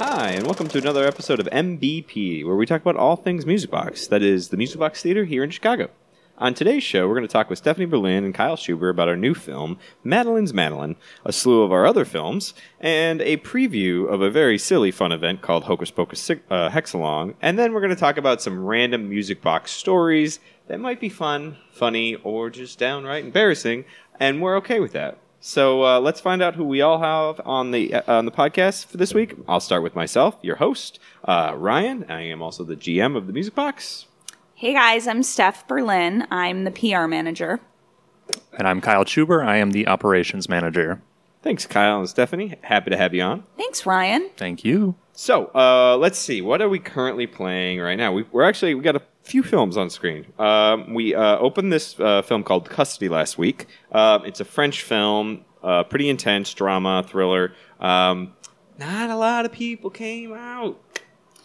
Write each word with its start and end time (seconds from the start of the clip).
Hi, 0.00 0.30
and 0.30 0.46
welcome 0.46 0.68
to 0.68 0.78
another 0.78 1.08
episode 1.08 1.40
of 1.40 1.46
MBP, 1.46 2.46
where 2.46 2.54
we 2.54 2.66
talk 2.66 2.80
about 2.80 2.94
all 2.94 3.16
things 3.16 3.44
Music 3.44 3.68
Box. 3.68 4.06
That 4.06 4.22
is 4.22 4.50
the 4.50 4.56
Music 4.56 4.78
Box 4.78 5.02
Theater 5.02 5.24
here 5.24 5.42
in 5.42 5.50
Chicago. 5.50 5.90
On 6.38 6.54
today's 6.54 6.84
show, 6.84 7.08
we're 7.08 7.16
going 7.16 7.26
to 7.26 7.32
talk 7.32 7.50
with 7.50 7.58
Stephanie 7.58 7.84
Berlin 7.84 8.22
and 8.22 8.32
Kyle 8.32 8.56
Cubr 8.56 8.90
about 8.90 9.08
our 9.08 9.16
new 9.16 9.34
film, 9.34 9.76
Madeline's 10.04 10.54
Madeline, 10.54 10.94
a 11.24 11.32
slew 11.32 11.62
of 11.62 11.72
our 11.72 11.84
other 11.84 12.04
films, 12.04 12.54
and 12.78 13.20
a 13.22 13.38
preview 13.38 14.08
of 14.08 14.22
a 14.22 14.30
very 14.30 14.56
silly 14.56 14.92
fun 14.92 15.10
event 15.10 15.42
called 15.42 15.64
Hocus 15.64 15.90
Pocus 15.90 16.30
uh, 16.30 16.70
Hexalong. 16.70 17.34
And 17.42 17.58
then 17.58 17.72
we're 17.72 17.80
going 17.80 17.90
to 17.90 17.96
talk 17.96 18.18
about 18.18 18.40
some 18.40 18.64
random 18.64 19.08
Music 19.08 19.42
Box 19.42 19.72
stories 19.72 20.38
that 20.68 20.78
might 20.78 21.00
be 21.00 21.08
fun, 21.08 21.56
funny, 21.72 22.14
or 22.14 22.50
just 22.50 22.78
downright 22.78 23.24
embarrassing, 23.24 23.84
and 24.20 24.40
we're 24.40 24.56
okay 24.58 24.78
with 24.78 24.92
that. 24.92 25.18
So 25.40 25.84
uh, 25.84 26.00
let's 26.00 26.20
find 26.20 26.42
out 26.42 26.56
who 26.56 26.64
we 26.64 26.80
all 26.80 26.98
have 26.98 27.40
on 27.46 27.70
the 27.70 27.94
uh, 27.94 28.18
on 28.18 28.24
the 28.24 28.32
podcast 28.32 28.86
for 28.86 28.96
this 28.96 29.14
week. 29.14 29.34
I'll 29.46 29.60
start 29.60 29.82
with 29.82 29.94
myself, 29.94 30.36
your 30.42 30.56
host, 30.56 30.98
uh, 31.24 31.54
Ryan. 31.56 32.04
I 32.08 32.22
am 32.22 32.42
also 32.42 32.64
the 32.64 32.74
GM 32.74 33.16
of 33.16 33.26
the 33.28 33.32
Music 33.32 33.54
Box. 33.54 34.06
Hey 34.54 34.72
guys, 34.72 35.06
I'm 35.06 35.22
Steph 35.22 35.68
Berlin. 35.68 36.26
I'm 36.32 36.64
the 36.64 36.72
PR 36.72 37.06
manager. 37.06 37.60
And 38.58 38.66
I'm 38.66 38.80
Kyle 38.80 39.04
Cubr. 39.04 39.46
I 39.46 39.58
am 39.58 39.70
the 39.70 39.86
operations 39.86 40.48
manager. 40.48 41.00
Thanks, 41.42 41.66
Kyle 41.66 42.00
and 42.00 42.08
Stephanie. 42.08 42.56
Happy 42.62 42.90
to 42.90 42.96
have 42.96 43.14
you 43.14 43.22
on. 43.22 43.44
Thanks, 43.56 43.86
Ryan. 43.86 44.30
Thank 44.36 44.64
you. 44.64 44.96
So 45.12 45.52
uh, 45.54 45.96
let's 45.96 46.18
see. 46.18 46.42
What 46.42 46.60
are 46.60 46.68
we 46.68 46.80
currently 46.80 47.28
playing 47.28 47.78
right 47.78 47.96
now? 47.96 48.12
We, 48.12 48.24
we're 48.32 48.42
actually 48.42 48.74
we 48.74 48.82
got 48.82 48.96
a 48.96 49.02
few 49.28 49.42
films 49.42 49.76
on 49.76 49.90
screen. 49.90 50.26
Um, 50.38 50.94
we 50.94 51.14
uh, 51.14 51.38
opened 51.38 51.72
this 51.72 51.98
uh, 52.00 52.22
film 52.22 52.42
called 52.42 52.68
Custody 52.68 53.08
last 53.08 53.36
week. 53.38 53.66
Uh, 53.92 54.20
it's 54.24 54.40
a 54.40 54.44
French 54.44 54.82
film, 54.82 55.44
uh, 55.62 55.84
pretty 55.84 56.08
intense 56.08 56.54
drama 56.54 57.04
thriller. 57.06 57.52
Um, 57.78 58.32
not 58.78 59.10
a 59.10 59.16
lot 59.16 59.44
of 59.44 59.52
people 59.52 59.90
came 59.90 60.32
out. 60.32 60.80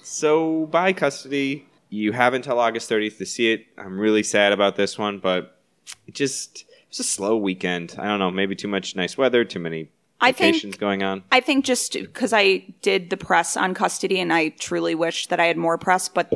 So 0.02 0.66
by 0.68 0.94
Custody, 0.94 1.68
you 1.90 2.12
have 2.14 2.34
until 2.34 2.60
August 2.60 2.90
30th 2.90 3.18
to 3.18 3.26
see 3.26 3.52
it. 3.52 3.66
I'm 3.78 4.00
really 4.00 4.24
sad 4.24 4.54
about 4.54 4.76
this 4.76 4.98
one, 4.98 5.20
but 5.20 5.60
it 6.08 6.16
just 6.16 6.66
it's 6.88 7.00
a 7.00 7.04
slow 7.04 7.36
weekend. 7.36 7.96
I 8.00 8.06
don't 8.06 8.20
know, 8.20 8.32
maybe 8.32 8.56
too 8.56 8.68
much 8.68 8.96
nice 8.96 9.18
weather, 9.18 9.44
too 9.44 9.60
many 9.60 9.90
I 10.22 10.32
think- 10.32 10.56
vacations 10.56 10.78
going 10.78 11.04
on. 11.04 11.24
I 11.32 11.42
think 11.42 11.66
just 11.66 11.94
because 11.94 12.32
I 12.32 12.66
did 12.82 13.10
the 13.10 13.18
press 13.18 13.58
on 13.58 13.74
custody 13.74 14.20
and 14.22 14.32
I 14.32 14.50
truly 14.50 14.96
wish 14.96 15.28
that 15.28 15.40
I 15.40 15.46
had 15.46 15.58
more 15.58 15.78
press, 15.78 16.08
but 16.08 16.32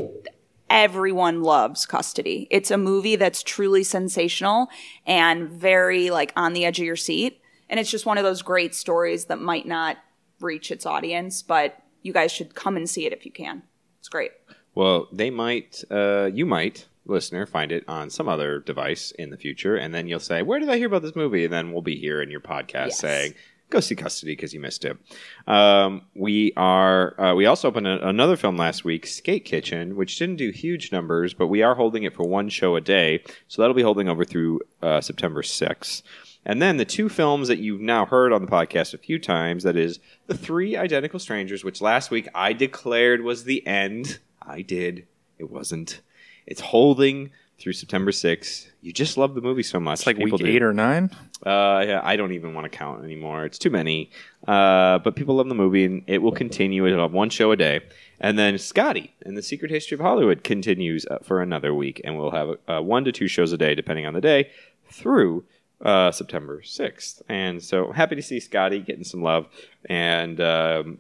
everyone 0.70 1.44
loves 1.44 1.86
custody. 1.86 2.48
It's 2.52 2.72
a 2.72 2.78
movie 2.78 3.16
that's 3.16 3.44
truly 3.44 3.84
sensational 3.84 4.68
and 5.06 5.50
very 5.50 6.10
like 6.10 6.34
on 6.36 6.54
the 6.54 6.66
edge 6.66 6.80
of 6.80 6.86
your 6.86 6.96
seat. 6.96 7.42
And 7.70 7.80
it's 7.80 7.92
just 7.92 8.06
one 8.06 8.18
of 8.18 8.24
those 8.24 8.42
great 8.42 8.74
stories 8.74 9.26
that 9.26 9.40
might 9.42 9.66
not 9.66 9.98
reach 10.40 10.72
its 10.72 10.86
audience, 10.86 11.42
but 11.42 11.82
you 12.02 12.14
guys 12.14 12.32
should 12.32 12.56
come 12.56 12.78
and 12.78 12.90
see 12.90 13.06
it 13.06 13.14
if 13.14 13.26
you 13.26 13.32
can. 13.32 13.64
It's 14.00 14.10
great. 14.10 14.32
Well, 14.76 15.08
they 15.12 15.30
might, 15.30 15.84
uh, 15.90 16.30
you 16.34 16.46
might, 16.46 16.88
listener, 17.06 17.46
find 17.46 17.72
it 17.72 17.84
on 17.88 18.10
some 18.10 18.30
other 18.30 18.60
device 18.60 19.12
in 19.12 19.32
the 19.32 19.38
future, 19.38 19.76
and 19.76 19.94
then 19.94 20.08
you'll 20.08 20.20
say, 20.20 20.44
"Where 20.44 20.60
did 20.60 20.70
I 20.70 20.78
hear 20.78 20.88
about 20.88 21.02
this 21.02 21.16
movie?" 21.16 21.46
And 21.46 21.54
then 21.54 21.72
we'll 21.72 21.82
be 21.82 21.98
here 21.98 22.22
in 22.22 22.30
your 22.30 22.42
podcast 22.42 22.88
Yes. 22.88 23.00
saying, 23.00 23.34
"Go 23.70 23.80
see 23.80 23.96
Custody" 23.96 24.34
because 24.34 24.54
you 24.54 24.60
missed 24.60 24.86
it. 24.86 24.98
Um, 25.46 26.04
we 26.16 26.54
are. 26.56 27.20
Uh, 27.20 27.36
we 27.36 27.46
also 27.46 27.68
opened 27.68 27.88
a, 27.88 28.08
another 28.08 28.36
film 28.36 28.58
last 28.58 28.86
week, 28.86 29.06
Skate 29.06 29.46
Kitchen, 29.46 29.96
which 29.96 30.18
didn't 30.18 30.38
do 30.38 30.52
huge 30.52 30.92
numbers, 30.92 31.34
but 31.34 31.48
we 31.48 31.62
are 31.62 31.76
holding 31.76 32.04
it 32.04 32.14
for 32.14 32.28
one 32.28 32.50
show 32.50 32.76
a 32.76 32.82
day, 32.82 33.24
so 33.48 33.62
that'll 33.62 33.76
be 33.76 33.82
holding 33.82 34.10
over 34.10 34.24
through 34.26 34.62
uh, 34.82 35.02
September 35.02 35.44
sixth. 35.44 36.04
And 36.46 36.62
then 36.62 36.78
the 36.78 36.86
two 36.86 37.10
films 37.10 37.50
that 37.50 37.60
you've 37.60 37.82
now 37.82 38.06
heard 38.06 38.32
on 38.32 38.42
the 38.42 38.50
podcast 38.50 38.94
a 38.94 38.98
few 38.98 39.20
times 39.20 39.64
that 39.64 39.76
is, 39.76 40.00
The 40.28 40.38
Three 40.38 40.78
Identical 40.78 41.20
Strangers, 41.20 41.66
which 41.66 41.82
last 41.82 42.10
week 42.10 42.30
I 42.34 42.54
declared 42.54 43.22
was 43.22 43.44
the 43.44 43.68
end. 43.68 44.20
I 44.42 44.62
did. 44.62 45.06
It 45.38 45.52
wasn't. 45.52 46.00
It's 46.46 46.62
holding 46.62 47.32
through 47.60 47.74
September 47.74 48.12
6th. 48.12 48.68
You 48.82 48.94
just 48.94 49.18
love 49.18 49.34
the 49.34 49.42
movie 49.42 49.64
so 49.64 49.80
much. 49.80 50.00
It's 50.00 50.08
like 50.08 50.18
People 50.18 50.38
week 50.38 50.46
do. 50.46 50.52
eight 50.52 50.62
or 50.62 50.74
nine. 50.74 51.10
Uh, 51.46 51.84
yeah, 51.88 52.02
I 52.04 52.16
don't 52.16 52.32
even 52.34 52.54
want 52.54 52.72
to 52.72 52.76
count 52.76 53.04
anymore. 53.04 53.46
It's 53.46 53.58
too 53.58 53.70
many. 53.70 54.12
Uh, 54.48 55.00
but 55.00 55.16
people 55.16 55.36
love 55.36 55.50
the 55.50 55.56
movie, 55.56 55.84
and 55.86 56.04
it 56.08 56.20
will 56.20 56.32
continue. 56.32 56.86
It'll 56.86 57.02
have 57.02 57.14
one 57.14 57.30
show 57.30 57.52
a 57.52 57.56
day. 57.56 57.82
And 58.20 58.38
then 58.38 58.58
Scotty 58.58 59.14
and 59.24 59.36
the 59.38 59.42
Secret 59.42 59.72
History 59.72 59.96
of 59.96 60.02
Hollywood 60.02 60.44
continues 60.44 61.06
uh, 61.06 61.20
for 61.24 61.42
another 61.42 61.74
week, 61.74 62.02
and 62.04 62.18
we'll 62.18 62.32
have 62.32 62.50
uh, 62.68 62.82
one 62.82 63.04
to 63.06 63.12
two 63.12 63.28
shows 63.28 63.52
a 63.52 63.58
day, 63.58 63.76
depending 63.76 64.06
on 64.06 64.14
the 64.14 64.22
day, 64.22 64.50
through 64.92 65.44
uh, 65.82 66.12
September 66.12 66.62
6th. 66.62 67.22
And 67.30 67.62
so 67.62 67.92
happy 67.92 68.16
to 68.16 68.22
see 68.22 68.40
Scotty 68.40 68.80
getting 68.80 69.04
some 69.04 69.22
love. 69.22 69.48
And 69.86 70.40
um, 70.42 71.00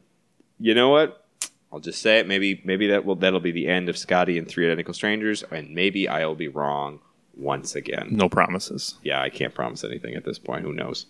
you 0.59 0.73
know 0.73 0.90
what? 0.90 1.23
I'll 1.72 1.79
just 1.79 2.01
say 2.01 2.19
it. 2.19 2.28
Maybe 2.28 2.61
maybe 2.63 2.88
that 2.88 3.05
will 3.05 3.16
that'll 3.16 3.39
be 3.39 3.51
the 3.51 3.67
end 3.67 3.89
of 3.89 3.97
Scotty 3.97 4.38
and 4.38 4.47
Three 4.47 4.66
Identical 4.66 4.94
Strangers, 4.94 5.44
and 5.51 5.73
maybe 5.75 6.07
I'll 6.07 6.35
be 6.35 6.47
wrong 6.47 7.00
once 7.35 7.75
again 7.75 8.07
No 8.11 8.28
promises. 8.29 8.95
yeah, 9.03 9.22
I 9.22 9.29
can't 9.29 9.53
promise 9.53 9.83
anything 9.83 10.16
at 10.16 10.23
this 10.25 10.39
point. 10.39 10.63
Who 10.63 10.73
knows? 10.73 11.05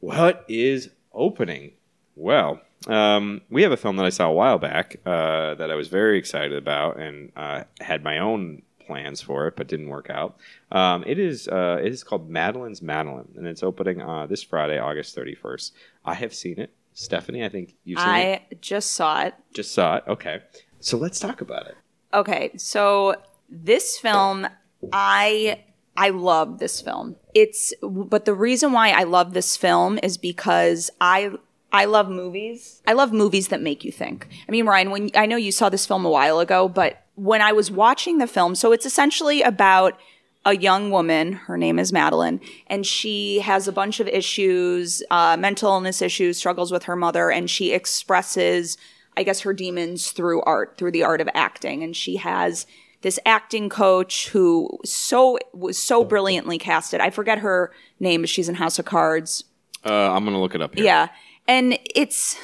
What 0.00 0.44
is 0.48 0.90
opening? 1.12 1.72
Well, 2.16 2.60
um, 2.86 3.40
we 3.50 3.62
have 3.62 3.72
a 3.72 3.76
film 3.76 3.96
that 3.96 4.06
I 4.06 4.10
saw 4.10 4.28
a 4.28 4.32
while 4.32 4.58
back 4.58 4.96
uh, 5.04 5.54
that 5.54 5.70
I 5.70 5.74
was 5.74 5.88
very 5.88 6.18
excited 6.18 6.56
about 6.56 6.98
and 6.98 7.32
uh, 7.36 7.64
had 7.80 8.04
my 8.04 8.18
own 8.18 8.62
plans 8.86 9.20
for 9.22 9.46
it, 9.48 9.56
but 9.56 9.66
didn't 9.66 9.88
work 9.88 10.08
out. 10.10 10.36
Um, 10.70 11.04
it 11.06 11.18
is 11.18 11.48
uh, 11.48 11.80
it 11.82 11.90
is 11.92 12.04
called 12.04 12.28
Madeline's 12.30 12.82
Madeline, 12.82 13.28
and 13.36 13.46
it's 13.46 13.62
opening 13.62 14.00
uh, 14.02 14.26
this 14.26 14.42
Friday, 14.42 14.78
August 14.78 15.14
thirty 15.14 15.34
first. 15.34 15.74
I 16.04 16.14
have 16.14 16.34
seen 16.34 16.58
it. 16.60 16.70
Stephanie, 16.94 17.44
I 17.44 17.48
think 17.48 17.74
you've 17.84 17.98
seen 17.98 18.08
it. 18.08 18.42
I 18.50 18.54
just 18.60 18.92
saw 18.92 19.22
it. 19.22 19.34
Just 19.52 19.72
saw 19.72 19.96
it. 19.96 20.04
Okay, 20.08 20.40
so 20.78 20.96
let's 20.96 21.18
talk 21.18 21.40
about 21.40 21.66
it. 21.66 21.76
Okay, 22.14 22.52
so 22.56 23.16
this 23.50 23.98
film, 23.98 24.46
I 24.92 25.64
I 25.96 26.10
love 26.10 26.60
this 26.60 26.80
film. 26.80 27.16
It's 27.34 27.74
but 27.82 28.24
the 28.24 28.34
reason 28.34 28.72
why 28.72 28.90
I 28.90 29.02
love 29.02 29.34
this 29.34 29.56
film 29.56 29.98
is 30.02 30.16
because 30.16 30.90
I 31.00 31.32
I 31.72 31.86
love 31.86 32.08
movies. 32.08 32.80
I 32.86 32.92
love 32.92 33.12
movies 33.12 33.48
that 33.48 33.60
make 33.60 33.84
you 33.84 33.90
think. 33.90 34.28
I 34.48 34.52
mean, 34.52 34.64
Ryan, 34.64 34.90
when 34.92 35.10
I 35.16 35.26
know 35.26 35.36
you 35.36 35.50
saw 35.50 35.68
this 35.68 35.86
film 35.86 36.04
a 36.04 36.10
while 36.10 36.38
ago, 36.38 36.68
but 36.68 37.04
when 37.16 37.42
I 37.42 37.52
was 37.52 37.70
watching 37.70 38.18
the 38.18 38.28
film, 38.28 38.54
so 38.54 38.70
it's 38.70 38.86
essentially 38.86 39.42
about 39.42 39.98
a 40.44 40.56
young 40.56 40.90
woman. 40.90 41.32
Her 41.32 41.56
name 41.56 41.78
is 41.78 41.92
Madeline, 41.92 42.40
and 42.66 42.86
she 42.86 43.40
has 43.40 43.66
a 43.66 43.72
bunch 43.72 44.00
of 44.00 44.08
issues, 44.08 45.02
uh, 45.10 45.36
mental 45.38 45.72
illness 45.72 46.02
issues, 46.02 46.38
struggles 46.38 46.70
with 46.70 46.84
her 46.84 46.96
mother, 46.96 47.30
and 47.30 47.48
she 47.48 47.72
expresses, 47.72 48.76
I 49.16 49.22
guess, 49.22 49.40
her 49.40 49.52
demons 49.52 50.10
through 50.10 50.42
art, 50.42 50.76
through 50.76 50.92
the 50.92 51.02
art 51.02 51.20
of 51.20 51.28
acting. 51.34 51.82
And 51.82 51.96
she 51.96 52.16
has 52.16 52.66
this 53.02 53.18
acting 53.26 53.68
coach 53.68 54.28
who 54.28 54.78
so 54.84 55.38
was 55.52 55.78
so 55.78 56.04
brilliantly 56.04 56.58
casted. 56.58 57.00
I 57.00 57.10
forget 57.10 57.38
her 57.38 57.70
name, 58.00 58.22
but 58.22 58.30
she's 58.30 58.48
in 58.48 58.54
House 58.56 58.78
of 58.78 58.86
Cards. 58.86 59.44
Uh, 59.84 60.10
I'm 60.12 60.24
gonna 60.24 60.40
look 60.40 60.54
it 60.54 60.62
up 60.62 60.74
here. 60.74 60.84
Yeah. 60.84 61.08
And 61.46 61.78
it's, 61.94 62.38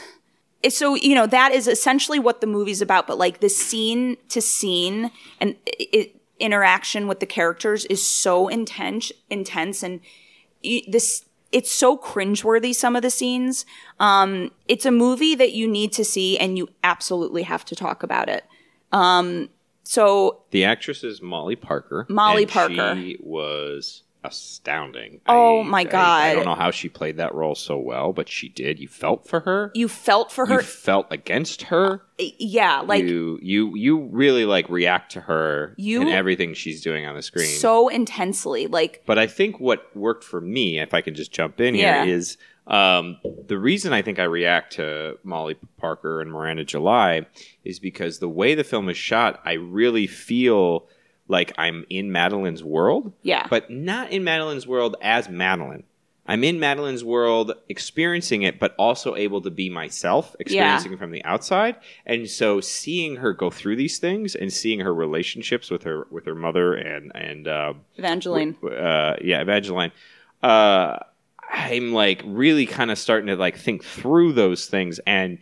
it's 0.63 0.77
so, 0.77 0.95
you 0.95 1.15
know, 1.15 1.27
that 1.27 1.53
is 1.53 1.67
essentially 1.67 2.19
what 2.19 2.43
the 2.43 2.47
movie's 2.47 2.83
about. 2.83 3.07
But 3.07 3.17
like 3.17 3.41
the 3.41 3.49
scene 3.49 4.19
to 4.29 4.43
scene 4.43 5.11
and 5.41 5.57
it, 5.65 6.20
interaction 6.41 7.07
with 7.07 7.21
the 7.21 7.27
characters 7.27 7.85
is 7.87 8.07
so 8.07 8.49
intense, 8.49 9.13
intense. 9.29 9.83
And 9.83 10.01
this, 10.63 11.25
it's 11.53 11.71
so 11.71 11.97
cringeworthy, 11.97 12.75
some 12.75 12.97
of 12.97 13.03
the 13.03 13.11
scenes. 13.11 13.67
Um, 13.99 14.51
it's 14.69 14.87
a 14.87 14.91
movie 14.91 15.35
that 15.35 15.53
you 15.53 15.69
need 15.69 15.93
to 15.93 16.05
see 16.05 16.39
and 16.39 16.57
you 16.57 16.69
absolutely 16.83 17.45
have 17.45 17.65
to 17.67 17.77
talk 17.77 18.03
about 18.03 18.29
it. 18.29 18.45
Um, 18.93 19.49
so 19.83 20.43
The 20.51 20.65
actress 20.65 21.03
is 21.03 21.21
Molly 21.21 21.57
Parker. 21.57 22.07
Molly 22.09 22.43
and 22.43 22.53
Parker. 22.53 22.95
She 22.97 23.19
was 23.21 24.03
astounding. 24.25 25.21
Oh, 25.27 25.61
I- 25.61 25.65
my 25.65 25.89
I- 25.93 26.31
I, 26.31 26.35
don't 26.35 26.45
know 26.45 26.55
how 26.55 26.71
she 26.71 26.89
played 26.89 27.17
that 27.19 27.35
role 27.35 27.55
so 27.55 27.79
well, 27.79 28.13
but 28.13 28.29
she 28.29 28.49
did. 28.49 28.79
You 28.79 28.89
felt 28.89 29.27
for 29.27 29.41
her. 29.41 29.71
you 29.75 29.89
felt 29.89 30.33
for 30.33 30.47
her. 30.47 30.57
You 30.57 30.61
felt 30.61 31.07
against 31.11 31.63
her. 31.63 32.03
yeah. 32.19 32.81
Like 32.81 33.05
you 33.05 33.39
you 33.43 33.75
you 33.77 34.09
really 34.13 34.45
like 34.45 34.69
react 34.69 35.13
to 35.13 35.21
her 35.23 35.75
You- 35.79 36.03
and 36.03 36.11
everything 36.11 36.55
she's 36.55 36.81
doing 36.83 37.07
on 37.07 37.15
the 37.17 37.23
screen. 37.23 37.47
so 37.49 37.89
intensely. 37.89 38.67
Like, 38.67 39.03
But 39.07 39.19
I 39.19 39.27
think 39.27 39.59
what 39.61 39.95
worked 39.97 40.25
for 40.25 40.41
me, 40.41 40.79
if 40.79 40.95
I 40.95 41.01
can 41.01 41.15
just 41.15 41.33
jump 41.33 41.61
in 41.61 41.75
here, 41.75 41.87
Yeah. 41.87 42.05
is 42.05 42.37
um, 42.67 43.17
the 43.49 43.59
reason 43.59 43.93
I 43.93 44.01
think 44.03 44.19
I 44.21 44.25
react 44.25 44.75
to 44.75 45.19
Molly 45.25 45.57
Parker 45.79 46.21
and 46.21 46.31
Miranda 46.31 46.63
July 46.65 47.27
is 47.65 47.81
because 47.81 48.19
the 48.21 48.29
way 48.29 48.55
the 48.55 48.63
film 48.63 48.89
is 48.89 48.97
shot, 48.97 49.41
I 49.45 49.55
really 49.55 50.07
feel 50.07 50.87
like 51.31 51.53
I'm 51.57 51.87
in 51.89 52.13
Madeline's 52.13 52.63
world, 52.63 53.13
yeah. 53.23 53.47
but 53.49 53.71
not 53.71 54.11
in 54.11 54.25
Madeline's 54.25 54.67
world 54.67 54.97
as 55.01 55.29
Madeline. 55.29 55.85
I'm 56.27 56.45
in 56.45 56.61
Madeline's 56.61 57.03
world 57.03 57.53
experiencing 57.69 58.43
it, 58.43 58.61
but 58.61 58.75
also 58.79 59.17
able 59.17 59.41
to 59.41 59.51
be 59.51 59.69
myself, 59.69 60.37
experiencing 60.39 60.93
it 60.93 60.99
from 60.99 61.11
the 61.11 61.25
outside. 61.25 61.77
And 62.07 62.29
so 62.29 62.61
seeing 62.61 63.17
her 63.17 63.33
go 63.33 63.51
through 63.51 63.77
these 63.77 63.99
things 63.99 64.37
and 64.37 64.53
seeing 64.53 64.81
her 64.81 64.95
relationships 64.95 65.71
with 65.71 65.83
her 65.85 66.07
with 66.11 66.27
her 66.27 66.35
mother 66.35 66.75
and 66.75 67.11
and 67.15 67.49
um, 67.49 67.81
Evangeline. 67.97 68.57
uh, 68.63 69.17
yeah, 69.21 69.41
Evangeline. 69.41 69.93
Uh, 70.43 70.99
I'm 71.51 71.93
like 71.93 72.23
really 72.25 72.67
kind 72.67 72.93
of 72.93 72.99
starting 72.99 73.27
to 73.27 73.37
like 73.37 73.57
think 73.57 73.83
through 73.83 74.35
those 74.35 74.67
things, 74.67 75.01
and 75.07 75.39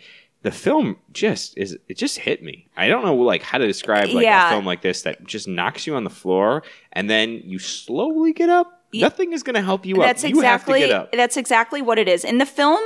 the 0.49 0.56
film 0.56 0.97
just 1.12 1.56
is 1.59 1.77
it 1.89 1.97
just 1.99 2.19
hit 2.19 2.43
me. 2.43 2.69
I 2.77 2.89
don't 2.89 3.05
know 3.05 3.15
like 3.15 3.43
how 3.43 3.59
to 3.59 3.67
describe 3.67 4.09
like 4.09 4.25
Yeah. 4.25 4.49
a 4.49 4.50
film 4.50 4.65
like 4.65 4.81
this 4.83 5.03
that 5.03 5.25
just 5.27 5.47
knocks 5.47 5.87
you 5.87 5.95
on 5.95 6.05
the 6.05 6.11
floor 6.23 6.62
and 6.93 7.11
then 7.11 7.43
you 7.45 7.59
slowly 7.59 8.33
get 8.33 8.49
up. 8.49 8.83
Nothing 8.95 9.33
is 9.35 9.43
going 9.43 9.55
to 9.56 9.62
help 9.62 9.85
you 9.85 9.97
That's 9.97 10.25
up. 10.25 10.31
You 10.31 10.41
have 10.41 10.65
to 10.65 10.73
exactly 10.73 10.81
get 10.81 10.91
up. 10.93 11.12
that's 11.12 11.37
exactly 11.37 11.83
what 11.83 11.99
it 11.99 12.09
is. 12.09 12.25
In 12.25 12.39
the 12.39 12.47
film, 12.47 12.81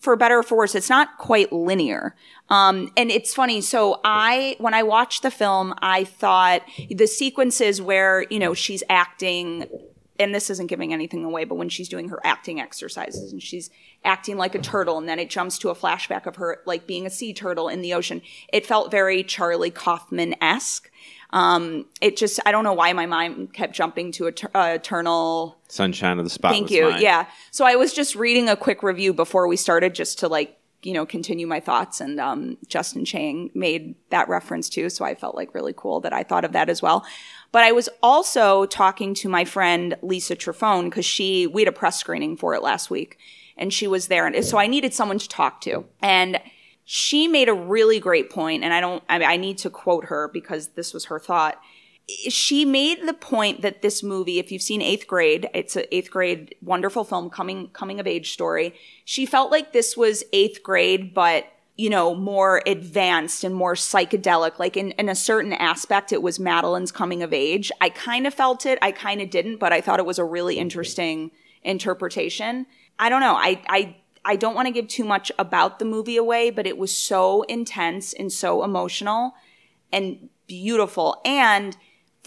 for 0.00 0.14
better 0.14 0.38
or 0.38 0.42
for 0.44 0.56
worse, 0.56 0.76
it's 0.76 0.88
not 0.88 1.18
quite 1.18 1.52
linear. 1.52 2.14
Um, 2.48 2.92
and 2.96 3.10
it's 3.10 3.34
funny. 3.34 3.60
So 3.60 4.00
I, 4.04 4.54
when 4.58 4.74
I 4.74 4.84
watched 4.84 5.22
the 5.24 5.30
film, 5.32 5.74
I 5.78 6.04
thought 6.04 6.62
the 6.88 7.06
sequences 7.08 7.82
where 7.82 8.24
you 8.30 8.38
know 8.38 8.54
she's 8.54 8.84
acting, 8.88 9.66
and 10.18 10.34
this 10.34 10.50
isn't 10.50 10.66
giving 10.66 10.92
anything 10.92 11.24
away, 11.24 11.44
but 11.44 11.56
when 11.56 11.68
she's 11.68 11.88
doing 11.88 12.08
her 12.08 12.20
acting 12.24 12.60
exercises 12.60 13.32
and 13.32 13.42
she's 13.42 13.70
acting 14.04 14.36
like 14.36 14.54
a 14.54 14.58
turtle, 14.58 14.98
and 14.98 15.08
then 15.08 15.18
it 15.18 15.30
jumps 15.30 15.58
to 15.58 15.70
a 15.70 15.74
flashback 15.74 16.26
of 16.26 16.36
her 16.36 16.62
like 16.66 16.86
being 16.86 17.06
a 17.06 17.10
sea 17.10 17.32
turtle 17.32 17.68
in 17.68 17.82
the 17.82 17.94
ocean. 17.94 18.22
It 18.52 18.66
felt 18.66 18.90
very 18.90 19.22
Charlie 19.22 19.70
Kaufman 19.70 20.34
esque. 20.40 20.90
Um, 21.30 21.86
it 22.00 22.16
just, 22.16 22.38
I 22.46 22.52
don't 22.52 22.62
know 22.62 22.72
why 22.72 22.92
my 22.92 23.06
mind 23.06 23.52
kept 23.52 23.74
jumping 23.74 24.12
to 24.12 24.24
Eter- 24.24 24.50
uh, 24.54 24.74
Eternal 24.76 25.58
Sunshine 25.68 26.18
of 26.18 26.24
the 26.24 26.30
Spotless 26.30 26.58
Thank 26.58 26.70
you. 26.70 26.94
Yeah. 26.96 27.26
So 27.50 27.64
I 27.64 27.74
was 27.74 27.92
just 27.92 28.14
reading 28.14 28.48
a 28.48 28.56
quick 28.56 28.82
review 28.82 29.12
before 29.12 29.48
we 29.48 29.56
started 29.56 29.94
just 29.94 30.20
to 30.20 30.28
like, 30.28 30.56
you 30.86 30.92
know, 30.92 31.04
continue 31.04 31.48
my 31.48 31.58
thoughts. 31.58 32.00
And 32.00 32.20
um, 32.20 32.58
Justin 32.68 33.04
Chang 33.04 33.50
made 33.54 33.96
that 34.10 34.28
reference 34.28 34.68
too. 34.68 34.88
So 34.88 35.04
I 35.04 35.16
felt 35.16 35.34
like 35.34 35.52
really 35.52 35.74
cool 35.76 36.00
that 36.02 36.12
I 36.12 36.22
thought 36.22 36.44
of 36.44 36.52
that 36.52 36.68
as 36.68 36.80
well. 36.80 37.04
But 37.50 37.64
I 37.64 37.72
was 37.72 37.88
also 38.04 38.66
talking 38.66 39.12
to 39.14 39.28
my 39.28 39.44
friend 39.44 39.96
Lisa 40.00 40.36
Trifone 40.36 40.84
because 40.84 41.04
she, 41.04 41.48
we 41.48 41.62
had 41.62 41.68
a 41.68 41.72
press 41.72 41.98
screening 41.98 42.36
for 42.36 42.54
it 42.54 42.62
last 42.62 42.88
week 42.88 43.18
and 43.56 43.72
she 43.72 43.88
was 43.88 44.06
there. 44.06 44.28
And 44.28 44.44
so 44.44 44.58
I 44.58 44.68
needed 44.68 44.94
someone 44.94 45.18
to 45.18 45.28
talk 45.28 45.60
to. 45.62 45.86
And 46.00 46.40
she 46.84 47.26
made 47.26 47.48
a 47.48 47.54
really 47.54 47.98
great 47.98 48.30
point, 48.30 48.62
and 48.62 48.72
I 48.72 48.80
don't, 48.80 49.02
I, 49.08 49.20
I 49.24 49.36
need 49.38 49.58
to 49.58 49.70
quote 49.70 50.04
her 50.04 50.30
because 50.32 50.68
this 50.68 50.94
was 50.94 51.06
her 51.06 51.18
thought 51.18 51.60
she 52.08 52.64
made 52.64 53.06
the 53.06 53.14
point 53.14 53.62
that 53.62 53.82
this 53.82 54.02
movie, 54.02 54.38
if 54.38 54.52
you've 54.52 54.62
seen 54.62 54.80
Eighth 54.80 55.06
Grade, 55.06 55.48
it's 55.52 55.74
an 55.74 55.84
eighth 55.90 56.10
grade 56.10 56.54
wonderful 56.62 57.04
film, 57.04 57.30
coming 57.30 57.68
coming 57.70 57.98
of 57.98 58.06
age 58.06 58.32
story. 58.32 58.74
She 59.04 59.26
felt 59.26 59.50
like 59.50 59.72
this 59.72 59.96
was 59.96 60.22
eighth 60.32 60.62
grade, 60.62 61.14
but 61.14 61.46
you 61.76 61.90
know, 61.90 62.14
more 62.14 62.62
advanced 62.66 63.44
and 63.44 63.54
more 63.54 63.74
psychedelic. 63.74 64.58
Like 64.58 64.76
in, 64.76 64.92
in 64.92 65.08
a 65.08 65.14
certain 65.14 65.52
aspect, 65.52 66.10
it 66.10 66.22
was 66.22 66.40
Madeline's 66.40 66.90
coming 66.90 67.22
of 67.22 67.34
age. 67.34 67.70
I 67.82 67.90
kind 67.90 68.26
of 68.26 68.32
felt 68.32 68.64
it, 68.64 68.78
I 68.80 68.92
kind 68.92 69.20
of 69.20 69.28
didn't, 69.28 69.58
but 69.58 69.72
I 69.72 69.82
thought 69.82 69.98
it 69.98 70.06
was 70.06 70.18
a 70.18 70.24
really 70.24 70.58
interesting 70.58 71.32
interpretation. 71.62 72.66
I 72.98 73.08
don't 73.08 73.20
know. 73.20 73.34
I 73.34 73.60
I 73.68 73.96
I 74.24 74.36
don't 74.36 74.54
want 74.54 74.66
to 74.66 74.72
give 74.72 74.88
too 74.88 75.04
much 75.04 75.32
about 75.38 75.78
the 75.78 75.84
movie 75.84 76.16
away, 76.16 76.50
but 76.50 76.66
it 76.66 76.78
was 76.78 76.96
so 76.96 77.42
intense 77.42 78.12
and 78.12 78.32
so 78.32 78.62
emotional 78.62 79.34
and 79.92 80.28
beautiful. 80.46 81.20
And 81.24 81.76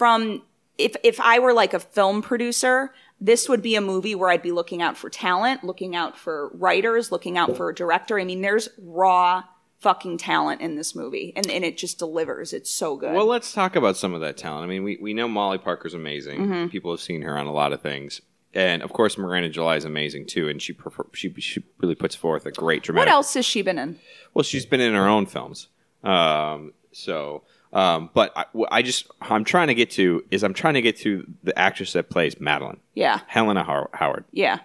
from 0.00 0.40
if 0.78 0.96
if 1.04 1.20
I 1.20 1.40
were 1.40 1.52
like 1.52 1.74
a 1.74 1.78
film 1.78 2.22
producer, 2.22 2.94
this 3.20 3.50
would 3.50 3.60
be 3.60 3.74
a 3.74 3.82
movie 3.82 4.14
where 4.14 4.30
I'd 4.30 4.40
be 4.40 4.50
looking 4.50 4.80
out 4.80 4.96
for 4.96 5.10
talent, 5.10 5.62
looking 5.62 5.94
out 5.94 6.16
for 6.16 6.48
writers, 6.54 7.12
looking 7.12 7.36
out 7.36 7.54
for 7.54 7.68
a 7.68 7.74
director. 7.74 8.18
I 8.18 8.24
mean, 8.24 8.40
there's 8.40 8.70
raw 8.78 9.44
fucking 9.80 10.16
talent 10.16 10.62
in 10.62 10.76
this 10.76 10.94
movie, 10.94 11.34
and, 11.36 11.50
and 11.50 11.66
it 11.66 11.76
just 11.76 11.98
delivers. 11.98 12.54
It's 12.54 12.70
so 12.70 12.96
good. 12.96 13.12
Well, 13.12 13.26
let's 13.26 13.52
talk 13.52 13.76
about 13.76 13.98
some 13.98 14.14
of 14.14 14.22
that 14.22 14.38
talent. 14.38 14.64
I 14.64 14.68
mean, 14.68 14.84
we, 14.84 14.96
we 15.02 15.12
know 15.12 15.28
Molly 15.28 15.58
Parker's 15.58 15.92
amazing. 15.92 16.40
Mm-hmm. 16.40 16.68
People 16.68 16.92
have 16.92 17.00
seen 17.00 17.20
her 17.20 17.36
on 17.36 17.46
a 17.46 17.52
lot 17.52 17.74
of 17.74 17.82
things. 17.82 18.22
And 18.54 18.82
of 18.82 18.94
course, 18.94 19.18
Miranda 19.18 19.50
July 19.50 19.76
is 19.76 19.84
amazing 19.84 20.28
too, 20.28 20.48
and 20.48 20.62
she 20.62 20.72
prefer, 20.72 21.04
she 21.12 21.30
she 21.40 21.62
really 21.76 21.94
puts 21.94 22.14
forth 22.14 22.46
a 22.46 22.50
great 22.50 22.82
dramatic 22.82 23.08
what 23.08 23.12
else 23.12 23.34
has 23.34 23.44
she 23.44 23.60
been 23.60 23.78
in? 23.78 23.98
Well, 24.32 24.44
she's 24.44 24.64
been 24.64 24.80
in 24.80 24.94
her 24.94 25.06
own 25.06 25.26
films. 25.26 25.68
Um, 26.02 26.72
so, 26.90 27.42
um, 27.72 28.10
but 28.14 28.32
I, 28.36 28.44
I 28.70 28.82
just 28.82 29.06
I'm 29.20 29.44
trying 29.44 29.68
to 29.68 29.74
get 29.74 29.90
to 29.92 30.24
is 30.30 30.42
I'm 30.42 30.54
trying 30.54 30.74
to 30.74 30.82
get 30.82 30.96
to 30.98 31.26
the 31.44 31.56
actress 31.58 31.92
that 31.94 32.10
plays 32.10 32.40
Madeline, 32.40 32.78
Yeah, 32.94 33.20
Helena 33.26 33.62
Har- 33.62 33.90
Howard. 33.94 34.24
yeah. 34.32 34.60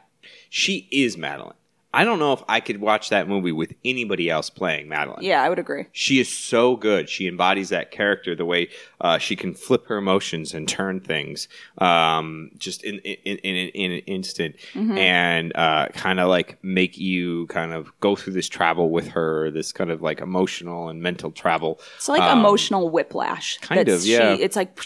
She 0.49 0.87
is 0.91 1.17
Madeline. 1.17 1.53
I 1.95 2.03
don't 2.03 2.19
know 2.19 2.33
if 2.33 2.43
I 2.49 2.59
could 2.59 2.81
watch 2.81 3.09
that 3.09 3.27
movie 3.27 3.51
with 3.51 3.73
anybody 3.85 4.29
else 4.29 4.49
playing 4.49 4.89
Madeline. 4.89 5.23
Yeah, 5.23 5.41
I 5.41 5.49
would 5.49 5.59
agree. 5.59 5.85
She 5.93 6.19
is 6.19 6.27
so 6.31 6.75
good. 6.75 7.09
She 7.09 7.27
embodies 7.27 7.69
that 7.69 7.89
character, 7.91 8.35
the 8.35 8.45
way 8.45 8.69
uh, 9.01 9.17
she 9.17 9.35
can 9.35 9.53
flip 9.53 9.87
her 9.87 9.97
emotions 9.97 10.53
and 10.53 10.67
turn 10.67 10.99
things 10.99 11.47
um, 11.79 12.51
just 12.57 12.83
in 12.83 12.95
in, 12.99 13.37
in, 13.37 13.55
in, 13.55 13.69
in 13.69 13.91
an 13.93 13.99
instant, 13.99 14.55
Mm-hmm. 14.73 14.97
and 14.97 15.55
uh, 15.55 15.87
kind 15.93 16.19
of 16.19 16.27
like 16.27 16.61
make 16.63 16.97
you 16.97 17.47
kind 17.47 17.71
of 17.73 17.97
go 18.01 18.15
through 18.15 18.33
this 18.33 18.49
travel 18.49 18.89
with 18.89 19.07
her, 19.09 19.49
this 19.51 19.71
kind 19.71 19.89
of 19.89 20.01
like 20.01 20.19
emotional 20.19 20.89
and 20.89 21.01
mental 21.01 21.31
travel. 21.31 21.79
It's 21.95 22.09
like 22.09 22.21
Um, 22.21 22.39
emotional 22.39 22.89
whiplash. 22.89 23.57
kind 23.59 23.87
of, 23.87 24.03
yeah. 24.05 24.35
She, 24.35 24.41
it's 24.43 24.55
like, 24.57 24.77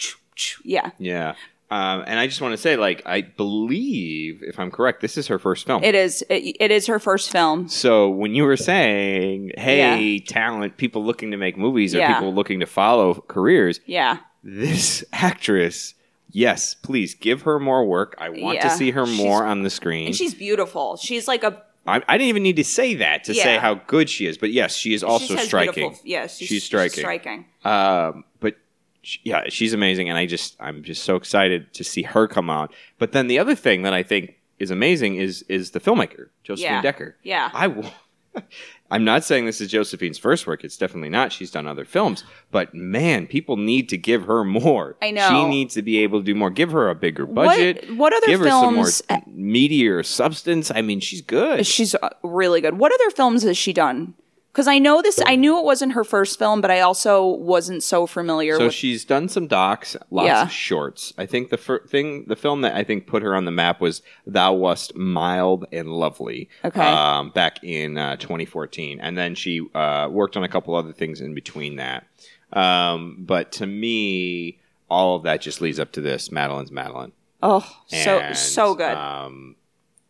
yeah. 0.64 0.92
Yeah. 1.00 1.34
Um, 1.72 2.04
and 2.08 2.20
I 2.20 2.26
just 2.26 2.42
want 2.42 2.54
to 2.54 2.58
say, 2.58 2.76
like, 2.78 3.04
I 3.06 3.22
believe, 3.22 4.42
if 4.42 4.60
I'm 4.60 4.72
correct, 4.72 5.02
this 5.02 5.18
is 5.18 5.28
her 5.28 5.38
first 5.38 5.66
film. 5.68 5.84
It 5.84 5.94
is. 5.96 6.24
It, 6.30 6.56
it 6.60 6.72
is 6.72 6.88
her 6.88 6.98
first 7.00 7.32
film. 7.32 7.68
So 7.70 8.10
when 8.10 8.34
you 8.34 8.44
were 8.44 8.58
saying, 8.58 9.52
"Hey, 9.58 10.20
talent, 10.20 10.78
people 10.78 11.04
looking 11.06 11.32
to 11.32 11.38
make 11.38 11.58
movies 11.58 11.94
or 11.94 12.00
Yeah. 12.00 12.14
people 12.16 12.34
looking 12.34 12.60
to 12.62 12.66
follow 12.66 13.14
careers," 13.28 13.80
Yeah. 13.86 14.18
this 14.44 15.04
actress, 15.14 15.94
yes, 16.32 16.74
please 16.74 17.14
give 17.14 17.44
her 17.44 17.60
more 17.60 17.86
work. 17.86 18.16
I 18.18 18.30
want 18.30 18.62
to 18.62 18.70
see 18.72 18.92
her 18.92 19.06
She's- 19.06 19.18
more 19.18 19.46
on 19.46 19.62
the 19.64 19.70
screen. 19.70 20.08
And 20.08 20.16
she's 20.16 20.34
beautiful. 20.34 20.98
She's 20.98 21.28
like 21.28 21.44
a 21.44 21.62
I, 21.88 22.02
I 22.08 22.18
didn't 22.18 22.30
even 22.30 22.44
need 22.44 22.58
to 22.58 22.64
say 22.64 22.96
that 22.96 23.24
to 23.24 23.34
say 23.34 23.58
how 23.58 23.76
good 23.76 24.10
she 24.10 24.26
is, 24.28 24.38
but 24.38 24.52
yes, 24.52 24.76
she 24.76 24.94
is 24.94 25.04
also 25.04 25.36
striking. 25.38 25.74
beautiful- 25.90 26.02
Yeah, 26.06 26.28
she's, 26.28 26.48
she's 26.48 26.64
striking. 26.64 27.00
striking. 27.02 27.46
Um, 27.64 28.26
but 28.40 28.56
sh- 29.10 29.20
yeah, 29.24 29.44
she's 29.50 29.74
amazing, 29.74 30.10
and 30.10 30.18
I 30.18 30.26
just 30.26 30.56
I'm 30.60 30.84
just 30.84 31.04
so 31.04 31.16
excited 31.16 31.74
to 31.74 31.84
see 31.84 32.04
her 32.04 32.28
come 32.28 32.50
out. 32.50 32.74
But 32.98 33.12
then 33.12 33.28
the 33.28 33.40
other 33.40 33.56
thing 33.56 33.82
that 33.84 33.94
I 33.94 34.04
think 34.04 34.36
is 34.60 34.72
amazing 34.72 35.16
is 35.16 35.44
is 35.50 35.72
the 35.72 35.80
filmmaker 35.80 36.30
Josephine 36.44 36.72
Yeah. 36.72 36.82
Decker. 36.82 37.16
Yeah. 37.24 37.50
I 37.54 37.68
will. 37.68 37.92
I'm 38.92 39.04
not 39.04 39.24
saying 39.24 39.46
this 39.46 39.62
is 39.62 39.70
Josephine's 39.70 40.18
first 40.18 40.48
work. 40.48 40.64
It's 40.64 40.78
definitely 40.78 41.10
not. 41.10 41.32
She's 41.32 41.52
done 41.52 41.68
other 41.68 41.86
films, 41.86 42.24
but 42.52 42.74
man, 42.74 43.28
people 43.28 43.56
need 43.58 43.90
to 43.90 43.98
give 43.98 44.24
her 44.26 44.44
more. 44.44 44.96
I 45.02 45.12
know. 45.12 45.30
she 45.30 45.46
needs 45.46 45.74
to 45.76 45.82
be 45.84 46.00
able 46.00 46.20
to 46.20 46.26
do 46.26 46.34
more. 46.36 46.50
Give 46.50 46.72
her 46.72 46.90
a 46.90 46.96
bigger 46.96 47.26
budget. 47.26 47.96
what 47.96 48.14
other 48.14 48.28
give 48.28 48.40
her 48.40 48.50
some 48.50 48.76
more 48.76 48.86
films- 48.86 49.02
meatier 49.28 50.04
substance? 50.06 50.72
I 50.74 50.82
mean, 50.82 51.00
she's 51.00 51.22
good. 51.22 51.66
She's 51.68 51.94
uh, 51.96 52.10
really 52.24 52.62
good. 52.62 52.78
What 52.80 52.92
other 52.94 53.10
films 53.12 53.44
has 53.44 53.58
she 53.58 53.74
done? 53.74 54.14
Because 54.60 54.68
I 54.68 54.78
know 54.78 55.02
this. 55.02 55.22
I 55.26 55.38
knew 55.38 55.58
it 55.58 55.64
wasn't 55.64 55.94
her 55.94 56.04
first 56.04 56.38
film, 56.38 56.60
but 56.60 56.70
I 56.70 56.82
also 56.82 57.26
wasn't 57.26 57.82
so 57.82 58.06
familiar 58.06 58.58
So 58.58 58.66
with. 58.66 58.74
she's 58.74 59.06
done 59.06 59.30
some 59.30 59.48
docs, 59.48 59.96
lots 60.12 60.28
Yeah. 60.28 60.42
of 60.42 60.52
shorts. 60.52 61.14
I 61.18 61.28
think 61.28 61.50
the 61.50 61.56
fir- 61.56 61.86
thing, 61.88 62.26
the 62.28 62.36
film 62.36 62.60
that 62.64 62.76
I 62.76 62.84
think 62.84 63.08
put 63.08 63.24
her 63.24 63.34
on 63.34 63.46
the 63.46 63.52
map 63.52 63.80
was 63.80 64.02
"Thou 64.28 64.52
Wast 64.56 64.96
Mild 64.98 65.66
and 65.72 65.88
Lovely," 65.88 66.50
Okay. 66.66 66.82
um, 66.82 67.30
back 67.30 67.64
in 67.64 67.98
uh, 67.98 68.18
2014, 68.18 69.00
and 69.00 69.18
then 69.18 69.34
she 69.34 69.62
uh, 69.74 70.10
worked 70.12 70.36
on 70.36 70.44
a 70.44 70.50
couple 70.50 70.76
other 70.76 70.92
things 70.92 71.22
in 71.22 71.34
between 71.34 71.78
that. 71.78 72.06
Um, 72.52 73.16
but 73.22 73.54
to 73.54 73.66
me, 73.66 74.60
all 74.90 75.16
of 75.16 75.24
that 75.24 75.40
just 75.40 75.62
leads 75.62 75.80
up 75.80 75.94
to 75.94 76.02
this: 76.02 76.34
Madeline's 76.34 76.70
Madeline. 76.70 77.14
oh, 77.42 77.66
so 77.88 78.20
And, 78.20 78.36
so 78.36 78.76
good, 78.76 78.98
Um, 78.98 79.56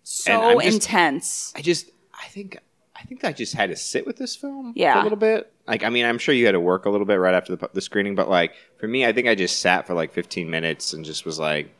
so 0.02 0.60
just- 0.60 0.74
intense. 0.74 1.54
I 1.56 1.62
just, 1.62 1.92
I 2.20 2.26
think, 2.30 2.58
I 3.00 3.04
think 3.06 3.24
I 3.24 3.32
just 3.32 3.54
had 3.54 3.70
to 3.70 3.76
sit 3.76 4.06
with 4.06 4.18
this 4.18 4.36
film 4.36 4.74
for 4.74 4.80
Yeah. 4.80 5.02
a 5.02 5.04
little 5.04 5.18
bit. 5.18 5.52
Like, 5.68 5.84
I 5.84 5.90
mean, 5.90 6.06
I'm 6.06 6.18
sure 6.18 6.34
you 6.36 6.46
had 6.46 6.52
to 6.54 6.60
work 6.60 6.86
a 6.86 6.90
little 6.90 7.06
bit 7.06 7.16
right 7.16 7.34
after 7.34 7.56
the, 7.56 7.70
the 7.74 7.82
screening, 7.82 8.16
but 8.16 8.30
like 8.30 8.54
for 8.78 8.88
me, 8.88 9.06
I 9.06 9.14
think 9.14 9.28
I 9.28 9.36
just 9.36 9.60
sat 9.60 9.88
for 9.88 9.94
like 9.94 10.12
15 10.14 10.50
minutes 10.50 10.94
and 10.94 11.06
just 11.06 11.26
was 11.26 11.40
like, 11.40 11.74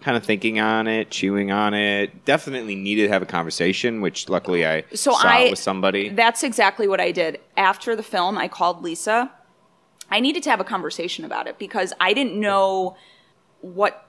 kind 0.00 0.16
of 0.16 0.24
thinking 0.24 0.58
on 0.58 0.86
it, 0.86 1.10
chewing 1.10 1.50
on 1.52 1.74
it. 1.74 2.24
Definitely 2.24 2.74
needed 2.74 3.06
to 3.06 3.12
have 3.12 3.20
a 3.20 3.26
conversation, 3.26 4.00
which 4.00 4.30
luckily 4.30 4.66
I 4.66 4.84
So 4.94 5.12
saw 5.12 5.18
I- 5.28 5.40
it 5.40 5.50
with 5.50 5.58
somebody. 5.58 6.08
That's 6.08 6.42
exactly 6.42 6.88
what 6.88 7.00
I 7.00 7.12
did. 7.12 7.38
After 7.56 7.94
the 7.94 8.02
film, 8.02 8.38
I 8.38 8.48
called 8.48 8.82
Lisa. 8.82 9.30
I 10.10 10.20
needed 10.20 10.42
to 10.44 10.50
have 10.50 10.58
a 10.58 10.64
conversation 10.64 11.24
about 11.26 11.46
it 11.46 11.58
because 11.58 11.92
I 12.00 12.14
didn't 12.14 12.34
know 12.40 12.96
what 13.60 14.08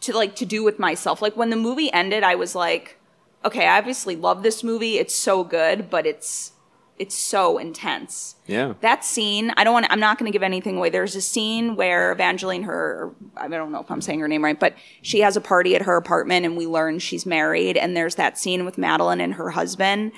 to 0.00 0.16
like 0.16 0.34
to 0.36 0.46
do 0.46 0.64
with 0.64 0.78
myself. 0.78 1.20
Like 1.20 1.36
when 1.36 1.50
the 1.50 1.56
movie 1.56 1.92
ended, 1.92 2.22
I 2.24 2.34
was 2.34 2.54
like, 2.54 2.98
okay, 3.44 3.66
I 3.66 3.78
obviously 3.78 4.16
love 4.16 4.42
this 4.42 4.62
movie. 4.64 4.98
It's 4.98 5.14
so 5.14 5.44
good, 5.44 5.88
but 5.90 6.06
it's 6.06 6.52
it's 6.98 7.14
so 7.14 7.58
intense. 7.58 8.36
yeah. 8.46 8.72
That 8.80 9.04
scene, 9.04 9.52
I 9.58 9.64
don't 9.64 9.74
want. 9.74 9.86
I'm 9.90 10.00
not 10.00 10.18
going 10.18 10.32
to 10.32 10.34
give 10.34 10.42
anything 10.42 10.78
away. 10.78 10.88
There's 10.88 11.14
a 11.14 11.20
scene 11.20 11.76
where 11.76 12.10
Evangeline, 12.10 12.62
her, 12.62 13.12
I 13.36 13.48
don't 13.48 13.70
know 13.70 13.80
if 13.80 13.90
I'm 13.90 14.00
saying 14.00 14.20
her 14.20 14.28
name 14.28 14.42
right, 14.42 14.58
but 14.58 14.74
she 15.02 15.20
has 15.20 15.36
a 15.36 15.42
party 15.42 15.76
at 15.76 15.82
her 15.82 15.96
apartment, 15.98 16.46
and 16.46 16.56
we 16.56 16.66
learn 16.66 16.98
she's 16.98 17.26
married. 17.26 17.76
And 17.76 17.94
there's 17.94 18.14
that 18.14 18.38
scene 18.38 18.64
with 18.64 18.78
Madeline 18.78 19.20
and 19.20 19.34
her 19.34 19.50
husband, 19.50 20.12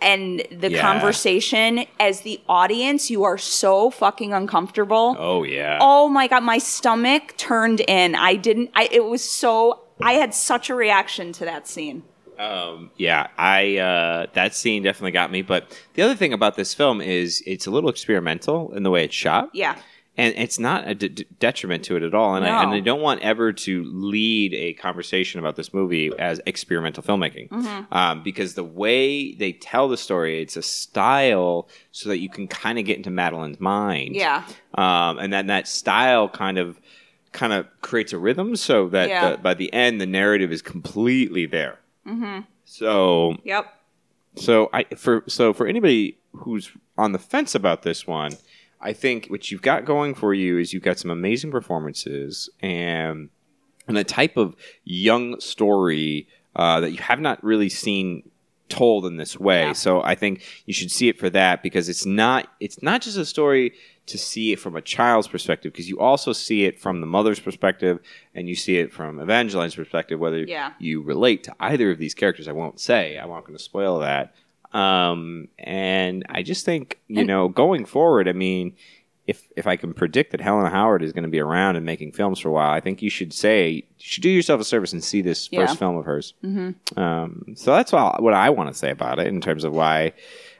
and 0.00 0.42
the 0.50 0.72
Yeah. 0.72 0.80
conversation. 0.80 1.84
As 2.00 2.22
the 2.22 2.40
audience, 2.48 3.08
you 3.08 3.22
are 3.22 3.38
so 3.38 3.88
fucking 3.90 4.32
uncomfortable. 4.32 5.14
Oh, 5.18 5.44
yeah. 5.44 5.78
Oh 5.80 6.08
my 6.08 6.26
god, 6.26 6.42
my 6.42 6.58
stomach 6.58 7.36
turned 7.36 7.80
in. 7.80 8.16
I 8.16 8.34
didn't. 8.34 8.70
I. 8.74 8.88
It 8.90 9.04
was 9.04 9.22
so. 9.22 9.82
I 10.02 10.14
had 10.14 10.34
such 10.34 10.68
a 10.68 10.74
reaction 10.74 11.32
to 11.34 11.44
that 11.44 11.68
scene. 11.68 12.02
Um, 12.38 12.90
yeah, 12.96 13.28
I 13.38 13.78
uh, 13.78 14.26
that 14.34 14.54
scene 14.54 14.82
definitely 14.82 15.12
got 15.12 15.30
me. 15.30 15.42
But 15.42 15.78
the 15.94 16.02
other 16.02 16.14
thing 16.14 16.32
about 16.32 16.56
this 16.56 16.74
film 16.74 17.00
is 17.00 17.42
it's 17.46 17.66
a 17.66 17.70
little 17.70 17.90
experimental 17.90 18.72
in 18.74 18.82
the 18.82 18.90
way 18.90 19.04
it's 19.04 19.14
shot. 19.14 19.50
Yeah. 19.54 19.76
and 20.18 20.34
it's 20.38 20.58
not 20.58 20.88
a 20.88 20.94
detriment 20.94 21.84
to 21.84 21.96
it 21.96 22.02
at 22.02 22.14
all. 22.14 22.36
And, 22.36 22.46
I, 22.46 22.62
and 22.62 22.72
I 22.72 22.80
don't 22.80 23.02
want 23.02 23.20
ever 23.20 23.52
to 23.52 23.84
lead 23.84 24.54
a 24.54 24.72
conversation 24.72 25.40
about 25.40 25.56
this 25.56 25.74
movie 25.74 26.10
as 26.18 26.40
experimental 26.46 27.02
filmmaking, 27.02 27.50
Mm-hmm. 27.50 27.92
um, 27.94 28.22
because 28.22 28.54
the 28.54 28.64
way 28.64 29.34
they 29.34 29.52
tell 29.52 29.88
the 29.88 29.98
story, 29.98 30.40
it's 30.40 30.56
a 30.56 30.62
style 30.62 31.68
so 31.92 32.08
that 32.08 32.18
you 32.18 32.28
can 32.30 32.48
kind 32.48 32.78
of 32.78 32.84
get 32.86 32.96
into 32.96 33.10
Madeline's 33.10 33.60
mind. 33.60 34.14
Yeah. 34.16 34.42
um, 34.74 35.18
and 35.18 35.30
then 35.32 35.48
that 35.48 35.68
style 35.68 36.28
kind 36.30 36.56
of 36.58 36.80
kind 37.32 37.52
of 37.52 37.66
creates 37.82 38.14
a 38.14 38.18
rhythm 38.18 38.56
so 38.56 38.88
that 38.88 39.10
Yeah. 39.10 39.32
the, 39.32 39.36
by 39.38 39.52
the 39.52 39.70
end 39.74 40.00
the 40.00 40.06
narrative 40.06 40.50
is 40.50 40.62
completely 40.62 41.44
there. 41.44 41.78
Mm-hmm. 42.06 42.40
So 42.64 43.36
Yep. 43.44 43.66
so 44.36 44.70
I 44.72 44.84
for 44.96 45.24
so 45.26 45.52
for 45.52 45.66
anybody 45.66 46.18
who's 46.32 46.70
on 46.98 47.12
the 47.12 47.18
fence 47.18 47.54
about 47.54 47.82
this 47.82 48.06
one, 48.06 48.32
I 48.80 48.92
think 48.92 49.26
what 49.28 49.50
you've 49.50 49.62
got 49.62 49.84
going 49.84 50.14
for 50.14 50.34
you 50.34 50.58
is 50.58 50.72
you've 50.72 50.82
got 50.82 50.98
some 50.98 51.10
amazing 51.10 51.50
performances 51.50 52.48
and 52.60 53.30
and 53.88 53.98
a 53.98 54.04
type 54.04 54.36
of 54.36 54.56
young 54.84 55.40
story 55.40 56.28
uh, 56.56 56.80
that 56.80 56.90
you 56.90 56.98
have 56.98 57.20
not 57.20 57.42
really 57.44 57.68
seen 57.68 58.28
told 58.68 59.06
in 59.06 59.16
this 59.16 59.38
way. 59.38 59.62
Yeah. 59.66 59.72
So 59.72 60.02
I 60.02 60.14
think 60.14 60.42
you 60.66 60.74
should 60.74 60.90
see 60.90 61.08
it 61.08 61.18
for 61.18 61.30
that 61.30 61.62
because 61.62 61.88
it's 61.88 62.04
not 62.06 62.48
it's 62.60 62.82
not 62.82 63.02
just 63.02 63.16
a 63.16 63.24
story 63.24 63.72
to 64.06 64.18
see 64.18 64.52
it 64.52 64.60
from 64.60 64.76
a 64.76 64.80
child's 64.80 65.26
perspective 65.26 65.72
because 65.72 65.88
you 65.88 65.98
also 65.98 66.32
see 66.32 66.64
it 66.64 66.78
from 66.80 67.00
the 67.00 67.06
mother's 67.06 67.40
perspective 67.40 67.98
and 68.34 68.48
you 68.48 68.54
see 68.54 68.76
it 68.78 68.92
from 68.92 69.20
Evangeline's 69.20 69.74
perspective 69.74 70.20
whether 70.20 70.38
Yeah. 70.44 70.72
you 70.78 71.02
relate 71.02 71.42
to 71.44 71.54
either 71.58 71.90
of 71.90 71.98
these 71.98 72.14
characters 72.14 72.46
I 72.48 72.52
won't 72.52 72.78
say 72.80 73.16
I'm 73.18 73.28
not 73.30 73.44
going 73.44 73.56
to 73.56 73.62
spoil 73.62 73.98
that 74.00 74.34
um, 74.72 75.48
and 75.58 76.24
I 76.28 76.42
just 76.42 76.64
think 76.64 76.98
you 77.08 77.20
And- 77.20 77.26
know 77.28 77.48
going 77.48 77.84
forward 77.84 78.28
I 78.28 78.32
mean 78.32 78.74
if 79.26 79.48
if 79.56 79.66
I 79.66 79.76
can 79.76 79.92
predict 79.92 80.30
that 80.32 80.40
Helena 80.40 80.70
Howard 80.70 81.02
is 81.02 81.12
going 81.12 81.24
to 81.24 81.28
be 81.28 81.40
around 81.40 81.76
and 81.76 81.84
making 81.84 82.12
films 82.12 82.38
for 82.38 82.48
a 82.48 82.52
while, 82.52 82.70
I 82.72 82.80
think 82.80 83.02
you 83.02 83.10
should 83.10 83.32
say 83.32 83.70
you 83.70 83.82
should 83.98 84.22
do 84.22 84.28
yourself 84.30 84.60
a 84.60 84.64
service 84.64 84.92
and 84.92 85.02
see 85.02 85.20
this 85.22 85.48
Yeah. 85.50 85.66
first 85.66 85.78
film 85.78 85.96
of 85.96 86.04
hers. 86.04 86.34
Mm-hmm. 86.44 86.98
Um, 86.98 87.44
so 87.56 87.72
that's 87.74 87.92
all, 87.92 88.16
what 88.20 88.34
I 88.34 88.50
want 88.50 88.68
to 88.72 88.74
say 88.74 88.90
about 88.90 89.18
it 89.18 89.26
in 89.26 89.40
terms 89.40 89.64
of 89.64 89.72
why 89.72 90.12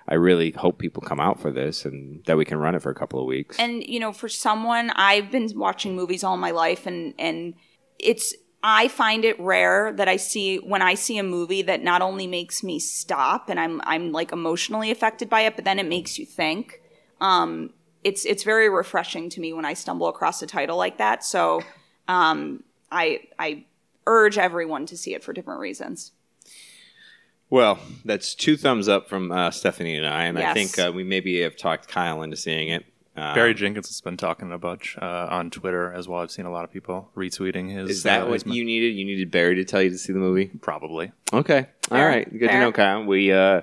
I 0.08 0.14
really 0.14 0.50
hope 0.52 0.78
people 0.78 1.02
come 1.02 1.20
out 1.20 1.40
for 1.40 1.50
this 1.52 1.84
and 1.84 2.24
that 2.26 2.36
we 2.36 2.44
can 2.44 2.58
run 2.58 2.74
it 2.74 2.82
for 2.82 2.90
a 2.90 2.94
couple 2.94 3.20
of 3.20 3.26
weeks. 3.26 3.58
And 3.58 3.84
you 3.86 4.00
know, 4.00 4.12
for 4.12 4.28
someone, 4.28 4.90
I've 4.90 5.30
been 5.30 5.48
watching 5.54 5.94
movies 5.94 6.24
all 6.24 6.36
my 6.36 6.50
life, 6.50 6.86
and 6.86 7.14
and 7.18 7.54
it's 7.98 8.34
I 8.62 8.88
find 8.88 9.24
it 9.24 9.38
rare 9.38 9.92
that 9.92 10.08
I 10.08 10.16
see 10.16 10.56
when 10.58 10.82
I 10.82 10.94
see 10.94 11.18
a 11.18 11.22
movie 11.22 11.62
that 11.62 11.82
not 11.84 12.02
only 12.02 12.26
makes 12.26 12.64
me 12.64 12.80
stop 12.80 13.48
and 13.48 13.60
I'm 13.60 13.80
I'm 13.84 14.10
like 14.10 14.32
emotionally 14.32 14.90
affected 14.90 15.28
by 15.30 15.42
it, 15.42 15.54
but 15.54 15.64
then 15.64 15.78
it 15.78 15.86
makes 15.86 16.18
you 16.18 16.26
think. 16.26 16.80
Um, 17.20 17.70
it's 18.06 18.24
it's 18.24 18.44
very 18.44 18.68
refreshing 18.68 19.28
to 19.30 19.40
me 19.40 19.52
when 19.52 19.64
I 19.64 19.74
stumble 19.74 20.06
across 20.06 20.40
a 20.40 20.46
title 20.46 20.76
like 20.76 20.98
that. 20.98 21.24
So 21.24 21.60
um, 22.06 22.62
I 22.92 23.22
I 23.36 23.64
urge 24.06 24.38
everyone 24.38 24.86
to 24.86 24.96
see 24.96 25.12
it 25.12 25.24
for 25.24 25.32
different 25.32 25.58
reasons. 25.58 26.12
well, 27.50 27.80
that's 28.04 28.36
two 28.36 28.56
thumbs 28.56 28.88
up 28.88 29.08
from 29.08 29.32
uh, 29.32 29.50
Stephanie 29.50 29.96
and 29.96 30.06
I, 30.06 30.24
and 30.26 30.38
I 30.38 30.54
think 30.54 30.78
uh, 30.78 30.92
we 30.94 31.02
maybe 31.02 31.40
have 31.40 31.56
talked 31.56 31.88
Kyle 31.88 32.22
into 32.22 32.36
seeing 32.36 32.68
it. 32.68 32.86
Uh, 33.16 33.34
Barry 33.34 33.54
Jenkins 33.54 33.88
has 33.88 34.00
been 34.00 34.16
talking 34.18 34.52
a 34.52 34.58
bunch 34.58 34.96
uh, 35.00 35.26
on 35.30 35.50
Twitter 35.50 35.92
as 35.92 36.06
well. 36.06 36.20
I've 36.20 36.30
seen 36.30 36.44
a 36.44 36.50
lot 36.50 36.64
of 36.64 36.70
people 36.70 37.08
retweeting 37.16 37.72
his. 37.72 37.90
is 37.90 38.02
that 38.04 38.22
uh, 38.22 38.26
what 38.28 38.46
you 38.46 38.62
needed? 38.62 38.94
You 38.94 39.04
needed 39.04 39.32
Barry 39.32 39.56
to 39.56 39.64
tell 39.64 39.82
you 39.82 39.90
to 39.90 39.98
see 39.98 40.12
the 40.12 40.18
movie? 40.20 40.46
Probably. 40.60 41.10
Okay. 41.32 41.66
All 41.90 41.96
Fair. 41.96 42.08
right. 42.08 42.30
Good 42.30 42.50
to 42.50 42.60
know, 42.60 42.72
Kyle. 42.72 43.04
We 43.04 43.32
uh, 43.32 43.62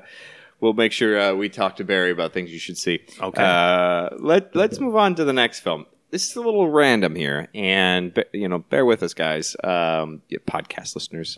we'll 0.63 0.73
make 0.73 0.93
sure 0.93 1.19
uh, 1.19 1.33
we 1.33 1.49
talk 1.49 1.75
to 1.75 1.83
Barry 1.83 2.09
about 2.09 2.31
things 2.31 2.49
you 2.51 2.57
should 2.57 2.77
see. 2.77 3.01
Okay. 3.19 3.43
Uh, 3.43 4.09
let 4.17 4.55
Let's 4.55 4.79
move 4.79 4.95
on 4.95 5.13
to 5.15 5.25
the 5.25 5.33
next 5.33 5.59
film. 5.59 5.85
This 6.09 6.29
is 6.29 6.35
a 6.35 6.41
little 6.41 6.69
random 6.69 7.15
here, 7.15 7.49
and 7.53 8.23
you 8.33 8.47
know, 8.47 8.59
bear 8.59 8.85
with 8.85 9.03
us, 9.03 9.13
guys, 9.13 9.55
um, 9.63 10.21
yeah, 10.29 10.37
podcast 10.47 10.95
listeners. 10.95 11.37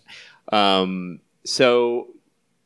Um, 0.51 1.21
so 1.43 2.09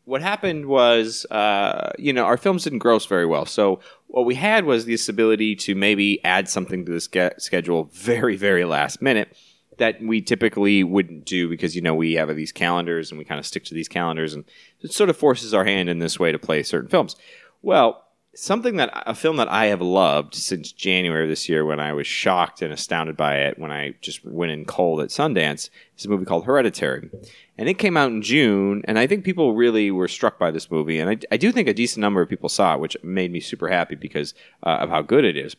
what 0.06 0.22
happened 0.22 0.66
was, 0.66 1.26
uh, 1.32 1.92
you 1.98 2.12
know, 2.12 2.26
our 2.26 2.36
films 2.36 2.64
didn't 2.64 2.80
gross 2.80 3.06
very 3.06 3.28
well. 3.28 3.46
So 3.46 3.80
what 4.08 4.26
we 4.26 4.36
had 4.36 4.66
was 4.66 4.86
this 4.86 5.08
ability 5.08 5.56
to 5.58 5.76
maybe 5.76 6.24
add 6.26 6.50
something 6.50 6.84
to 6.86 6.92
the 6.92 7.00
ske- 7.00 7.40
schedule 7.40 7.90
very, 7.94 8.36
very 8.36 8.66
last 8.66 9.02
minute 9.02 9.38
that 9.80 10.02
we 10.02 10.22
typically 10.22 10.84
wouldn't 10.84 11.26
do 11.26 11.50
because 11.50 11.76
you 11.76 11.82
know 11.82 11.96
we 11.96 12.14
have 12.14 12.34
these 12.36 12.52
calendars 12.52 13.12
and 13.12 13.18
we 13.18 13.26
kind 13.26 13.40
of 13.40 13.46
stick 13.46 13.66
to 13.66 13.74
these 13.74 13.88
calendars, 13.88 14.34
and 14.34 14.46
it 14.82 14.94
sort 14.94 15.10
of 15.10 15.18
forces 15.18 15.54
our 15.54 15.66
hand 15.66 15.90
in 15.90 16.00
this 16.00 16.20
way 16.20 16.32
to 16.32 16.40
play 16.40 16.64
certain 16.64 16.90
films. 16.90 17.16
Well, 17.62 18.06
something 18.36 18.78
that 18.78 18.92
a 19.06 19.16
film 19.16 19.38
that 19.38 19.52
I 19.52 19.66
have 19.66 19.82
loved 19.82 20.36
since 20.36 20.72
January 20.72 21.24
of 21.24 21.30
this 21.30 21.50
year, 21.50 21.66
when 21.66 21.80
I 21.80 21.94
was 21.94 22.08
shocked 22.08 22.62
and 22.62 22.72
astounded 22.72 23.18
by 23.18 23.38
it 23.38 23.60
when 23.60 23.72
I 23.72 23.96
just 24.02 24.24
went 24.24 24.52
in 24.52 24.66
cold 24.66 25.02
at 25.02 25.10
Sundance, 25.10 25.70
is 25.98 26.06
a 26.06 26.10
movie 26.10 26.26
called 26.26 26.46
Hereditary, 26.46 27.10
and 27.58 27.68
it 27.68 27.80
came 27.80 27.98
out 27.98 28.12
in 28.12 28.22
June, 28.22 28.82
and 28.86 29.00
I 29.00 29.08
think 29.08 29.26
people 29.26 29.56
really 29.56 29.92
were 29.92 30.08
struck 30.08 30.38
by 30.38 30.52
this 30.52 30.70
movie, 30.72 31.00
and 31.00 31.10
I, 31.10 31.18
I 31.32 31.38
do 31.38 31.52
think 31.52 31.68
a 31.68 31.74
decent 31.74 32.02
number 32.02 32.22
of 32.22 32.30
people 32.30 32.50
saw 32.50 32.76
it, 32.76 32.80
which 32.80 32.96
made 33.04 33.32
me 33.32 33.40
super 33.40 33.68
happy 33.68 33.96
because 33.96 34.34
uh, 34.64 34.78
of 34.82 34.90
how 34.90 35.02
good 35.02 35.26
it 35.26 35.36
is. 35.36 35.56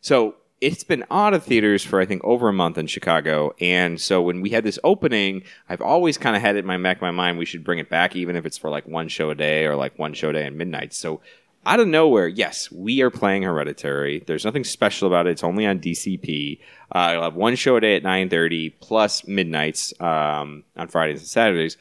So 0.00 0.36
it's 0.60 0.84
been 0.84 1.04
out 1.10 1.34
of 1.34 1.44
theaters 1.44 1.84
for 1.84 2.00
I 2.00 2.06
think 2.06 2.22
over 2.24 2.48
a 2.48 2.52
month 2.52 2.78
in 2.78 2.86
Chicago, 2.86 3.54
and 3.60 4.00
so 4.00 4.22
when 4.22 4.40
we 4.40 4.50
had 4.50 4.64
this 4.64 4.78
opening, 4.84 5.42
I've 5.68 5.82
always 5.82 6.18
kind 6.18 6.36
of 6.36 6.42
had 6.42 6.56
it 6.56 6.60
in 6.60 6.66
my 6.66 6.78
back 6.78 6.96
of 6.96 7.02
my 7.02 7.10
mind 7.10 7.38
we 7.38 7.44
should 7.44 7.64
bring 7.64 7.78
it 7.78 7.88
back, 7.88 8.16
even 8.16 8.36
if 8.36 8.44
it's 8.44 8.58
for 8.58 8.70
like 8.70 8.86
one 8.86 9.08
show 9.08 9.30
a 9.30 9.34
day 9.34 9.66
or 9.66 9.76
like 9.76 9.98
one 9.98 10.14
show 10.14 10.30
a 10.30 10.32
day 10.32 10.46
and 10.46 10.56
midnight. 10.58 10.92
So 10.92 11.20
out 11.66 11.80
of 11.80 11.88
nowhere, 11.88 12.26
yes, 12.26 12.72
we 12.72 13.02
are 13.02 13.10
playing 13.10 13.42
Hereditary. 13.42 14.24
There's 14.26 14.44
nothing 14.44 14.64
special 14.64 15.06
about 15.06 15.26
it. 15.26 15.30
It's 15.30 15.44
only 15.44 15.66
on 15.66 15.80
DCP. 15.80 16.60
Uh, 16.94 16.98
I'll 16.98 17.22
have 17.24 17.34
one 17.34 17.56
show 17.56 17.76
a 17.76 17.80
day 17.80 17.96
at 17.96 18.02
9:30 18.02 18.74
plus 18.80 19.26
midnights 19.26 19.92
um, 20.00 20.64
on 20.76 20.88
Fridays 20.88 21.20
and 21.20 21.28
Saturdays. 21.28 21.76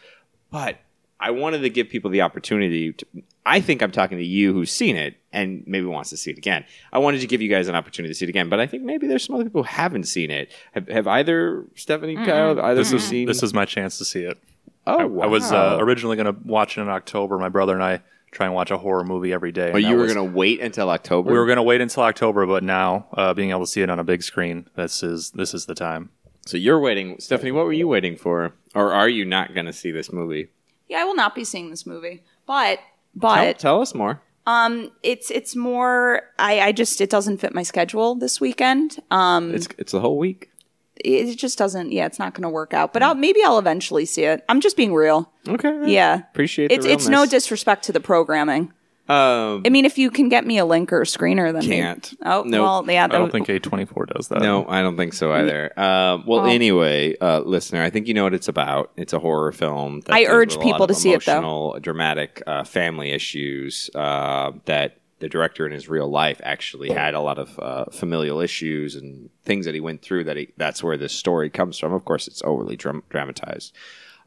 But 0.51 0.79
I 1.19 1.31
wanted 1.31 1.59
to 1.61 1.69
give 1.69 1.89
people 1.89 2.11
the 2.11 2.21
opportunity 2.21 2.93
to. 2.93 3.05
I 3.45 3.59
think 3.61 3.81
I'm 3.81 3.91
talking 3.91 4.17
to 4.17 4.23
you 4.23 4.53
who's 4.53 4.71
seen 4.71 4.95
it 4.95 5.15
and 5.31 5.63
maybe 5.65 5.85
wants 5.85 6.09
to 6.11 6.17
see 6.17 6.29
it 6.31 6.37
again. 6.37 6.65
I 6.91 6.99
wanted 6.99 7.21
to 7.21 7.27
give 7.27 7.41
you 7.41 7.49
guys 7.49 7.67
an 7.67 7.75
opportunity 7.75 8.13
to 8.13 8.17
see 8.17 8.25
it 8.25 8.29
again, 8.29 8.49
but 8.49 8.59
I 8.59 8.67
think 8.67 8.83
maybe 8.83 9.07
there's 9.07 9.23
some 9.23 9.35
other 9.35 9.45
people 9.45 9.63
who 9.63 9.67
haven't 9.69 10.03
seen 10.03 10.29
it. 10.31 10.51
Have, 10.73 10.87
have 10.89 11.07
either 11.07 11.65
Stephanie, 11.75 12.15
Kyle, 12.17 12.59
either 12.59 12.81
This 12.81 12.91
of 12.91 12.97
is 12.99 13.05
seen? 13.05 13.25
this 13.27 13.41
is 13.41 13.53
my 13.53 13.65
chance 13.65 13.97
to 13.99 14.05
see 14.05 14.23
it. 14.23 14.37
oh, 14.85 14.97
I, 14.99 15.23
I 15.23 15.27
was 15.27 15.51
uh, 15.51 15.77
originally 15.79 16.17
going 16.17 16.33
to 16.33 16.39
watch 16.47 16.77
it 16.77 16.81
in 16.81 16.89
October. 16.89 17.39
My 17.39 17.49
brother 17.49 17.73
and 17.73 17.81
I 17.83 18.01
try 18.31 18.45
and 18.45 18.53
watch 18.53 18.69
a 18.69 18.77
horror 18.77 19.05
movie 19.05 19.31
every 19.33 19.51
day. 19.53 19.71
But 19.71 19.83
you 19.83 19.95
were 19.95 20.05
going 20.05 20.17
to 20.17 20.23
wait 20.37 20.59
until 20.59 20.89
October. 20.89 21.31
We 21.31 21.37
were 21.39 21.45
going 21.45 21.55
to 21.55 21.63
wait 21.63 21.81
until 21.81 22.03
October, 22.03 22.45
but 22.45 22.63
now 22.63 23.07
uh, 23.13 23.33
being 23.33 23.49
able 23.51 23.61
to 23.61 23.67
see 23.67 23.81
it 23.81 23.89
on 23.89 23.97
a 23.99 24.03
big 24.03 24.21
screen, 24.21 24.67
this 24.75 25.01
is 25.01 25.31
this 25.31 25.53
is 25.53 25.65
the 25.65 25.73
time. 25.75 26.09
so 26.45 26.57
you're 26.57 26.79
waiting, 26.79 27.15
Stephanie. 27.19 27.51
What 27.53 27.65
were 27.65 27.73
you 27.73 27.87
waiting 27.87 28.17
for, 28.17 28.53
or 28.75 28.91
are 28.91 29.07
you 29.09 29.23
not 29.25 29.53
going 29.55 29.65
to 29.65 29.73
see 29.73 29.89
this 29.91 30.11
movie? 30.11 30.49
Yeah, 30.89 30.99
I 30.99 31.03
will 31.03 31.15
not 31.15 31.35
be 31.35 31.43
seeing 31.43 31.69
this 31.69 31.85
movie, 31.85 32.23
but 32.45 32.79
but 33.15 33.59
tell 33.59 33.81
us 33.81 33.93
more. 33.95 34.21
um, 34.45 34.91
it's 35.03 35.29
it's 35.31 35.55
more. 35.55 36.21
I 36.39 36.59
I 36.61 36.71
just 36.71 37.01
it 37.01 37.09
doesn't 37.09 37.37
fit 37.37 37.53
my 37.53 37.63
schedule 37.63 38.15
this 38.15 38.39
weekend. 38.39 38.97
Um, 39.11 39.53
It's 39.53 39.67
it's 39.77 39.91
the 39.91 39.99
whole 39.99 40.17
week. 40.17 40.49
it 40.95 41.35
just 41.35 41.57
doesn't. 41.57 41.91
Yeah, 41.91 42.05
it's 42.05 42.19
not 42.19 42.33
going 42.33 42.43
to 42.43 42.49
work 42.49 42.73
out. 42.73 42.93
But 42.93 43.03
I'll 43.03 43.15
maybe 43.15 43.41
I'll 43.43 43.59
eventually 43.59 44.05
see 44.05 44.23
it. 44.23 44.43
I'm 44.49 44.61
just 44.61 44.77
being 44.77 44.93
real. 44.93 45.31
Okay. 45.47 45.91
Yeah, 45.91 46.21
Appreciate 46.31 46.67
the 46.69 46.75
it's 46.75 46.85
it's 46.85 47.07
no 47.07 47.25
disrespect 47.25 47.83
to 47.85 47.91
the 47.91 47.99
programming. 47.99 48.71
Um, 49.09 49.63
I 49.65 49.69
mean, 49.69 49.85
if 49.85 49.97
you 49.97 50.11
can 50.11 50.27
get 50.29 50.45
me 50.45 50.57
a 50.57 50.65
link 50.65 50.91
or 50.91 51.01
a 51.01 51.05
screener, 51.05 51.53
then 51.53 51.63
maybe- 51.67 51.81
Can't. 51.81 52.13
Oh 52.25 52.43
Nope. 52.45 52.61
well, 52.85 52.93
yeah. 52.93 53.05
I 53.05 53.07
don't 53.07 53.31
think 53.31 53.47
A24 53.47 54.13
does 54.13 54.27
that. 54.27 54.41
No, 54.41 54.65
I 54.67 54.81
don't 54.81 54.97
think 54.97 55.13
so 55.13 55.31
either. 55.31 55.67
Um, 55.79 56.23
well, 56.27 56.41
Well- 56.41 56.45
anyway, 56.47 57.15
uh, 57.21 57.39
listener, 57.39 57.81
I 57.83 57.89
think 57.89 58.07
you 58.07 58.13
know 58.13 58.23
what 58.23 58.33
it's 58.33 58.47
about. 58.49 58.91
It's 58.97 59.13
a 59.13 59.19
horror 59.19 59.51
film. 59.53 60.01
That 60.01 60.13
I 60.13 60.25
urge 60.25 60.59
people 60.59 60.87
to 60.87 60.93
see 60.93 61.13
it, 61.13 61.23
though. 61.25 61.33
emotional, 61.37 61.79
dramatic 61.79 62.43
uh, 62.45 62.63
family 62.65 63.11
issues 63.11 63.89
uh, 63.95 64.51
that 64.65 64.97
the 65.19 65.29
director 65.29 65.65
in 65.65 65.71
his 65.71 65.89
real 65.89 66.09
life 66.09 66.39
actually 66.43 66.91
had 66.91 67.15
a 67.15 67.19
lot 67.21 67.39
of 67.39 67.57
uh, 67.59 67.85
familial 67.85 68.39
issues 68.39 68.93
and 68.95 69.29
things 69.45 69.65
that 69.65 69.73
he 69.73 69.79
went 69.79 70.01
through. 70.03 70.25
That 70.25 70.37
he, 70.37 70.49
that's 70.57 70.83
where 70.83 70.97
this 70.97 71.13
story 71.13 71.49
comes 71.49 71.79
from. 71.79 71.93
Of 71.93 72.05
course, 72.05 72.27
it's 72.27 72.41
overly 72.43 72.75
dram- 72.75 73.03
dramatized. 73.09 73.73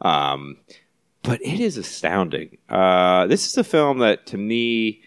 Um, 0.01 0.57
but 1.23 1.41
it 1.43 1.61
is 1.61 1.77
astounding. 1.77 2.59
Uh, 2.69 3.27
this 3.27 3.47
is 3.47 3.57
a 3.59 3.65
film 3.65 3.99
that, 3.99 4.27
to 4.27 4.39
me, 4.39 5.03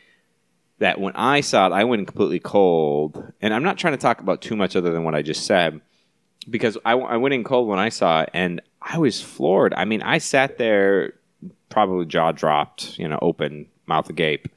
that 0.80 1.00
when 1.00 1.16
I 1.16 1.42
saw 1.42 1.68
it, 1.68 1.74
I 1.74 1.84
went 1.86 2.08
completely 2.08 2.40
cold. 2.40 3.32
And 3.42 3.54
I'm 3.54 3.64
not 3.64 3.78
trying 3.78 3.94
to 3.94 4.00
talk 4.00 4.20
about 4.20 4.42
too 4.42 4.56
much 4.56 4.76
other 4.76 4.92
than 4.92 5.04
what 5.04 5.16
I 5.16 5.22
just 5.22 5.46
said, 5.46 5.82
because 6.50 6.78
I, 6.84 6.94
I 6.94 7.18
went 7.18 7.34
in 7.34 7.44
cold 7.44 7.68
when 7.68 7.80
I 7.80 7.90
saw 7.90 8.22
it, 8.22 8.30
and 8.34 8.62
I 8.82 8.98
was 8.98 9.22
floored. 9.22 9.74
I 9.74 9.86
mean, 9.86 10.02
I 10.02 10.18
sat 10.18 10.58
there, 10.58 11.14
probably 11.70 12.06
jaw 12.06 12.32
dropped, 12.32 13.00
you 13.00 13.08
know, 13.08 13.20
open, 13.22 13.68
mouth 13.88 14.10
agape, 14.10 14.48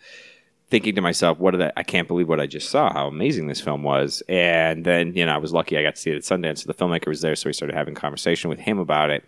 thinking 0.69 0.97
to 0.97 1.01
myself, 1.01 1.39
"What 1.39 1.53
did 1.53 1.63
I? 1.63 1.73
I 1.77 1.83
can't 1.85 2.09
believe 2.09 2.29
what 2.29 2.41
I 2.41 2.47
just 2.47 2.71
saw. 2.71 2.93
How 2.93 3.07
amazing 3.07 3.47
this 3.47 3.61
film 3.61 3.83
was!" 3.83 4.23
And 4.29 4.85
then, 4.85 5.15
you 5.15 5.25
know, 5.25 5.33
I 5.33 5.39
was 5.39 5.53
lucky 5.53 5.79
I 5.79 5.83
got 5.83 5.95
to 5.95 6.01
see 6.01 6.11
it 6.11 6.17
at 6.17 6.23
Sundance. 6.23 6.59
So 6.59 6.67
the 6.67 6.75
filmmaker 6.75 7.07
was 7.09 7.21
there, 7.21 7.37
so 7.37 7.49
we 7.49 7.53
started 7.53 7.77
having 7.77 7.95
conversation 7.95 8.51
with 8.51 8.59
him 8.59 8.79
about 8.79 9.11
it. 9.11 9.25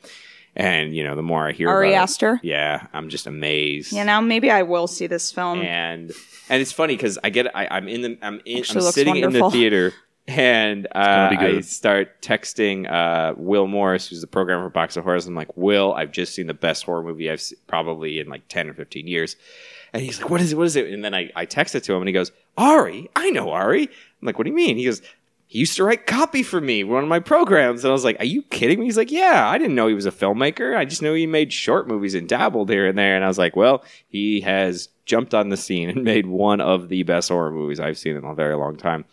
And 0.58 0.94
you 0.94 1.04
know, 1.04 1.14
the 1.14 1.22
more 1.22 1.46
I 1.46 1.52
hear 1.52 1.68
Ari 1.68 1.92
about 1.92 2.02
Aster. 2.02 2.34
it, 2.34 2.44
yeah, 2.44 2.88
I'm 2.92 3.08
just 3.08 3.26
amazed. 3.28 3.92
Yeah, 3.92 4.02
now 4.02 4.20
maybe 4.20 4.50
I 4.50 4.62
will 4.62 4.88
see 4.88 5.06
this 5.06 5.30
film. 5.30 5.60
and 5.60 6.10
and 6.48 6.60
it's 6.60 6.72
funny 6.72 6.96
because 6.96 7.16
I 7.22 7.30
get 7.30 7.54
I, 7.56 7.68
I'm 7.70 7.88
in 7.88 8.02
the 8.02 8.18
I'm 8.20 8.40
in 8.44 8.58
Actually 8.58 8.78
I'm 8.80 8.84
looks 8.84 8.94
sitting 8.96 9.16
in 9.16 9.32
the 9.32 9.50
theater 9.50 9.94
and 10.26 10.86
uh, 10.94 11.30
gonna 11.30 11.48
I 11.48 11.60
start 11.60 12.20
texting 12.20 12.90
uh, 12.90 13.34
Will 13.36 13.66
Morris, 13.66 14.08
who's 14.08 14.20
the 14.20 14.26
programmer 14.26 14.64
for 14.64 14.70
Box 14.70 14.96
of 14.96 15.04
Horrors. 15.04 15.26
I'm 15.26 15.34
like, 15.34 15.56
Will, 15.56 15.94
I've 15.94 16.12
just 16.12 16.34
seen 16.34 16.48
the 16.48 16.54
best 16.54 16.84
horror 16.84 17.02
movie 17.02 17.30
I've 17.30 17.40
se- 17.40 17.56
probably 17.66 18.18
in 18.18 18.28
like 18.28 18.46
ten 18.48 18.68
or 18.68 18.74
fifteen 18.74 19.06
years. 19.06 19.36
And 19.92 20.02
he's 20.02 20.20
like, 20.20 20.28
"What 20.28 20.40
is 20.42 20.52
it? 20.52 20.56
What 20.58 20.66
is 20.66 20.76
it?" 20.76 20.92
And 20.92 21.02
then 21.04 21.14
I, 21.14 21.30
I 21.34 21.46
text 21.46 21.74
it 21.74 21.84
to 21.84 21.94
him, 21.94 22.02
and 22.02 22.08
he 22.08 22.12
goes, 22.12 22.30
"Ari, 22.58 23.08
I 23.16 23.30
know 23.30 23.50
Ari." 23.50 23.84
I'm 23.84 24.26
like, 24.26 24.36
"What 24.38 24.44
do 24.44 24.50
you 24.50 24.56
mean?" 24.56 24.76
He 24.76 24.84
goes, 24.84 25.00
"He 25.48 25.58
used 25.58 25.76
to 25.76 25.84
write 25.84 26.06
copy 26.06 26.42
for 26.42 26.60
me, 26.60 26.84
one 26.84 27.02
of 27.02 27.08
my 27.08 27.18
programs." 27.18 27.82
And 27.82 27.90
I 27.90 27.92
was 27.92 28.04
like, 28.04 28.20
"Are 28.20 28.26
you 28.26 28.42
kidding 28.42 28.78
me?" 28.78 28.84
He's 28.84 28.96
like, 28.96 29.10
"Yeah, 29.10 29.48
I 29.48 29.58
didn't 29.58 29.74
know 29.74 29.88
he 29.88 29.94
was 29.94 30.06
a 30.06 30.12
filmmaker. 30.12 30.76
I 30.76 30.84
just 30.84 31.02
knew 31.02 31.14
he 31.14 31.26
made 31.26 31.52
short 31.52 31.88
movies 31.88 32.14
and 32.14 32.28
dabbled 32.28 32.70
here 32.70 32.86
and 32.86 32.96
there." 32.96 33.16
And 33.16 33.24
I 33.24 33.28
was 33.28 33.38
like, 33.38 33.56
"Well, 33.56 33.82
he 34.08 34.42
has 34.42 34.88
jumped 35.06 35.34
on 35.34 35.48
the 35.48 35.56
scene 35.56 35.88
and 35.88 36.04
made 36.14 36.26
one 36.26 36.60
of 36.60 36.88
the 36.88 37.02
best 37.02 37.30
horror 37.30 37.50
movies 37.50 37.80
I've 37.80 37.98
seen 37.98 38.16
in 38.16 38.24
a 38.24 38.34
very 38.34 38.54
long 38.54 38.76
time." 38.76 39.06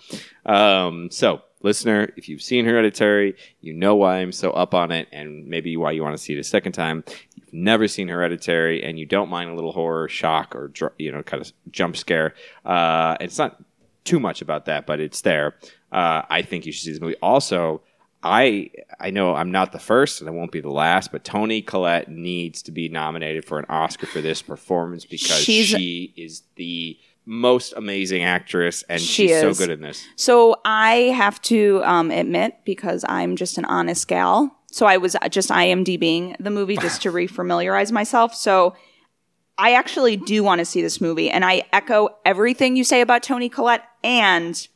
Um, 0.45 1.09
so, 1.09 1.41
listener, 1.63 2.11
if 2.17 2.29
you've 2.29 2.41
seen 2.41 2.65
Hereditary, 2.65 3.35
you 3.61 3.73
know 3.73 3.95
why 3.95 4.17
I'm 4.17 4.31
so 4.31 4.51
up 4.51 4.73
on 4.73 4.91
it, 4.91 5.07
and 5.11 5.47
maybe 5.47 5.75
why 5.77 5.91
you 5.91 6.03
want 6.03 6.17
to 6.17 6.21
see 6.21 6.33
it 6.33 6.39
a 6.39 6.43
second 6.43 6.73
time. 6.73 7.03
You've 7.35 7.53
never 7.53 7.87
seen 7.87 8.09
Hereditary, 8.09 8.83
and 8.83 8.99
you 8.99 9.05
don't 9.05 9.29
mind 9.29 9.49
a 9.49 9.55
little 9.55 9.71
horror 9.71 10.07
shock 10.07 10.55
or 10.55 10.71
you 10.97 11.11
know 11.11 11.23
kind 11.23 11.41
of 11.41 11.51
jump 11.71 11.97
scare. 11.97 12.33
Uh, 12.65 13.15
it's 13.19 13.37
not 13.37 13.61
too 14.05 14.19
much 14.19 14.41
about 14.41 14.65
that, 14.65 14.85
but 14.85 14.99
it's 14.99 15.21
there. 15.21 15.55
Uh, 15.95 16.25
I 16.29 16.41
think 16.41 16.65
you 16.65 16.73
should 16.73 16.83
see 16.83 16.91
this 16.91 16.99
movie. 16.99 17.15
Also, 17.21 17.81
I 18.21 18.69
I 18.99 19.11
know 19.11 19.33
I'm 19.33 19.51
not 19.51 19.71
the 19.71 19.79
first, 19.79 20.19
and 20.19 20.29
I 20.29 20.33
won't 20.33 20.51
be 20.51 20.59
the 20.59 20.69
last, 20.69 21.09
but 21.13 21.23
Toni 21.23 21.61
Collette 21.61 22.09
needs 22.09 22.61
to 22.63 22.71
be 22.71 22.89
nominated 22.89 23.45
for 23.45 23.59
an 23.59 23.65
Oscar 23.69 24.05
for 24.05 24.19
this 24.19 24.41
performance 24.41 25.05
because 25.05 25.39
She's- 25.39 25.67
she 25.67 26.13
is 26.17 26.43
the 26.57 26.97
most 27.25 27.73
amazing 27.77 28.23
actress, 28.23 28.83
and 28.89 28.99
She 28.99 29.29
she's 29.29 29.39
so 29.39 29.53
good 29.53 29.69
in 29.69 29.79
this. 29.81 30.05
So 30.17 30.57
I 30.65 31.13
have 31.15 31.41
to 31.43 31.81
um, 31.85 32.11
admit, 32.11 32.55
because 32.65 33.05
I'm 33.07 33.37
just 33.37 33.57
an 33.57 33.63
honest 33.65 34.05
gal, 34.07 34.53
so 34.69 34.85
I 34.85 34.97
was 34.97 35.15
just 35.29 35.49
IMDBing 35.49 36.35
the 36.41 36.51
movie 36.51 36.75
just 36.75 37.01
to 37.03 37.11
refamiliarize 37.21 37.91
myself. 37.91 38.35
So 38.35 38.75
I 39.57 39.71
actually 39.75 40.17
do 40.17 40.43
want 40.43 40.59
to 40.59 40.65
see 40.65 40.81
this 40.81 40.99
movie, 40.99 41.29
and 41.29 41.45
I 41.45 41.63
echo 41.71 42.09
everything 42.25 42.75
you 42.75 42.83
say 42.83 42.99
about 42.99 43.23
Toni 43.23 43.47
Collette. 43.47 43.83
And 44.03 44.67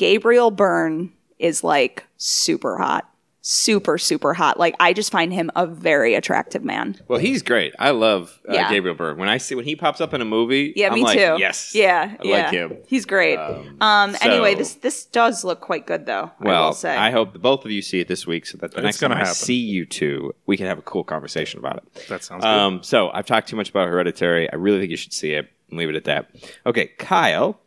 Gabriel 0.00 0.50
Byrne 0.50 1.12
is 1.38 1.62
like 1.62 2.06
super 2.16 2.78
hot, 2.78 3.06
super 3.42 3.98
super 3.98 4.32
hot. 4.32 4.58
Like 4.58 4.74
I 4.80 4.94
just 4.94 5.12
find 5.12 5.30
him 5.30 5.50
a 5.54 5.66
very 5.66 6.14
attractive 6.14 6.64
man. 6.64 6.96
Well, 7.06 7.18
he's 7.18 7.42
great. 7.42 7.74
I 7.78 7.90
love 7.90 8.40
uh, 8.48 8.54
Yeah. 8.54 8.70
Gabriel 8.70 8.96
Byrne. 8.96 9.18
When 9.18 9.28
I 9.28 9.36
see 9.36 9.54
when 9.54 9.66
he 9.66 9.76
pops 9.76 10.00
up 10.00 10.14
in 10.14 10.22
a 10.22 10.24
movie, 10.24 10.72
Yeah, 10.74 10.86
I'm 10.88 10.94
me 10.94 11.02
like, 11.04 11.18
too. 11.18 11.36
Yes, 11.38 11.74
yeah, 11.74 12.16
I 12.18 12.22
yeah. 12.26 12.36
like 12.44 12.50
him. 12.50 12.76
He's 12.86 13.04
great. 13.04 13.36
Um, 13.36 13.76
Um, 13.82 14.16
anyway, 14.22 14.54
this 14.54 14.72
this 14.76 15.04
does 15.04 15.44
look 15.44 15.60
quite 15.60 15.86
good, 15.86 16.06
though. 16.06 16.30
I 16.40 16.44
Well, 16.44 16.66
will 16.68 16.72
say. 16.72 16.96
I 16.96 17.10
hope 17.10 17.34
that 17.34 17.40
both 17.42 17.66
of 17.66 17.70
you 17.70 17.82
see 17.82 18.00
it 18.00 18.08
this 18.08 18.26
week, 18.26 18.46
so 18.46 18.56
that 18.56 18.70
the 18.70 18.78
It's 18.78 18.84
next 18.84 18.98
time 19.00 19.10
gonna 19.10 19.16
I 19.20 19.24
happen. 19.24 19.34
see 19.34 19.56
you 19.60 19.84
two, 19.84 20.34
we 20.46 20.56
can 20.56 20.64
have 20.64 20.78
a 20.78 20.82
cool 20.82 21.04
conversation 21.04 21.60
about 21.60 21.76
it. 21.76 22.06
That 22.08 22.24
sounds 22.24 22.42
good. 22.42 22.48
Um, 22.48 22.82
so 22.82 23.10
I've 23.12 23.26
talked 23.26 23.48
too 23.48 23.56
much 23.56 23.68
about 23.68 23.86
Hereditary. 23.88 24.50
I 24.50 24.56
really 24.56 24.78
think 24.78 24.90
you 24.90 24.96
should 24.96 25.12
see 25.12 25.32
it. 25.32 25.50
And 25.68 25.78
leave 25.78 25.90
it 25.90 25.94
at 25.94 26.04
that. 26.04 26.30
Okay, 26.66 26.86
Kyle, 26.98 27.60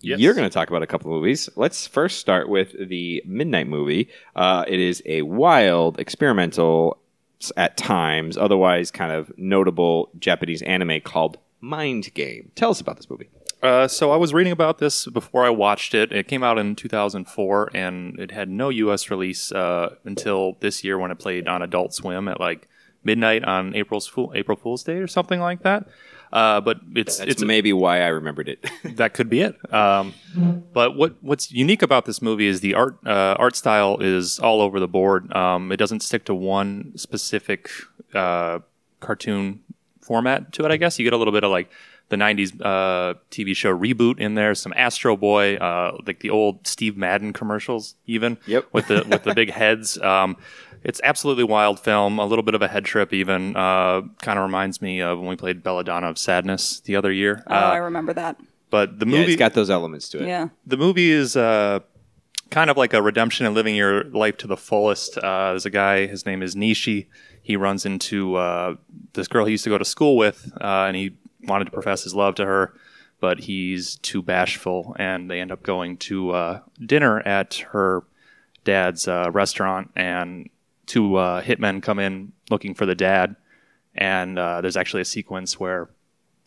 Yes. 0.00 0.20
you're 0.20 0.34
going 0.34 0.48
to 0.48 0.52
talk 0.52 0.68
about 0.68 0.82
a 0.82 0.86
couple 0.86 1.10
of 1.10 1.20
movies. 1.20 1.48
Let's 1.56 1.86
first 1.86 2.18
start 2.18 2.48
with 2.48 2.74
the 2.88 3.22
Midnight 3.26 3.68
movie. 3.68 4.08
Uh, 4.36 4.64
it 4.66 4.80
is 4.80 5.02
a 5.06 5.22
wild, 5.22 5.98
experimental, 5.98 6.98
at 7.56 7.76
times, 7.76 8.36
otherwise 8.36 8.90
kind 8.90 9.12
of 9.12 9.32
notable 9.36 10.10
Japanese 10.18 10.62
anime 10.62 11.00
called 11.00 11.38
Mind 11.60 12.12
Game. 12.14 12.50
Tell 12.54 12.70
us 12.70 12.80
about 12.80 12.96
this 12.96 13.08
movie. 13.08 13.28
Uh, 13.62 13.88
so 13.88 14.12
I 14.12 14.16
was 14.16 14.32
reading 14.32 14.52
about 14.52 14.78
this 14.78 15.06
before 15.06 15.44
I 15.44 15.50
watched 15.50 15.94
it. 15.94 16.12
It 16.12 16.28
came 16.28 16.44
out 16.44 16.58
in 16.58 16.76
2004, 16.76 17.70
and 17.74 18.18
it 18.20 18.30
had 18.30 18.48
no 18.48 18.68
U.S. 18.68 19.10
release 19.10 19.50
uh, 19.50 19.96
until 20.04 20.56
this 20.60 20.84
year 20.84 20.96
when 20.98 21.10
it 21.10 21.18
played 21.18 21.48
on 21.48 21.60
Adult 21.62 21.92
Swim 21.92 22.28
at 22.28 22.38
like 22.38 22.68
midnight 23.02 23.44
on 23.44 23.74
April's 23.74 24.06
Fool 24.06 24.32
April 24.34 24.56
Fool's 24.56 24.84
Day 24.84 24.98
or 24.98 25.06
something 25.08 25.40
like 25.40 25.62
that. 25.62 25.88
Uh, 26.32 26.60
but 26.60 26.80
it's 26.94 27.18
That's 27.18 27.30
it's 27.32 27.42
maybe 27.42 27.72
why 27.72 28.02
I 28.02 28.08
remembered 28.08 28.48
it. 28.48 28.64
that 28.96 29.14
could 29.14 29.30
be 29.30 29.40
it. 29.40 29.56
Um, 29.72 30.12
but 30.72 30.96
what 30.96 31.16
what's 31.22 31.50
unique 31.50 31.82
about 31.82 32.04
this 32.04 32.20
movie 32.20 32.46
is 32.46 32.60
the 32.60 32.74
art 32.74 32.98
uh, 33.06 33.34
art 33.38 33.56
style 33.56 33.98
is 34.00 34.38
all 34.38 34.60
over 34.60 34.78
the 34.78 34.88
board. 34.88 35.32
Um, 35.34 35.72
it 35.72 35.78
doesn't 35.78 36.00
stick 36.00 36.24
to 36.26 36.34
one 36.34 36.92
specific 36.96 37.70
uh, 38.14 38.58
cartoon 39.00 39.60
format 40.00 40.52
to 40.54 40.64
it. 40.64 40.70
I 40.70 40.76
guess 40.76 40.98
you 40.98 41.04
get 41.04 41.12
a 41.12 41.16
little 41.16 41.32
bit 41.32 41.44
of 41.44 41.50
like 41.50 41.70
the 42.10 42.16
'90s 42.16 42.60
uh, 42.62 43.14
TV 43.30 43.54
show 43.54 43.76
reboot 43.76 44.18
in 44.18 44.34
there, 44.34 44.54
some 44.54 44.72
Astro 44.76 45.16
Boy, 45.16 45.56
uh, 45.56 45.96
like 46.06 46.20
the 46.20 46.30
old 46.30 46.66
Steve 46.66 46.96
Madden 46.96 47.32
commercials, 47.32 47.94
even 48.06 48.38
Yep. 48.46 48.66
with 48.72 48.88
the 48.88 49.06
with 49.08 49.22
the 49.24 49.34
big 49.40 49.50
heads. 49.50 49.98
Um, 49.98 50.36
it's 50.84 51.00
absolutely 51.04 51.44
wild 51.44 51.80
film, 51.80 52.18
a 52.18 52.24
little 52.26 52.42
bit 52.42 52.54
of 52.54 52.62
a 52.62 52.68
head 52.68 52.84
trip, 52.84 53.12
even. 53.12 53.56
Uh, 53.56 54.02
kind 54.22 54.38
of 54.38 54.44
reminds 54.44 54.80
me 54.80 55.00
of 55.00 55.18
when 55.18 55.28
we 55.28 55.36
played 55.36 55.62
Belladonna 55.62 56.08
of 56.08 56.18
Sadness 56.18 56.80
the 56.80 56.96
other 56.96 57.12
year. 57.12 57.42
oh, 57.46 57.54
Uh, 57.54 57.58
I 57.58 57.76
remember 57.78 58.12
that. 58.14 58.36
but 58.70 58.98
the 58.98 59.06
yeah, 59.06 59.18
movie 59.18 59.32
it's 59.32 59.38
got 59.38 59.54
those 59.54 59.70
elements 59.70 60.08
to 60.10 60.22
it. 60.22 60.28
Yeah. 60.28 60.48
the 60.66 60.76
movie 60.76 61.10
is 61.10 61.36
uh, 61.36 61.80
kind 62.50 62.70
of 62.70 62.76
like 62.76 62.92
a 62.94 63.02
redemption 63.02 63.44
and 63.46 63.54
living 63.54 63.74
your 63.76 64.04
life 64.04 64.36
to 64.38 64.46
the 64.46 64.56
fullest. 64.56 65.18
Uh, 65.18 65.50
there's 65.50 65.66
a 65.66 65.70
guy, 65.70 66.06
his 66.06 66.24
name 66.26 66.42
is 66.42 66.54
Nishi. 66.54 67.06
He 67.42 67.56
runs 67.56 67.84
into 67.86 68.36
uh, 68.36 68.74
this 69.14 69.26
girl 69.28 69.46
he 69.46 69.52
used 69.52 69.64
to 69.64 69.70
go 69.70 69.78
to 69.78 69.84
school 69.84 70.16
with, 70.16 70.50
uh, 70.60 70.84
and 70.86 70.96
he 70.96 71.16
wanted 71.44 71.64
to 71.66 71.70
profess 71.70 72.04
his 72.04 72.14
love 72.14 72.34
to 72.36 72.44
her, 72.44 72.74
but 73.20 73.40
he's 73.40 73.96
too 73.96 74.20
bashful, 74.22 74.94
and 74.98 75.30
they 75.30 75.40
end 75.40 75.50
up 75.50 75.62
going 75.62 75.96
to 75.96 76.30
uh, 76.32 76.60
dinner 76.84 77.20
at 77.20 77.54
her 77.72 78.02
dad's 78.64 79.08
uh, 79.08 79.30
restaurant, 79.32 79.90
and 79.96 80.50
two 80.88 81.16
uh, 81.16 81.42
hitmen 81.42 81.80
come 81.80 82.00
in 82.00 82.32
looking 82.50 82.74
for 82.74 82.86
the 82.86 82.96
dad. 82.96 83.36
And 83.94 84.38
uh, 84.38 84.60
there's 84.60 84.76
actually 84.76 85.02
a 85.02 85.04
sequence 85.06 85.60
where 85.60 85.88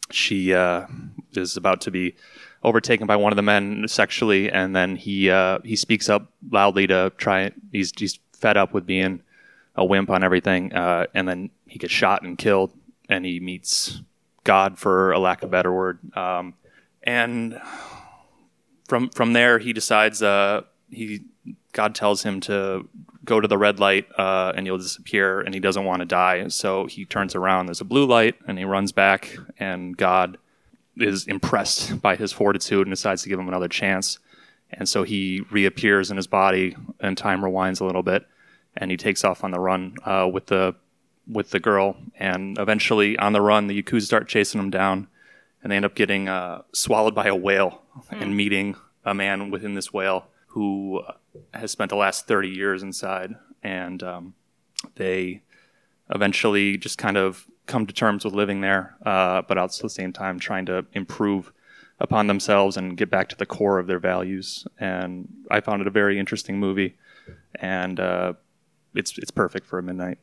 she 0.10 0.54
uh, 0.54 0.88
is 1.34 1.56
about 1.56 1.82
to 1.82 1.92
be 1.92 2.16
overtaken 2.64 3.08
by 3.08 3.16
one 3.16 3.32
of 3.32 3.36
the 3.36 3.42
men 3.42 3.88
sexually, 3.88 4.52
and 4.52 4.76
then 4.76 4.96
he 4.96 5.30
uh, 5.30 5.60
he 5.64 5.76
speaks 5.76 6.10
up 6.10 6.32
loudly 6.50 6.88
to 6.88 7.12
try. 7.18 7.52
He's 7.72 7.92
he's 7.98 8.20
fed 8.34 8.58
up 8.58 8.74
with 8.74 8.86
being 8.86 9.22
a 9.76 9.86
wimp 9.86 10.10
on 10.10 10.24
everything, 10.24 10.74
uh, 10.74 11.08
and 11.14 11.28
then 11.28 11.50
he 11.66 11.80
gets 11.80 11.94
shot 11.94 12.24
and 12.24 12.38
killed, 12.38 12.74
and 13.10 13.26
he 13.26 13.40
meets 13.40 14.02
God, 14.44 14.78
for 14.78 15.12
a 15.12 15.20
lack 15.20 15.44
of 15.44 15.50
a 15.50 15.52
better 15.52 15.72
word, 15.72 16.00
um, 16.16 16.56
and 17.04 17.60
from 18.88 19.10
from 19.10 19.34
there 19.34 19.60
he 19.60 19.74
decides 19.74 20.22
uh, 20.22 20.62
he 20.90 21.22
God 21.74 21.96
tells 21.96 22.24
him 22.24 22.40
to 22.42 22.88
go 23.24 23.40
to 23.40 23.48
the 23.48 23.58
red 23.58 23.80
light 23.80 24.08
uh, 24.18 24.54
and 24.56 24.66
you'll 24.66 24.78
disappear, 24.78 25.42
and 25.42 25.54
he 25.54 25.60
doesn't 25.60 25.86
want 25.86 26.02
to 26.02 26.06
die, 26.06 26.48
so 26.48 26.86
he 26.86 27.06
turns 27.06 27.36
around. 27.36 27.68
There's 27.68 27.82
a 27.82 27.86
blue 27.86 28.06
light, 28.06 28.36
and 28.48 28.58
he 28.58 28.66
runs 28.66 28.92
back, 28.92 29.36
and 29.60 29.96
God 29.96 30.38
is 30.98 31.28
impressed 31.28 32.02
by 32.02 32.16
his 32.16 32.32
fortitude 32.32 32.88
and 32.88 32.92
decides 32.92 33.24
to 33.24 33.30
give 33.30 33.40
him 33.40 33.48
another 33.48 33.68
chance. 33.68 34.20
And 34.72 34.88
so 34.88 35.04
he 35.04 35.42
reappears 35.52 36.12
in 36.12 36.18
his 36.18 36.28
body, 36.28 36.76
and 37.00 37.18
time 37.18 37.42
rewinds 37.42 37.82
a 37.82 37.86
little 37.86 38.04
bit, 38.04 38.26
and 38.76 38.90
he 38.90 38.98
takes 38.98 39.24
off 39.24 39.44
on 39.44 39.52
the 39.52 39.60
run 39.60 39.96
uh, 40.06 40.30
with 40.32 40.48
the 40.48 40.76
with 41.28 41.52
the 41.52 41.60
girl. 41.60 41.96
And 42.18 42.58
eventually, 42.58 43.18
on 43.18 43.34
the 43.34 43.42
run, 43.42 43.68
the 43.68 43.82
yakuza 43.82 44.04
start 44.04 44.28
chasing 44.28 44.60
him 44.60 44.70
down, 44.70 45.08
and 45.62 45.72
they 45.72 45.76
end 45.76 45.86
up 45.86 45.96
getting 45.96 46.28
uh, 46.28 46.64
swallowed 46.74 47.14
by 47.14 47.28
a 47.28 47.36
whale 47.36 47.82
and 48.10 48.36
meeting 48.36 48.76
a 49.04 49.14
man 49.14 49.52
within 49.52 49.74
this 49.76 49.94
whale 49.94 50.28
who 50.52 51.04
has 51.54 51.72
spent 51.72 51.90
the 51.90 51.96
last 51.96 52.28
thirty 52.28 52.50
years 52.50 52.84
inside, 52.84 53.36
and 53.64 54.02
um, 54.04 54.34
they 54.96 55.42
eventually 56.10 56.78
just 56.78 56.98
kind 56.98 57.18
of 57.18 57.48
come 57.68 57.86
to 57.88 57.94
terms 57.94 58.26
with 58.26 58.34
living 58.34 58.62
there, 58.62 58.96
uh, 59.06 59.42
but 59.48 59.58
also 59.58 59.82
at 59.82 59.84
the 59.84 59.90
same 59.90 60.12
time 60.12 60.40
trying 60.40 60.66
to 60.66 60.86
improve 60.94 61.52
upon 62.00 62.28
themselves 62.28 62.78
and 62.78 62.98
get 62.98 63.10
back 63.10 63.30
to 63.30 63.36
the 63.36 63.46
core 63.46 63.80
of 63.80 63.88
their 63.88 64.00
values. 64.00 64.68
And 64.80 65.28
I 65.50 65.62
found 65.62 65.82
it 65.82 65.88
a 65.88 65.92
very 65.92 66.20
interesting 66.20 66.60
movie, 66.60 66.98
and 67.56 68.00
uh, 68.00 68.34
it's 68.94 69.18
it's 69.18 69.32
perfect 69.32 69.68
for 69.68 69.80
a 69.80 69.84
midnight. 69.84 70.18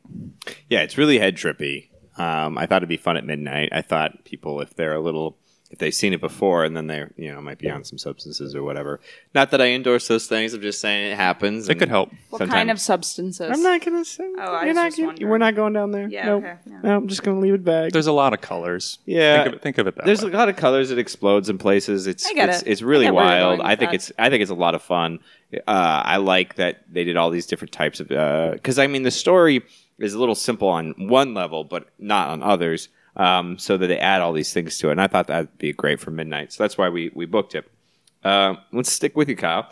Yeah, 0.69 0.81
it's 0.81 0.97
really 0.97 1.19
head 1.19 1.35
trippy. 1.35 1.89
Um, 2.17 2.57
I 2.57 2.65
thought 2.65 2.77
it'd 2.77 2.89
be 2.89 2.97
fun 2.97 3.17
at 3.17 3.25
midnight. 3.25 3.69
I 3.71 3.81
thought 3.81 4.25
people, 4.25 4.59
if 4.61 4.75
they're 4.75 4.93
a 4.93 4.99
little, 4.99 5.37
if 5.71 5.77
they've 5.77 5.93
seen 5.93 6.13
it 6.13 6.19
before, 6.21 6.63
and 6.63 6.75
then 6.75 6.87
they're, 6.87 7.11
you 7.15 7.31
know, 7.31 7.39
might 7.41 7.59
be 7.59 7.69
on 7.69 7.83
some 7.83 7.99
substances 7.99 8.55
or 8.55 8.63
whatever. 8.63 8.99
Not 9.35 9.51
that 9.51 9.61
I 9.61 9.67
endorse 9.67 10.07
those 10.07 10.25
things. 10.25 10.53
I'm 10.55 10.61
just 10.61 10.81
saying 10.81 11.11
it 11.11 11.15
happens. 11.15 11.69
It 11.69 11.75
could 11.75 11.89
help. 11.89 12.11
What 12.31 12.49
kind 12.49 12.71
of 12.71 12.79
substances? 12.81 13.49
I'm 13.51 13.61
not 13.61 13.85
gonna 13.85 14.03
say. 14.03 14.23
Oh, 14.39 14.41
I 14.41 14.61
you're 14.61 14.67
was 14.69 14.75
not 14.75 14.85
just 14.87 14.97
gonna- 14.97 15.07
wondering. 15.09 15.29
we're 15.29 15.37
not 15.37 15.55
going 15.55 15.73
down 15.73 15.91
there. 15.91 16.07
Yeah, 16.09 16.25
Nope. 16.25 16.43
okay, 16.43 16.55
yeah. 16.65 16.79
No, 16.83 16.95
I'm 16.97 17.07
just 17.07 17.21
gonna 17.21 17.39
leave 17.39 17.53
it 17.53 17.61
vague. 17.61 17.91
There's 17.93 18.07
a 18.07 18.11
lot 18.11 18.33
of 18.33 18.41
colors. 18.41 18.97
Yeah. 19.05 19.43
think 19.43 19.47
of 19.47 19.53
it, 19.53 19.61
think 19.61 19.77
of 19.77 19.87
it 19.87 19.95
that 19.95 20.05
There's 20.05 20.23
way. 20.23 20.31
a 20.31 20.35
lot 20.35 20.49
of 20.49 20.55
colors. 20.55 20.89
It 20.89 20.97
explodes 20.97 21.49
in 21.49 21.57
places. 21.59 22.07
It's 22.07 22.25
I 22.25 22.33
get 22.33 22.49
it's, 22.49 22.61
it. 22.63 22.67
it's 22.67 22.81
really 22.81 23.05
I 23.05 23.09
get 23.09 23.13
wild. 23.15 23.61
I 23.61 23.75
think 23.75 23.91
that. 23.91 23.95
it's 23.95 24.11
I 24.17 24.29
think 24.31 24.41
it's 24.41 24.51
a 24.51 24.55
lot 24.55 24.73
of 24.73 24.81
fun. 24.81 25.19
Uh, 25.53 25.61
I 25.67 26.17
like 26.17 26.55
that 26.55 26.83
they 26.91 27.03
did 27.03 27.15
all 27.15 27.29
these 27.29 27.45
different 27.45 27.71
types 27.71 27.99
of 27.99 28.07
because 28.07 28.79
I 28.79 28.87
mean 28.87 29.03
the 29.03 29.11
story 29.11 29.61
is 29.99 30.13
a 30.13 30.19
little 30.19 30.33
simple 30.35 30.67
on 30.69 30.95
one 31.09 31.33
level, 31.33 31.63
but 31.63 31.89
not 31.99 32.29
on 32.29 32.41
others. 32.41 32.89
Um, 33.15 33.57
so 33.57 33.75
that 33.75 33.87
they 33.87 33.99
add 33.99 34.21
all 34.21 34.31
these 34.31 34.53
things 34.53 34.77
to 34.77 34.89
it, 34.89 34.91
and 34.91 35.01
I 35.01 35.07
thought 35.07 35.27
that'd 35.27 35.57
be 35.57 35.73
great 35.73 35.99
for 35.99 36.11
midnight. 36.11 36.53
So 36.53 36.63
that's 36.63 36.77
why 36.77 36.89
we 36.89 37.11
we 37.13 37.25
booked 37.25 37.55
it. 37.55 37.69
Uh, 38.23 38.55
let's 38.71 38.91
stick 38.91 39.15
with 39.17 39.27
you, 39.27 39.35
Kyle. 39.35 39.69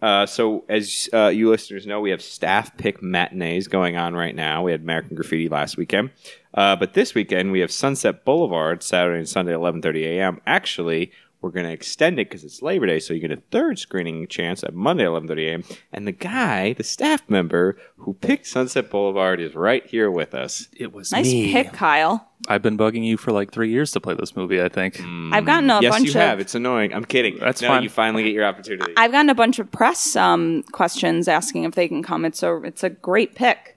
Uh, 0.00 0.26
so, 0.26 0.64
as 0.68 1.08
uh, 1.12 1.26
you 1.26 1.50
listeners 1.50 1.86
know, 1.86 2.00
we 2.00 2.10
have 2.10 2.22
staff 2.22 2.76
pick 2.76 3.02
matinees 3.02 3.66
going 3.66 3.96
on 3.96 4.14
right 4.14 4.34
now. 4.34 4.62
We 4.62 4.70
had 4.70 4.80
American 4.80 5.16
Graffiti 5.16 5.48
last 5.48 5.76
weekend, 5.76 6.10
uh, 6.54 6.76
but 6.76 6.94
this 6.94 7.14
weekend 7.14 7.50
we 7.50 7.60
have 7.60 7.72
Sunset 7.72 8.24
Boulevard 8.24 8.82
Saturday 8.84 9.18
and 9.18 9.28
Sunday, 9.28 9.52
11:30 9.52 10.04
a.m. 10.04 10.40
Actually, 10.46 11.10
we're 11.40 11.50
going 11.50 11.66
to 11.66 11.72
extend 11.72 12.18
it 12.18 12.28
because 12.28 12.42
it's 12.42 12.62
Labor 12.62 12.86
Day, 12.86 12.98
so 12.98 13.14
you 13.14 13.20
get 13.20 13.30
a 13.30 13.36
third 13.36 13.78
screening 13.78 14.26
chance 14.26 14.64
at 14.64 14.74
Monday, 14.74 15.04
11:30 15.04 15.46
a.m. 15.48 15.64
And 15.92 16.06
the 16.06 16.12
guy, 16.12 16.72
the 16.72 16.82
staff 16.82 17.22
member 17.28 17.78
who 17.98 18.14
picked 18.14 18.46
Sunset 18.46 18.90
Boulevard, 18.90 19.40
is 19.40 19.54
right 19.54 19.86
here 19.86 20.10
with 20.10 20.34
us. 20.34 20.68
It 20.76 20.92
was 20.92 21.12
Nice 21.12 21.26
me. 21.26 21.52
pick, 21.52 21.72
Kyle. 21.72 22.28
I've 22.48 22.62
been 22.62 22.76
bugging 22.76 23.04
you 23.04 23.16
for 23.16 23.30
like 23.32 23.52
three 23.52 23.70
years 23.70 23.92
to 23.92 24.00
play 24.00 24.14
this 24.14 24.34
movie. 24.34 24.60
I 24.60 24.68
think. 24.68 25.00
I've 25.32 25.44
gotten 25.44 25.70
a 25.70 25.80
yes, 25.80 25.94
bunch 25.94 26.04
you 26.06 26.10
of 26.10 26.16
have. 26.16 26.40
It's 26.40 26.54
annoying. 26.54 26.92
I'm 26.92 27.04
kidding. 27.04 27.38
That's 27.38 27.62
no, 27.62 27.68
fine. 27.68 27.82
You 27.82 27.88
finally 27.88 28.24
get 28.24 28.32
your 28.32 28.44
opportunity. 28.44 28.92
I've 28.96 29.12
gotten 29.12 29.30
a 29.30 29.34
bunch 29.34 29.58
of 29.58 29.70
press 29.70 30.16
um, 30.16 30.64
questions 30.72 31.28
asking 31.28 31.64
if 31.64 31.74
they 31.74 31.86
can 31.86 32.02
come. 32.02 32.24
It's 32.24 32.42
a 32.42 32.56
it's 32.62 32.82
a 32.82 32.90
great 32.90 33.34
pick. 33.36 33.76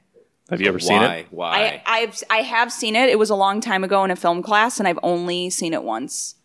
Have 0.49 0.59
you 0.59 0.67
ever 0.67 0.79
seen 0.79 0.97
Why? 0.97 1.15
it? 1.15 1.27
Why? 1.29 1.81
I 1.85 1.99
I've 2.01 2.23
I 2.29 2.37
have 2.37 2.71
seen 2.71 2.95
it. 2.95 3.09
It 3.09 3.19
was 3.19 3.29
a 3.29 3.35
long 3.35 3.61
time 3.61 3.83
ago 3.83 4.03
in 4.03 4.11
a 4.11 4.15
film 4.15 4.41
class, 4.41 4.79
and 4.79 4.87
I've 4.87 4.99
only 5.03 5.49
seen 5.49 5.73
it 5.73 5.83
once. 5.83 6.35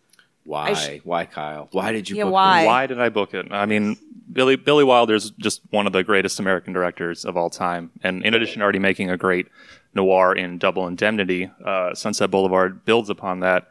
Why? 0.47 0.73
sh- 0.73 1.01
why, 1.03 1.25
Kyle? 1.25 1.67
Why 1.71 1.91
did 1.91 2.09
you? 2.09 2.15
Yeah, 2.15 2.23
book 2.23 2.33
why? 2.33 2.61
this? 2.61 2.67
Why 2.67 2.87
did 2.87 3.01
I 3.01 3.09
book 3.09 3.33
it? 3.33 3.51
I 3.51 3.65
mean, 3.65 3.97
Billy 4.31 4.55
Billy 4.55 4.85
Wilder's 4.85 5.31
just 5.31 5.61
one 5.71 5.85
of 5.87 5.93
the 5.93 6.03
greatest 6.03 6.39
American 6.39 6.71
directors 6.71 7.25
of 7.25 7.35
all 7.35 7.49
time, 7.49 7.91
and 8.01 8.23
in 8.23 8.33
addition 8.33 8.59
to 8.59 8.63
already 8.63 8.79
making 8.79 9.09
a 9.09 9.17
great 9.17 9.47
noir 9.93 10.33
in 10.33 10.57
Double 10.57 10.87
Indemnity, 10.87 11.51
uh, 11.65 11.93
Sunset 11.93 12.31
Boulevard 12.31 12.85
builds 12.85 13.09
upon 13.09 13.41
that 13.41 13.67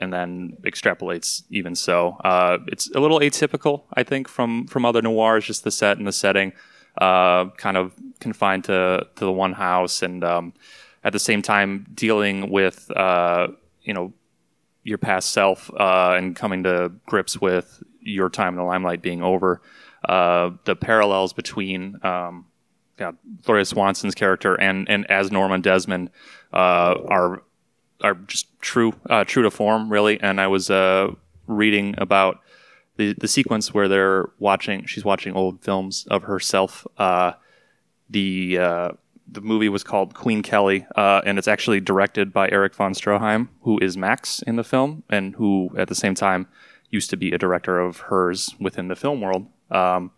and 0.00 0.12
then 0.12 0.56
extrapolates 0.62 1.42
even 1.50 1.74
so. 1.74 2.16
Uh, 2.24 2.58
it's 2.68 2.88
a 2.92 3.00
little 3.00 3.18
atypical, 3.18 3.82
I 3.92 4.04
think, 4.04 4.28
from 4.28 4.66
from 4.68 4.84
other 4.84 5.02
noirs. 5.02 5.44
Just 5.44 5.64
the 5.64 5.72
set 5.72 5.98
and 5.98 6.06
the 6.06 6.12
setting, 6.12 6.52
uh, 6.98 7.46
kind 7.56 7.76
of 7.76 7.92
confined 8.20 8.64
to 8.64 9.06
to 9.16 9.24
the 9.24 9.32
one 9.32 9.54
house, 9.54 10.02
and 10.02 10.22
um, 10.22 10.52
at 11.02 11.12
the 11.12 11.18
same 11.18 11.42
time 11.42 11.86
dealing 11.92 12.50
with 12.50 12.88
uh, 12.92 13.48
you 13.82 13.92
know 13.92 14.12
your 14.84 14.98
past 14.98 15.32
self 15.32 15.70
uh, 15.74 16.14
and 16.16 16.34
coming 16.34 16.64
to 16.64 16.92
grips 17.06 17.40
with 17.40 17.82
your 18.00 18.28
time 18.28 18.54
in 18.54 18.56
the 18.56 18.64
limelight 18.64 19.02
being 19.02 19.22
over. 19.22 19.62
Uh, 20.08 20.50
the 20.64 20.74
parallels 20.74 21.32
between 21.32 21.96
um, 22.02 22.46
God, 22.96 23.16
Gloria 23.44 23.64
Swanson's 23.64 24.14
character 24.14 24.54
and 24.54 24.88
and 24.88 25.10
as 25.10 25.30
Norma 25.30 25.58
Desmond 25.58 26.10
uh, 26.52 26.94
are 27.08 27.42
are 28.02 28.14
just 28.14 28.48
true 28.60 28.94
uh, 29.08 29.24
true 29.24 29.42
to 29.42 29.50
form, 29.50 29.90
really. 29.90 30.20
And 30.20 30.40
I 30.40 30.48
was 30.48 30.70
uh, 30.70 31.12
reading 31.46 31.94
about 31.98 32.40
the 32.96 33.14
the 33.14 33.28
sequence 33.28 33.72
where 33.72 33.88
they're 33.88 34.30
watching. 34.38 34.86
She's 34.86 35.04
watching 35.04 35.34
old 35.34 35.62
films 35.62 36.06
of 36.10 36.24
herself. 36.24 36.86
Uh, 36.98 37.32
the 38.10 38.58
uh, 38.58 38.90
the 39.32 39.40
movie 39.40 39.68
was 39.68 39.82
called 39.82 40.14
Queen 40.14 40.42
Kelly, 40.42 40.86
uh, 40.96 41.22
and 41.24 41.38
it's 41.38 41.48
actually 41.48 41.80
directed 41.80 42.32
by 42.32 42.48
Erich 42.50 42.74
von 42.74 42.92
Stroheim, 42.92 43.48
who 43.62 43.78
is 43.80 43.96
Max 43.96 44.42
in 44.42 44.56
the 44.56 44.64
film, 44.64 45.02
and 45.08 45.34
who 45.36 45.70
at 45.78 45.88
the 45.88 45.94
same 45.94 46.14
time 46.14 46.46
used 46.90 47.10
to 47.10 47.16
be 47.16 47.32
a 47.32 47.38
director 47.38 47.80
of 47.80 47.98
hers 48.00 48.54
within 48.60 48.88
the 48.88 48.96
film 48.96 49.20
world. 49.20 49.46
Um, 49.70 50.10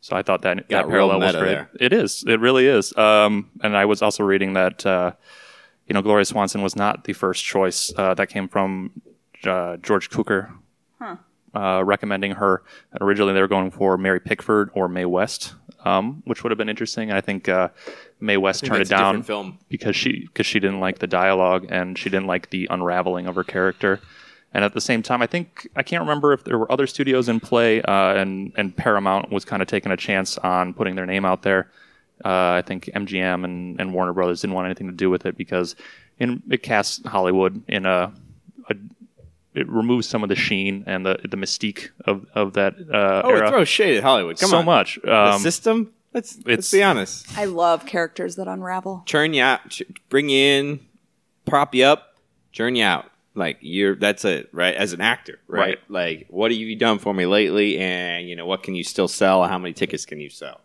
so 0.00 0.16
I 0.16 0.22
thought 0.22 0.42
that 0.42 0.68
Got 0.68 0.86
that 0.86 0.90
parallel 0.90 1.20
was 1.20 1.32
great. 1.34 1.44
there. 1.46 1.70
It 1.80 1.92
is. 1.92 2.24
It 2.26 2.40
really 2.40 2.66
is. 2.66 2.96
Um, 2.96 3.50
and 3.62 3.76
I 3.76 3.84
was 3.84 4.02
also 4.02 4.24
reading 4.24 4.54
that 4.54 4.84
uh, 4.84 5.12
you 5.86 5.94
know 5.94 6.02
Gloria 6.02 6.24
Swanson 6.24 6.62
was 6.62 6.76
not 6.76 7.04
the 7.04 7.12
first 7.12 7.44
choice. 7.44 7.92
Uh, 7.96 8.14
that 8.14 8.28
came 8.28 8.48
from 8.48 8.90
uh, 9.44 9.76
George 9.78 10.10
Cukor. 10.10 10.52
Uh, 11.54 11.82
recommending 11.82 12.32
her. 12.32 12.62
And 12.92 13.00
originally, 13.00 13.32
they 13.32 13.40
were 13.40 13.48
going 13.48 13.70
for 13.70 13.96
Mary 13.96 14.20
Pickford 14.20 14.68
or 14.74 14.88
Mae 14.88 15.06
West, 15.06 15.54
um, 15.86 16.22
which 16.24 16.42
would 16.42 16.50
have 16.50 16.58
been 16.58 16.68
interesting. 16.68 17.12
I 17.12 17.20
think 17.20 17.48
uh, 17.48 17.68
Mae 18.20 18.36
West 18.36 18.64
turned 18.64 18.82
it 18.82 18.88
down 18.88 19.22
because 19.68 19.94
she 19.94 20.22
because 20.26 20.46
she 20.46 20.58
didn't 20.58 20.80
like 20.80 20.98
the 20.98 21.06
dialogue 21.06 21.66
and 21.68 21.96
she 21.96 22.10
didn't 22.10 22.26
like 22.26 22.50
the 22.50 22.66
unraveling 22.70 23.26
of 23.26 23.36
her 23.36 23.44
character. 23.44 24.00
And 24.52 24.64
at 24.64 24.74
the 24.74 24.80
same 24.80 25.02
time, 25.02 25.22
I 25.22 25.26
think 25.26 25.68
I 25.76 25.82
can't 25.82 26.00
remember 26.00 26.32
if 26.32 26.44
there 26.44 26.58
were 26.58 26.70
other 26.72 26.86
studios 26.86 27.28
in 27.28 27.38
play, 27.40 27.82
uh, 27.82 28.14
and 28.14 28.52
and 28.56 28.76
Paramount 28.76 29.30
was 29.30 29.44
kind 29.44 29.62
of 29.62 29.68
taking 29.68 29.92
a 29.92 29.96
chance 29.96 30.38
on 30.38 30.74
putting 30.74 30.96
their 30.96 31.06
name 31.06 31.24
out 31.24 31.42
there. 31.42 31.70
Uh, 32.24 32.58
I 32.58 32.62
think 32.66 32.86
MGM 32.86 33.44
and, 33.44 33.78
and 33.80 33.92
Warner 33.92 34.14
Brothers 34.14 34.40
didn't 34.40 34.54
want 34.54 34.66
anything 34.66 34.86
to 34.86 34.92
do 34.94 35.10
with 35.10 35.26
it 35.26 35.36
because 35.36 35.76
in, 36.18 36.42
it 36.50 36.62
casts 36.62 37.06
Hollywood 37.06 37.62
in 37.68 37.84
a, 37.84 38.10
a 38.70 38.74
it 39.56 39.68
removes 39.68 40.08
some 40.08 40.22
of 40.22 40.28
the 40.28 40.34
sheen 40.36 40.84
and 40.86 41.04
the 41.06 41.18
the 41.28 41.36
mystique 41.36 41.88
of 42.04 42.26
of 42.34 42.52
that 42.54 42.74
uh, 42.92 43.22
Oh, 43.24 43.30
era 43.30 43.46
it 43.46 43.50
throws 43.50 43.68
shade 43.68 43.96
at 43.96 44.02
Hollywood. 44.02 44.38
Come 44.38 44.50
so 44.50 44.58
on. 44.58 44.64
much. 44.64 44.98
The 45.02 45.14
Um, 45.34 45.40
system. 45.40 45.92
Let's 46.14 46.38
let's 46.46 46.70
be 46.70 46.82
honest. 46.82 47.36
I 47.36 47.44
love 47.44 47.84
characters 47.86 48.36
that 48.36 48.48
unravel. 48.48 49.02
Churn 49.06 49.34
you 49.34 49.42
out. 49.42 49.68
ch- 49.68 49.82
Bring 50.08 50.28
you 50.30 50.38
in. 50.38 50.80
Prop 51.44 51.74
you 51.74 51.84
up. 51.84 52.16
Churn 52.52 52.74
you 52.74 52.84
out. 52.84 53.06
Like 53.34 53.58
you're. 53.60 53.94
That's 53.96 54.24
it, 54.24 54.48
right? 54.52 54.74
As 54.74 54.94
an 54.94 55.02
actor, 55.02 55.38
right? 55.46 55.60
Right. 55.60 55.78
Like, 55.90 56.26
what 56.30 56.50
have 56.50 56.58
you 56.58 56.74
done 56.76 56.98
for 56.98 57.12
me 57.12 57.26
lately? 57.26 57.78
And 57.78 58.26
you 58.28 58.34
know, 58.34 58.46
what 58.46 58.62
can 58.62 58.74
you 58.74 58.82
still 58.82 59.08
sell? 59.08 59.44
How 59.44 59.58
many 59.58 59.74
tickets 59.74 60.06
can 60.06 60.18
you 60.20 60.30
sell? 60.30 60.60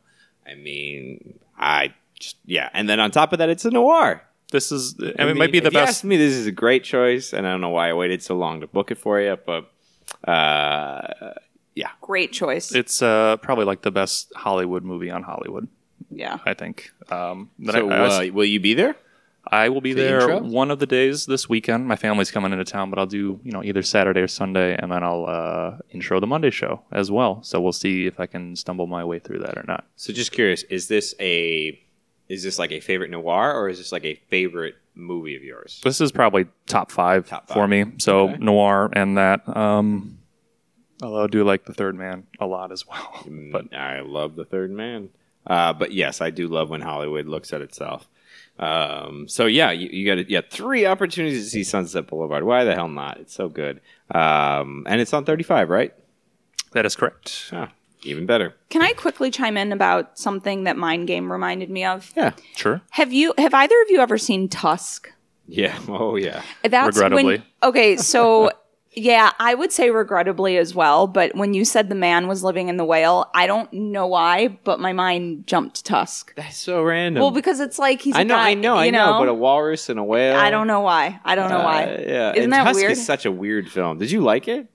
I 0.47 0.55
mean, 0.55 1.37
I 1.57 1.93
just 2.17 2.37
yeah. 2.45 2.69
And 2.73 2.87
then 2.87 3.01
on 3.01 3.11
top 3.11 3.33
of 3.33 3.39
that, 3.39 3.49
it's 3.49 3.65
a 3.65 3.71
noir. 3.71 4.23
This 4.51 4.71
is 4.71 4.95
I 4.99 5.03
mean, 5.03 5.15
I 5.19 5.29
it 5.31 5.37
might 5.37 5.51
be 5.51 5.59
the 5.59 5.67
if 5.67 5.73
you 5.73 5.79
best. 5.79 5.89
ask 5.89 6.03
me, 6.03 6.17
this 6.17 6.33
is 6.33 6.45
a 6.47 6.51
great 6.51 6.83
choice, 6.83 7.33
and 7.33 7.47
I 7.47 7.51
don't 7.51 7.61
know 7.61 7.69
why 7.69 7.89
I 7.89 7.93
waited 7.93 8.21
so 8.21 8.35
long 8.37 8.61
to 8.61 8.67
book 8.67 8.91
it 8.91 8.97
for 8.99 9.19
you, 9.19 9.37
but 9.45 9.71
uh, 10.27 11.07
yeah, 11.75 11.89
Great 12.01 12.31
choice. 12.31 12.73
It's 12.73 13.01
uh, 13.01 13.37
probably 13.37 13.65
like 13.65 13.81
the 13.81 13.91
best 13.91 14.31
Hollywood 14.35 14.83
movie 14.83 15.09
on 15.09 15.23
Hollywood. 15.23 15.67
yeah. 16.09 16.39
I 16.45 16.53
think. 16.53 16.91
Um, 17.09 17.49
So, 17.65 17.89
I, 17.89 17.95
I, 17.95 18.01
was- 18.01 18.29
uh, 18.29 18.33
will 18.33 18.45
you 18.45 18.59
be 18.59 18.73
there? 18.73 18.95
I 19.47 19.69
will 19.69 19.81
be 19.81 19.93
the 19.93 20.01
there 20.03 20.21
intro? 20.21 20.39
one 20.43 20.69
of 20.69 20.77
the 20.77 20.85
days 20.85 21.25
this 21.25 21.49
weekend. 21.49 21.87
My 21.87 21.95
family's 21.95 22.29
coming 22.29 22.51
into 22.51 22.63
town, 22.63 22.91
but 22.91 22.99
I'll 22.99 23.07
do 23.07 23.39
you 23.43 23.51
know 23.51 23.63
either 23.63 23.81
Saturday 23.81 24.21
or 24.21 24.27
Sunday, 24.27 24.75
and 24.77 24.91
then 24.91 25.01
I'll 25.03 25.25
uh, 25.25 25.77
intro 25.89 26.19
the 26.19 26.27
Monday 26.27 26.51
show 26.51 26.83
as 26.91 27.09
well. 27.09 27.41
So 27.41 27.59
we'll 27.59 27.71
see 27.73 28.05
if 28.05 28.19
I 28.19 28.27
can 28.27 28.55
stumble 28.55 28.85
my 28.85 29.03
way 29.03 29.17
through 29.17 29.39
that 29.39 29.57
or 29.57 29.63
not. 29.67 29.85
So, 29.95 30.13
just 30.13 30.31
curious, 30.31 30.61
is 30.69 30.87
this 30.89 31.15
a 31.19 31.79
is 32.31 32.43
this 32.43 32.57
like 32.57 32.71
a 32.71 32.79
favorite 32.79 33.09
noir, 33.11 33.53
or 33.55 33.69
is 33.69 33.77
this 33.77 33.91
like 33.91 34.05
a 34.05 34.15
favorite 34.29 34.75
movie 34.95 35.35
of 35.35 35.43
yours? 35.43 35.81
This 35.83 35.99
is 36.01 36.11
probably 36.11 36.47
top 36.67 36.91
five, 36.91 37.27
Top 37.27 37.49
for 37.49 37.67
me. 37.67 37.85
So 37.99 38.29
Okay. 38.29 38.37
noir 38.37 38.89
and 38.93 39.17
that. 39.17 39.41
Um, 39.55 40.19
although 41.01 41.23
I 41.23 41.27
do 41.27 41.43
like 41.43 41.65
the 41.65 41.73
Third 41.73 41.95
Man 41.95 42.27
a 42.39 42.45
lot 42.45 42.71
as 42.71 42.87
well. 42.87 43.25
but 43.51 43.73
I 43.73 43.99
love 44.01 44.35
the 44.35 44.45
Third 44.45 44.71
Man. 44.71 45.09
Uh, 45.45 45.73
but 45.73 45.91
yes, 45.91 46.21
I 46.21 46.29
do 46.29 46.47
love 46.47 46.69
when 46.69 46.81
Hollywood 46.81 47.25
looks 47.25 47.51
at 47.51 47.61
itself. 47.61 48.07
Um, 48.59 49.27
so 49.27 49.45
yeah, 49.47 49.71
you, 49.71 49.89
you 49.89 50.05
got 50.05 50.29
yeah 50.29 50.41
three 50.47 50.85
opportunities 50.85 51.45
to 51.45 51.49
see 51.49 51.63
Sunset 51.63 52.05
Boulevard. 52.07 52.43
Why 52.43 52.63
the 52.63 52.75
hell 52.75 52.87
not? 52.89 53.17
It's 53.19 53.33
so 53.33 53.49
good, 53.49 53.81
um, 54.11 54.85
and 54.87 55.01
it's 55.01 55.13
on 55.13 55.25
thirty 55.25 55.43
five, 55.43 55.69
right? 55.69 55.93
That 56.73 56.85
is 56.85 56.95
correct. 56.95 57.49
Ah, 57.51 57.71
even 58.03 58.25
better. 58.25 58.55
Can 58.69 58.81
I 58.81 58.93
quickly 58.93 59.29
chime 59.31 59.57
in 59.57 59.71
about 59.71 60.17
something 60.17 60.63
that 60.65 60.77
Mind 60.77 61.07
Game 61.07 61.31
reminded 61.31 61.69
me 61.69 61.85
of? 61.85 62.11
Yeah, 62.15 62.31
Sure. 62.55 62.81
Have 62.91 63.13
you 63.13 63.33
have 63.37 63.53
either 63.53 63.75
of 63.83 63.89
you 63.89 63.99
ever 63.99 64.17
seen 64.17 64.49
Tusk? 64.49 65.11
yeah. 65.47 65.77
Oh 65.89 66.15
yeah. 66.15 66.41
That's 66.63 66.95
Regrettably. 66.97 67.23
When, 67.25 67.43
okay, 67.63 67.97
so 68.13 68.51
yeah, 68.93 69.31
I 69.39 69.53
would 69.55 69.71
say 69.71 69.89
regrettably 69.89 70.57
as 70.57 70.75
well. 70.75 71.07
But 71.07 71.33
when 71.33 71.53
you 71.53 71.63
said 71.63 71.87
the 71.87 71.95
man 71.95 72.27
was 72.27 72.43
living 72.43 72.67
in 72.67 72.75
the 72.75 72.83
whale, 72.83 73.29
I 73.33 73.47
don't 73.47 73.71
know 73.71 74.05
why, 74.07 74.49
but 74.65 74.81
my 74.81 74.91
mind 74.91 75.47
jumped 75.47 75.77
to 75.77 75.83
Tusk. 75.85 76.33
That's 76.35 76.57
so 76.57 76.83
random. 76.83 77.21
Well, 77.21 77.31
because 77.31 77.61
it's 77.61 77.79
like 77.79 78.01
he's. 78.01 78.15
I 78.17 78.21
a 78.21 78.25
know, 78.25 78.35
guy, 78.35 78.49
I 78.49 78.53
know, 78.55 78.75
I 78.75 78.85
you 78.87 78.91
know, 78.91 79.17
but 79.17 79.29
a 79.29 79.33
walrus 79.33 79.87
and 79.87 79.97
a 79.97 80.03
whale. 80.03 80.35
I 80.35 80.49
don't 80.49 80.67
know 80.67 80.81
why. 80.81 81.21
I 81.23 81.35
don't 81.35 81.49
know 81.49 81.59
Uh, 81.59 81.63
why. 81.63 81.83
yeah, 82.05 82.31
Isn't 82.31 82.43
and 82.43 82.53
that 82.53 82.65
Tusk 82.65 82.75
weird? 82.79 82.91
is 82.91 83.05
such 83.05 83.25
a 83.25 83.31
weird 83.31 83.69
film. 83.71 83.97
Did 83.97 84.11
you 84.11 84.19
like 84.21 84.49
it? 84.49 84.67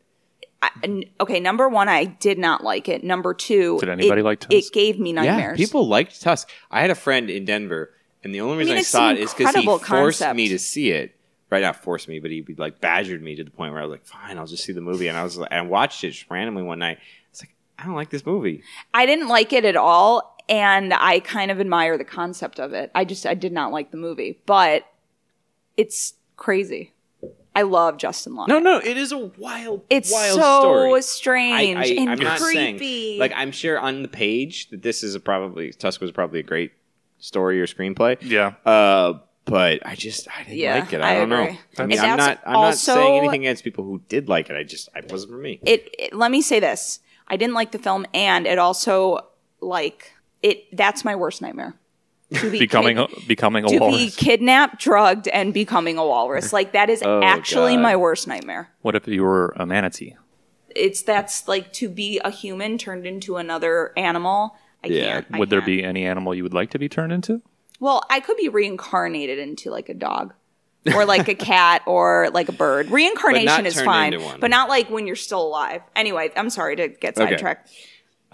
I- 0.62 0.70
n- 0.84 1.04
okay, 1.20 1.40
number 1.40 1.68
one, 1.68 1.88
I 1.88 2.04
did 2.04 2.38
not 2.38 2.64
like 2.64 2.88
it. 2.88 3.04
Number 3.04 3.34
two, 3.34 3.78
Did 3.78 3.88
anybody 3.88 4.20
it, 4.20 4.24
like 4.24 4.40
Tusk? 4.40 4.52
It 4.52 4.72
gave 4.72 4.98
me 4.98 5.12
nightmares. 5.12 5.58
Yeah, 5.58 5.64
people 5.64 5.86
liked 5.86 6.20
Tusk. 6.20 6.48
I 6.70 6.80
had 6.80 6.90
a 6.90 6.94
friend 6.94 7.28
in 7.30 7.44
Denver, 7.44 7.92
and 8.24 8.34
the 8.34 8.40
only 8.40 8.58
reason 8.58 8.76
I, 8.76 8.80
it's 8.80 8.88
saw 8.88 9.10
it 9.10 9.18
is 9.18 9.34
because 9.34 9.54
he 9.54 9.64
forced 9.64 9.86
concept. 9.86 10.36
me 10.36 10.48
to 10.48 10.58
see 10.58 10.90
it. 10.90 11.12
Right, 11.48 11.62
not 11.62 11.76
forced 11.76 12.08
me, 12.08 12.18
but 12.18 12.32
he 12.32 12.44
like 12.58 12.80
badgered 12.80 13.22
me 13.22 13.36
to 13.36 13.44
the 13.44 13.52
point 13.52 13.72
where 13.72 13.80
I 13.80 13.84
was 13.84 13.92
like, 13.92 14.04
"Fine, 14.04 14.36
I'll 14.36 14.48
just 14.48 14.64
see 14.64 14.72
the 14.72 14.80
movie." 14.80 15.06
And 15.06 15.16
I 15.16 15.22
was, 15.22 15.38
like, 15.38 15.52
I 15.52 15.60
watched 15.62 16.02
it 16.02 16.10
just 16.10 16.28
randomly 16.28 16.64
one 16.64 16.80
night. 16.80 16.98
It's 17.30 17.40
like, 17.40 17.54
I 17.78 17.84
don't 17.84 17.94
like 17.94 18.10
this 18.10 18.26
movie. 18.26 18.64
I 18.92 19.06
didn't 19.06 19.28
like 19.28 19.52
it 19.52 19.64
at 19.64 19.76
all, 19.76 20.36
and 20.48 20.92
I 20.92 21.20
kind 21.20 21.52
of 21.52 21.60
admire 21.60 21.96
the 21.98 22.04
concept 22.04 22.58
of 22.58 22.72
it. 22.72 22.90
I 22.96 23.04
just 23.04 23.26
I 23.26 23.34
did 23.34 23.52
not 23.52 23.70
like 23.70 23.92
the 23.92 23.96
movie, 23.96 24.40
but 24.44 24.86
it's 25.76 26.14
crazy. 26.36 26.92
I 27.56 27.62
love 27.62 27.96
Justin 27.96 28.34
Long. 28.34 28.46
No, 28.48 28.58
no, 28.58 28.78
it 28.78 28.96
is 28.98 29.12
a 29.12 29.18
wild, 29.18 29.82
it's 29.88 30.12
wild 30.12 30.38
so 30.38 30.60
story. 30.60 31.02
strange 31.02 31.90
and 31.90 32.10
I'm 32.10 32.18
not 32.18 32.38
creepy. 32.38 32.78
saying 32.78 33.18
like 33.18 33.32
I'm 33.34 33.50
sure 33.50 33.78
on 33.78 34.02
the 34.02 34.08
page 34.08 34.68
that 34.70 34.82
this 34.82 35.02
is 35.02 35.14
a 35.14 35.20
probably 35.20 35.72
Tusk 35.72 36.00
was 36.00 36.12
probably 36.12 36.40
a 36.40 36.42
great 36.44 36.72
story 37.18 37.60
or 37.60 37.66
screenplay. 37.66 38.18
Yeah. 38.20 38.54
Uh, 38.64 39.20
but 39.46 39.86
I 39.86 39.94
just 39.94 40.28
I 40.28 40.42
didn't 40.42 40.58
Yeah, 40.58 40.80
like 40.80 40.92
it. 40.92 41.00
I, 41.00 41.12
I 41.12 41.14
don't 41.14 41.28
know. 41.30 41.56
I 41.78 41.86
mean, 41.86 41.98
And 41.98 42.10
I'm 42.10 42.18
not 42.18 42.40
I'm 42.44 42.52
not 42.52 42.74
saying 42.74 43.18
anything 43.18 43.42
against 43.46 43.64
people 43.64 43.84
who 43.84 44.02
did 44.08 44.28
like 44.28 44.50
it. 44.50 44.56
I 44.56 44.62
just 44.62 44.88
it 44.94 45.10
wasn't 45.10 45.32
for 45.32 45.38
me. 45.38 45.58
it, 45.64 45.88
it 45.98 46.12
let 46.12 46.30
me 46.30 46.42
say 46.42 46.60
this 46.60 47.00
i 47.28 47.36
didn't 47.36 47.54
like 47.54 47.72
the 47.72 47.78
film 47.78 48.06
and 48.14 48.46
it 48.46 48.58
also 48.58 49.18
like 49.60 50.12
it 50.42 50.64
that's 50.76 51.04
my 51.04 51.16
worst 51.16 51.40
nightmare 51.42 51.74
to 52.34 52.50
be 52.50 52.58
becoming 52.58 52.96
kid- 52.96 53.18
a, 53.22 53.26
becoming 53.26 53.64
a 53.64 53.78
walrus. 53.78 53.96
to 53.98 54.04
be 54.06 54.10
kidnapped 54.10 54.80
drugged 54.80 55.28
and 55.28 55.54
becoming 55.54 55.96
a 55.98 56.04
walrus 56.04 56.52
like 56.52 56.72
that 56.72 56.90
is 56.90 57.02
Oh, 57.04 57.22
actually 57.22 57.74
God. 57.76 57.82
my 57.82 57.96
worst 57.96 58.26
nightmare 58.26 58.70
What 58.82 58.94
if 58.96 59.06
you 59.06 59.22
were 59.22 59.52
a 59.56 59.64
manatee? 59.66 60.16
it's 60.74 61.02
that's 61.02 61.46
like 61.48 61.72
to 61.74 61.88
be 61.88 62.18
a 62.24 62.30
human 62.30 62.78
turned 62.78 63.06
into 63.06 63.36
another 63.36 63.92
animal 63.96 64.56
i 64.84 64.88
Yeah. 64.88 65.12
can't 65.22 65.26
I 65.34 65.38
Would 65.38 65.50
there 65.50 65.60
can't. 65.60 65.66
be 65.66 65.84
any 65.84 66.04
animal 66.04 66.34
you 66.34 66.42
would 66.42 66.54
like 66.54 66.70
to 66.70 66.78
be 66.78 66.88
turned 66.88 67.12
into? 67.12 67.42
well 67.80 68.02
i 68.10 68.20
could 68.20 68.36
be 68.36 68.48
reincarnated 68.48 69.38
into 69.38 69.70
like 69.70 69.88
a 69.88 69.94
dog 69.94 70.34
or 70.94 71.04
like 71.04 71.28
a 71.28 71.34
cat 71.52 71.82
or 71.86 72.28
like 72.32 72.48
a 72.48 72.52
bird 72.52 72.90
reincarnation 72.90 73.66
is 73.66 73.74
turned 73.74 73.84
fine 73.86 74.12
into 74.14 74.24
one. 74.26 74.40
but 74.40 74.50
not 74.50 74.68
like 74.68 74.90
when 74.90 75.06
you're 75.06 75.16
still 75.16 75.42
alive 75.46 75.80
anyway 75.94 76.30
i'm 76.36 76.50
sorry 76.50 76.74
to 76.76 76.88
get 76.88 77.16
Okay. 77.18 77.30
sidetracked 77.30 77.70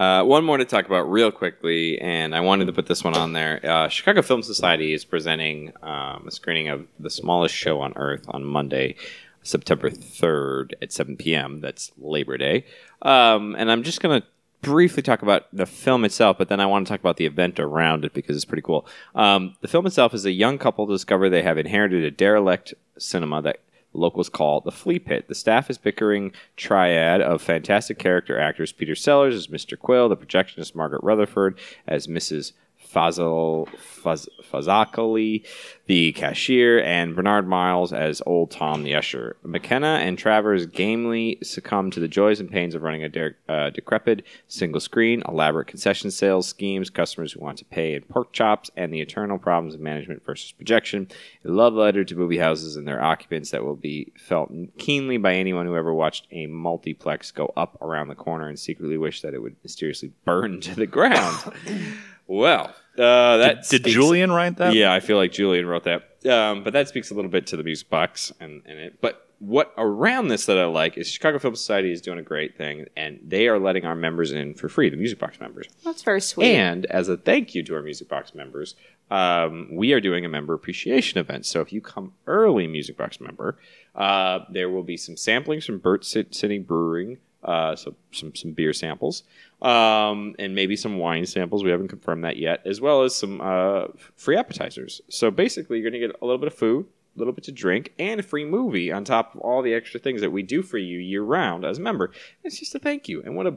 Uh, 0.03 0.25
one 0.25 0.45
more 0.45 0.57
to 0.57 0.65
talk 0.65 0.85
about 0.85 1.03
real 1.03 1.31
quickly, 1.31 1.97
and 2.01 2.35
I 2.35 2.41
wanted 2.41 2.65
to 2.65 2.73
put 2.73 2.87
this 2.87 3.05
one 3.05 3.17
on 3.17 3.35
there. 3.35 3.65
Uh, 3.65 3.87
Chicago 3.87 4.21
Film 4.21 4.43
Society 4.43 4.93
is 4.93 5.05
presenting 5.05 5.73
um, 5.81 6.25
a 6.27 6.31
screening 6.33 6.67
of 6.67 6.89
The 6.99 7.09
Smallest 7.09 7.55
Show 7.55 7.81
on 7.81 7.93
Earth 7.95 8.25
on 8.27 8.43
Monday, 8.43 8.97
September 9.45 9.91
3rd 9.91 10.73
at 10.83 10.91
7 10.91 11.17
p.m. 11.19 11.61
That's 11.61 11.93
Labor 11.99 12.37
Day. 12.37 12.65
Um, 13.03 13.55
and 13.57 13.71
I'm 13.71 13.85
just 13.85 14.01
going 14.01 14.21
to 14.21 14.27
briefly 14.61 15.05
talk 15.05 15.23
about 15.23 15.47
the 15.53 15.67
film 15.67 16.05
itself, 16.05 16.37
but 16.37 16.49
then 16.49 16.59
I 16.59 16.67
want 16.67 16.85
to 16.85 16.93
talk 16.93 16.99
about 16.99 17.17
the 17.17 17.27
event 17.27 17.61
around 17.61 18.05
it 18.05 18.13
because 18.13 18.35
it's 18.35 18.45
pretty 18.45 18.63
cool. 18.63 18.89
Um, 19.15 19.55
the 19.61 19.69
film 19.69 19.87
itself 19.87 20.15
is 20.15 20.25
a 20.25 20.33
young 20.33 20.59
couple 20.59 20.85
discover 20.87 21.31
they 21.31 21.45
have 21.45 21.59
inherited 21.59 22.03
a 22.03 22.11
derelict 22.11 22.75
cinema 22.99 23.41
that 23.43 23.61
locals 23.93 24.29
call 24.29 24.61
the 24.61 24.73
Flea 24.73 24.99
Pit. 24.99 25.29
The 25.29 25.35
staff 25.35 25.71
is 25.71 25.79
bickering 25.79 26.33
triad 26.57 27.21
of 27.21 27.43
fantastic 27.43 27.99
character 27.99 28.39
actors 28.39 28.73
Peter 28.73 28.95
Sellers 28.95 29.35
as 29.35 29.49
Mr. 29.49 29.79
Quill, 29.79 30.09
the 30.09 30.17
projectionist 30.17 30.75
Margaret 30.75 31.03
Rutherford 31.03 31.59
as 31.87 32.07
Mrs. 32.07 32.53
Fazal 32.93 33.69
Faz, 34.03 34.29
Fazakali, 34.53 35.45
the 35.87 36.13
cashier, 36.13 36.83
and 36.83 37.15
Bernard 37.15 37.49
Miles 37.49 37.93
as 37.93 38.23
Old 38.27 38.51
Tom 38.51 38.83
the 38.83 38.95
usher. 38.95 39.37
McKenna 39.43 40.01
and 40.03 40.19
Travers 40.19 40.67
gamely 40.67 41.39
succumb 41.43 41.91
to 41.91 42.01
the 42.01 42.09
joys 42.09 42.41
and 42.41 42.51
pains 42.51 42.75
of 42.75 42.83
running 42.83 43.05
a 43.05 43.09
de- 43.09 43.35
uh, 43.49 43.71
decrepit 43.71 44.25
single 44.49 44.81
screen, 44.81 45.23
elaborate 45.29 45.69
concession 45.69 46.11
sales 46.11 46.49
schemes, 46.49 46.91
customers 46.91 47.33
who 47.33 47.41
want 47.41 47.59
to 47.59 47.65
pay 47.65 47.95
in 47.95 48.03
pork 48.03 48.33
chops, 48.33 48.71
and 48.77 48.93
the 48.93 49.01
eternal 49.01 49.39
problems 49.39 49.75
of 49.75 49.81
management 49.81 50.25
versus 50.25 50.53
projection. 50.53 51.09
A 51.45 51.51
love 51.51 51.75
letter 51.75 52.05
to 52.05 52.17
movie 52.17 52.39
houses 52.39 52.77
and 52.77 52.87
their 52.87 53.03
occupants 53.03 53.51
that 53.51 53.65
will 53.65 53.77
be 53.77 54.13
felt 54.17 54.53
keenly 54.79 55.17
by 55.17 55.35
anyone 55.35 55.67
who 55.67 55.77
ever 55.77 55.95
watched 55.95 56.27
a 56.31 56.47
multiplex 56.47 57.31
go 57.31 57.53
up 57.57 57.81
around 57.81 58.09
the 58.09 58.15
corner 58.15 58.49
and 58.49 58.59
secretly 58.59 58.99
wish 58.99 59.23
that 59.23 59.35
it 59.35 59.43
would 59.43 59.57
mysteriously 59.63 60.13
burn 60.25 60.61
to 60.61 60.75
the 60.75 60.87
ground. 60.87 61.53
well, 62.27 62.75
uh, 62.99 63.37
that 63.39 63.55
Did 63.69 63.83
speaks- 63.83 63.93
Julian 63.93 64.31
write 64.33 64.57
that? 64.59 64.75
yeah, 64.75 64.93
I 64.93 65.01
feel 65.01 65.17
like 65.17 65.33
Julian 65.33 65.67
wrote 65.67 65.85
that. 65.85 66.09
Um, 66.31 66.63
but 66.63 66.73
that 66.73 66.89
speaks 66.89 67.11
a 67.11 67.15
little 67.15 67.31
bit 67.31 67.47
to 67.49 67.57
the 67.57 67.65
music 67.65 67.89
box 67.91 68.33
and, 68.41 68.63
and 68.65 68.79
it. 68.79 69.01
But 69.01 69.27
what 69.41 69.73
around 69.77 70.29
this 70.29 70.47
that 70.47 70.57
I 70.57 70.67
like 70.67 70.97
is 70.97 71.09
Chicago 71.09 71.41
Film 71.41 71.57
Society 71.57 71.91
is 71.91 72.01
doing 72.01 72.19
a 72.21 72.23
great 72.23 72.57
thing, 72.57 72.87
and 72.97 73.19
they 73.27 73.49
are 73.49 73.59
letting 73.59 73.85
our 73.85 73.97
members 73.97 74.31
in 74.31 74.55
for 74.55 74.69
free, 74.69 74.89
the 74.89 74.97
music 74.97 75.19
box 75.19 75.41
members. 75.41 75.67
that's 75.85 76.03
very 76.03 76.21
sweet 76.21 76.55
And 76.55 76.87
as 76.87 77.09
a 77.09 77.17
thank 77.17 77.55
you 77.57 77.65
to 77.65 77.75
our 77.75 77.83
Music 77.83 78.09
Box 78.09 78.37
members, 78.37 78.77
um, 79.11 79.69
we 79.73 79.93
are 79.95 80.01
doing 80.01 80.25
a 80.25 80.29
member 80.29 80.55
appreciation 80.55 81.19
event. 81.19 81.45
So 81.45 81.61
if 81.61 81.73
you 81.73 81.81
come 81.81 82.13
early, 82.29 82.69
Music 82.69 82.97
Box 82.97 83.21
member, 83.21 83.59
uh, 83.97 84.41
there 84.49 84.71
will 84.71 84.85
be 84.85 84.97
some 84.97 85.17
samplings 85.17 85.65
from 85.65 85.79
Burnt 85.79 86.05
Sit- 86.05 86.35
City 86.37 86.59
Brewing, 86.61 87.19
uh, 87.45 87.77
so 87.77 87.95
some 88.13 88.35
some 88.35 88.53
beer 88.53 88.73
samples, 88.73 89.25
um, 89.61 90.35
and 90.39 90.55
maybe 90.55 90.77
some 90.77 90.99
wine 90.99 91.27
samples. 91.27 91.65
We 91.65 91.71
haven't 91.71 91.89
confirmed 91.89 92.25
that 92.25 92.37
yet, 92.37 92.63
as 92.65 92.81
well 92.81 93.03
as 93.03 93.15
some 93.15 93.41
uh, 93.41 93.87
free 94.17 94.37
appetizers. 94.37 95.01
So 95.09 95.31
basically, 95.31 95.79
you're 95.79 95.91
going 95.91 96.01
to 96.01 96.07
get 96.07 96.17
a 96.21 96.25
little 96.25 96.39
bit 96.39 96.49
of 96.49 96.55
food. 96.55 96.87
A 97.15 97.19
little 97.19 97.35
bit 97.35 97.45
to 97.45 97.53
drink 97.53 97.93
and 97.99 98.21
a 98.21 98.23
free 98.23 98.47
movie 98.47 98.91
on 98.91 99.05
top 99.05 99.35
of 99.35 99.43
all 99.43 99.61
the 99.61 99.75
extra 99.75 100.01
things 100.01 100.23
that 100.23 100.31
we 100.31 100.43
do 100.43 100.63
for 100.63 100.79
you 100.79 100.99
year 100.99 101.23
round 101.23 101.63
as 101.63 101.77
a 101.77 101.83
member. 101.83 102.11
It's 102.43 102.59
just 102.59 102.75
a 102.75 102.79
thank 102.79 103.07
you, 103.07 103.23
and 103.23 103.37
what 103.37 103.47
a 103.47 103.57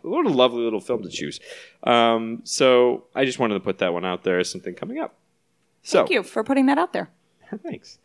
what 0.00 0.24
a 0.24 0.30
lovely 0.30 0.62
little 0.62 0.80
film 0.80 1.02
to 1.02 1.10
choose. 1.10 1.40
Um, 1.82 2.40
so 2.44 3.04
I 3.14 3.26
just 3.26 3.38
wanted 3.38 3.54
to 3.54 3.60
put 3.60 3.78
that 3.78 3.92
one 3.92 4.06
out 4.06 4.24
there 4.24 4.38
as 4.38 4.50
something 4.50 4.74
coming 4.74 4.98
up. 4.98 5.14
So 5.82 5.98
thank 5.98 6.10
you 6.10 6.22
for 6.22 6.42
putting 6.42 6.64
that 6.66 6.78
out 6.78 6.94
there 6.94 7.10
thanks. 7.62 7.98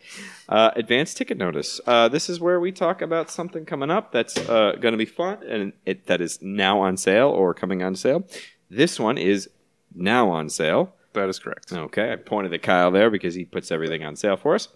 Uh, 0.48 0.72
advanced 0.76 1.18
ticket 1.18 1.38
notice. 1.38 1.80
Uh, 1.86 2.08
this 2.08 2.30
is 2.30 2.40
where 2.40 2.60
we 2.60 2.72
talk 2.72 3.02
about 3.02 3.30
something 3.30 3.66
coming 3.66 3.92
up 3.92 4.12
that's 4.12 4.38
uh, 4.38 4.76
going 4.80 4.94
to 4.94 4.98
be 4.98 5.06
fun 5.06 5.44
and 5.48 5.74
it, 5.86 6.08
that 6.08 6.22
is 6.22 6.42
now 6.42 6.82
on 6.82 6.98
sale 6.98 7.30
or 7.30 7.54
coming 7.54 7.84
on 7.84 7.96
sale. 7.96 8.26
This 8.70 9.00
one 9.00 9.18
is 9.18 9.50
now 9.94 10.30
on 10.30 10.50
sale. 10.50 10.94
That 11.14 11.30
is 11.30 11.40
correct. 11.40 11.72
Okay, 11.72 12.14
I 12.14 12.16
pointed 12.16 12.54
at 12.54 12.62
Kyle 12.62 12.92
there 12.92 13.10
because 13.10 13.34
he 13.34 13.46
puts 13.46 13.72
everything 13.72 14.04
on 14.04 14.16
sale 14.16 14.38
for 14.38 14.56
us. 14.56 14.68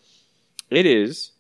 It 0.69 0.85
is 0.85 1.31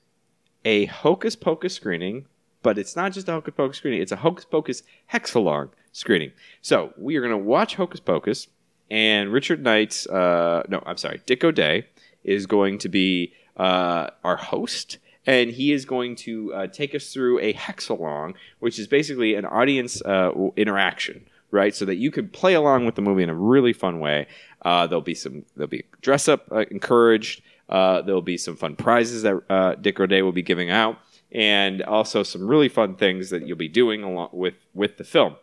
a 0.65 0.85
Hocus 0.85 1.35
Pocus 1.35 1.73
screening, 1.73 2.25
but 2.61 2.77
it's 2.77 2.95
not 2.95 3.11
just 3.11 3.27
a 3.27 3.31
Hocus 3.31 3.53
Pocus 3.55 3.77
screening, 3.77 4.01
it's 4.01 4.11
a 4.11 4.17
Hocus 4.17 4.45
Pocus 4.45 4.83
Hexalong 5.11 5.69
screening. 5.91 6.31
So 6.61 6.93
we 6.97 7.15
are 7.15 7.21
going 7.21 7.31
to 7.31 7.37
watch 7.37 7.75
Hocus 7.75 7.99
Pocus, 7.99 8.47
and 8.91 9.33
Richard 9.33 9.63
Knight's, 9.63 10.05
uh, 10.07 10.63
no, 10.69 10.83
I'm 10.85 10.97
sorry, 10.97 11.21
Dick 11.25 11.43
O'Day 11.43 11.87
is 12.23 12.45
going 12.45 12.77
to 12.79 12.89
be 12.89 13.33
uh, 13.57 14.09
our 14.23 14.35
host. 14.37 14.97
And 15.25 15.51
he 15.51 15.71
is 15.71 15.85
going 15.85 16.15
to 16.17 16.53
uh, 16.53 16.67
take 16.67 16.93
us 16.93 17.13
through 17.13 17.39
a 17.39 17.53
hexalong, 17.53 18.33
which 18.59 18.77
is 18.77 18.87
basically 18.87 19.35
an 19.35 19.45
audience 19.45 20.01
uh, 20.01 20.31
interaction, 20.57 21.25
right? 21.49 21.73
So 21.73 21.85
that 21.85 21.95
you 21.95 22.11
can 22.11 22.27
play 22.27 22.55
along 22.55 22.85
with 22.85 22.95
the 22.95 23.01
movie 23.01 23.23
in 23.23 23.29
a 23.29 23.35
really 23.35 23.71
fun 23.71 24.01
way. 24.01 24.27
Uh, 24.63 24.85
there'll 24.87 25.01
be 25.01 25.15
some, 25.15 25.45
there'll 25.55 25.69
be 25.69 25.85
dress 26.01 26.27
up 26.27 26.51
uh, 26.51 26.65
encouraged. 26.71 27.41
Uh, 27.69 28.01
there'll 28.01 28.21
be 28.21 28.37
some 28.37 28.57
fun 28.57 28.75
prizes 28.75 29.23
that 29.23 29.77
Dick 29.81 29.97
O'Day 29.97 30.21
will 30.21 30.33
be 30.33 30.41
giving 30.41 30.69
out, 30.69 30.97
and 31.31 31.81
also 31.83 32.21
some 32.21 32.45
really 32.45 32.67
fun 32.67 32.95
things 32.95 33.29
that 33.29 33.47
you'll 33.47 33.57
be 33.57 33.69
doing 33.69 34.03
along 34.03 34.29
with 34.33 34.55
with 34.73 34.97
the 34.97 35.05
film. 35.05 35.37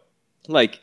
Like, 0.46 0.80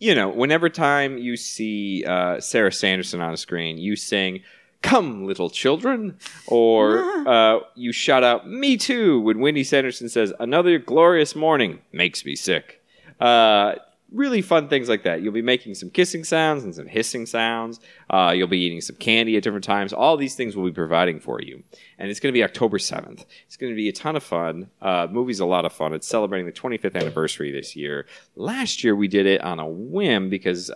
you 0.00 0.16
know, 0.16 0.28
whenever 0.28 0.68
time 0.68 1.16
you 1.16 1.36
see 1.36 2.04
uh, 2.04 2.40
Sarah 2.40 2.72
Sanderson 2.72 3.20
on 3.20 3.32
a 3.32 3.36
screen, 3.36 3.78
you 3.78 3.94
sing 3.94 4.42
"Come, 4.82 5.24
little 5.24 5.50
children," 5.50 6.18
or 6.46 6.98
uh, 7.28 7.60
you 7.74 7.92
shout 7.92 8.24
out 8.24 8.48
"Me 8.48 8.76
too" 8.76 9.20
when 9.20 9.40
Wendy 9.40 9.64
Sanderson 9.64 10.08
says 10.08 10.32
"Another 10.38 10.78
glorious 10.78 11.34
morning 11.34 11.80
makes 11.92 12.24
me 12.24 12.36
sick." 12.36 12.82
Uh, 13.20 13.76
really 14.12 14.42
fun 14.42 14.68
things 14.68 14.88
like 14.88 15.02
that. 15.04 15.22
You'll 15.22 15.32
be 15.32 15.42
making 15.42 15.74
some 15.74 15.90
kissing 15.90 16.24
sounds 16.24 16.64
and 16.64 16.74
some 16.74 16.86
hissing 16.86 17.26
sounds. 17.26 17.80
Uh, 18.10 18.32
you'll 18.36 18.48
be 18.48 18.58
eating 18.58 18.80
some 18.80 18.96
candy 18.96 19.36
at 19.36 19.42
different 19.42 19.64
times. 19.64 19.92
All 19.92 20.16
these 20.16 20.34
things 20.34 20.54
we'll 20.54 20.66
be 20.66 20.72
providing 20.72 21.18
for 21.18 21.40
you. 21.40 21.62
And 21.98 22.10
it's 22.10 22.20
going 22.20 22.32
to 22.32 22.36
be 22.36 22.44
October 22.44 22.78
7th. 22.78 23.24
It's 23.46 23.56
going 23.56 23.72
to 23.72 23.76
be 23.76 23.88
a 23.88 23.92
ton 23.92 24.16
of 24.16 24.22
fun. 24.22 24.70
Uh, 24.80 25.08
movie's 25.10 25.40
a 25.40 25.46
lot 25.46 25.64
of 25.64 25.72
fun. 25.72 25.94
It's 25.94 26.06
celebrating 26.06 26.46
the 26.46 26.52
25th 26.52 26.94
anniversary 26.94 27.50
this 27.50 27.74
year. 27.74 28.06
Last 28.36 28.84
year 28.84 28.94
we 28.94 29.08
did 29.08 29.26
it 29.26 29.42
on 29.42 29.58
a 29.58 29.68
whim 29.68 30.28
because 30.28 30.70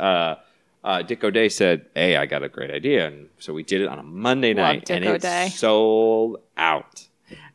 uh, 0.84 1.02
Dick 1.02 1.22
O'Day 1.24 1.48
said, 1.48 1.86
"Hey, 1.94 2.16
I 2.16 2.26
got 2.26 2.42
a 2.42 2.48
great 2.48 2.70
idea," 2.70 3.08
and 3.08 3.28
so 3.38 3.52
we 3.52 3.62
did 3.62 3.80
it 3.80 3.88
on 3.88 3.98
a 3.98 4.02
Monday 4.02 4.54
Love 4.54 4.62
night, 4.62 4.84
Dick 4.86 4.96
and 4.96 5.06
O'Day. 5.06 5.46
it 5.46 5.52
sold 5.52 6.38
out. 6.56 7.06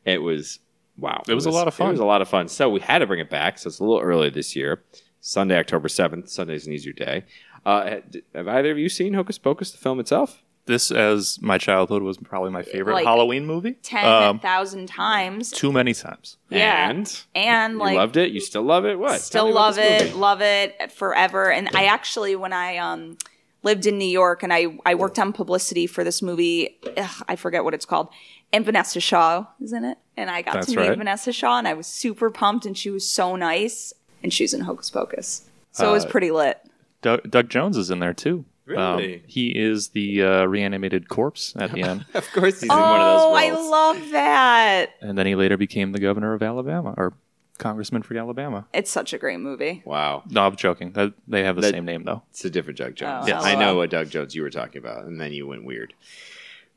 It 0.05 0.21
was 0.21 0.59
wow. 0.97 1.23
It 1.27 1.33
was 1.33 1.45
a 1.45 1.51
lot 1.51 1.67
of 1.67 1.73
fun. 1.73 1.87
It 1.89 1.91
was 1.91 1.99
a 1.99 2.05
lot 2.05 2.21
of 2.21 2.27
fun. 2.29 2.47
So 2.47 2.69
we 2.69 2.79
had 2.79 2.99
to 2.99 3.07
bring 3.07 3.19
it 3.19 3.29
back. 3.29 3.57
So 3.59 3.67
it's 3.67 3.79
a 3.79 3.83
little 3.83 3.99
early 4.01 4.29
this 4.29 4.55
year. 4.55 4.83
Sunday, 5.19 5.57
October 5.57 5.87
seventh. 5.87 6.29
Sunday's 6.29 6.65
an 6.67 6.73
easier 6.73 6.93
day. 6.93 7.23
Uh, 7.65 7.97
have 8.33 8.47
either 8.47 8.71
of 8.71 8.77
you 8.79 8.89
seen 8.89 9.13
Hocus 9.13 9.37
Pocus, 9.37 9.71
the 9.71 9.77
film 9.77 9.99
itself? 9.99 10.43
This, 10.71 10.89
as 10.89 11.39
my 11.41 11.57
childhood, 11.57 12.01
was 12.01 12.17
probably 12.17 12.49
my 12.49 12.63
favorite 12.63 12.93
Like, 12.95 13.05
Halloween 13.05 13.45
movie. 13.45 13.73
ten 13.83 14.05
Um, 14.05 14.39
thousand 14.39 14.87
times. 14.87 15.51
too 15.51 15.71
many 15.71 15.93
times. 15.93 16.37
Yeah. 16.49 16.89
and 16.89 17.21
And 17.35 17.73
you 17.73 17.79
like 17.79 17.95
loved 17.97 18.15
it. 18.17 18.31
You 18.31 18.39
still 18.39 18.63
love 18.63 18.85
it. 18.85 18.97
What? 18.97 19.09
Tell 19.09 19.19
still 19.19 19.45
about 19.49 19.55
love 19.55 19.75
this 19.75 20.01
it, 20.01 20.05
movie. 20.07 20.17
love 20.17 20.41
it 20.41 20.91
forever. 20.91 21.51
And 21.51 21.69
I 21.75 21.85
actually, 21.85 22.35
when 22.35 22.53
I 22.53 22.77
um 22.77 23.17
lived 23.63 23.85
in 23.85 23.97
New 23.97 24.05
York 24.21 24.43
and 24.43 24.51
I 24.53 24.67
I 24.85 24.95
worked 24.95 25.19
on 25.19 25.33
publicity 25.33 25.87
for 25.87 26.03
this 26.03 26.21
movie, 26.21 26.79
ugh, 26.97 27.23
I 27.27 27.35
forget 27.35 27.63
what 27.63 27.73
it's 27.73 27.85
called, 27.85 28.07
and 28.53 28.65
Vinessa 28.65 29.01
Shaw 29.01 29.45
is 29.61 29.73
in 29.73 29.83
it, 29.85 29.97
and 30.17 30.29
I 30.31 30.41
got 30.41 30.53
That's 30.55 30.71
to 30.73 30.79
meet 30.79 30.87
right. 30.89 30.97
Vinessa 30.97 31.33
Shaw, 31.33 31.57
and 31.59 31.67
I 31.67 31.73
was 31.73 31.85
super 31.85 32.29
pumped, 32.31 32.65
and 32.65 32.75
she 32.77 32.89
was 32.89 33.07
so 33.07 33.35
nice, 33.35 33.93
and 34.23 34.33
she's 34.33 34.53
in 34.55 34.61
Hocus 34.61 34.89
Pocus, 34.89 35.43
so 35.73 35.89
it 35.89 35.91
was 35.91 36.05
Uh, 36.05 36.09
pretty 36.09 36.31
lit. 36.31 36.57
Doug, 37.03 37.29
Doug 37.29 37.49
Jones 37.49 37.77
is 37.77 37.91
in 37.91 37.99
there 37.99 38.13
too. 38.15 38.45
Um, 38.77 39.21
he 39.27 39.49
is 39.49 39.89
the 39.89 40.23
uh, 40.23 40.45
reanimated 40.45 41.09
corpse 41.09 41.53
at 41.57 41.71
the 41.71 41.81
end, 41.83 42.05
Of 42.13 42.31
course, 42.31 42.61
he's 42.61 42.69
in 42.71 42.77
one 42.77 43.01
of 43.01 43.19
those 43.19 43.21
Oh, 43.23 43.33
I 43.35 43.51
love 43.51 44.09
that. 44.11 44.91
and 45.01 45.17
then 45.17 45.25
he 45.25 45.35
later 45.35 45.57
became 45.57 45.91
the 45.91 45.99
governor 45.99 46.33
of 46.33 46.41
Alabama 46.43 46.93
or 46.97 47.13
congressman 47.57 48.01
for 48.01 48.17
Alabama. 48.17 48.65
It's 48.73 48.89
such 48.89 49.13
a 49.13 49.17
great 49.19 49.39
movie. 49.39 49.83
Wow. 49.85 50.23
No, 50.29 50.45
I'm 50.47 50.55
joking. 50.55 50.93
That- 50.93 51.13
They 51.27 51.43
have 51.43 51.55
the 51.55 51.61
That- 51.61 51.71
same 51.71 51.85
name 51.85 52.03
though. 52.03 52.23
It's 52.31 52.43
a 52.45 52.49
different 52.49 52.79
Doug 52.79 52.95
Jones. 52.95 53.25
Oh, 53.25 53.27
Yes. 53.27 53.43
I 53.43 53.53
know 53.55 53.67
LOL. 53.67 53.77
what 53.77 53.89
Doug 53.91 54.09
Jones 54.09 54.33
you 54.33 54.41
were 54.41 54.49
talking 54.49 54.79
about, 54.79 55.05
and 55.05 55.21
then 55.21 55.31
you 55.31 55.45
went 55.47 55.63
weird. 55.63 55.93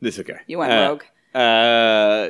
This 0.00 0.18
okay. 0.18 0.40
You 0.46 0.58
went 0.58 0.72
Uh, 0.72 0.88
rogue. 0.88 1.02
Uh, 1.34 2.28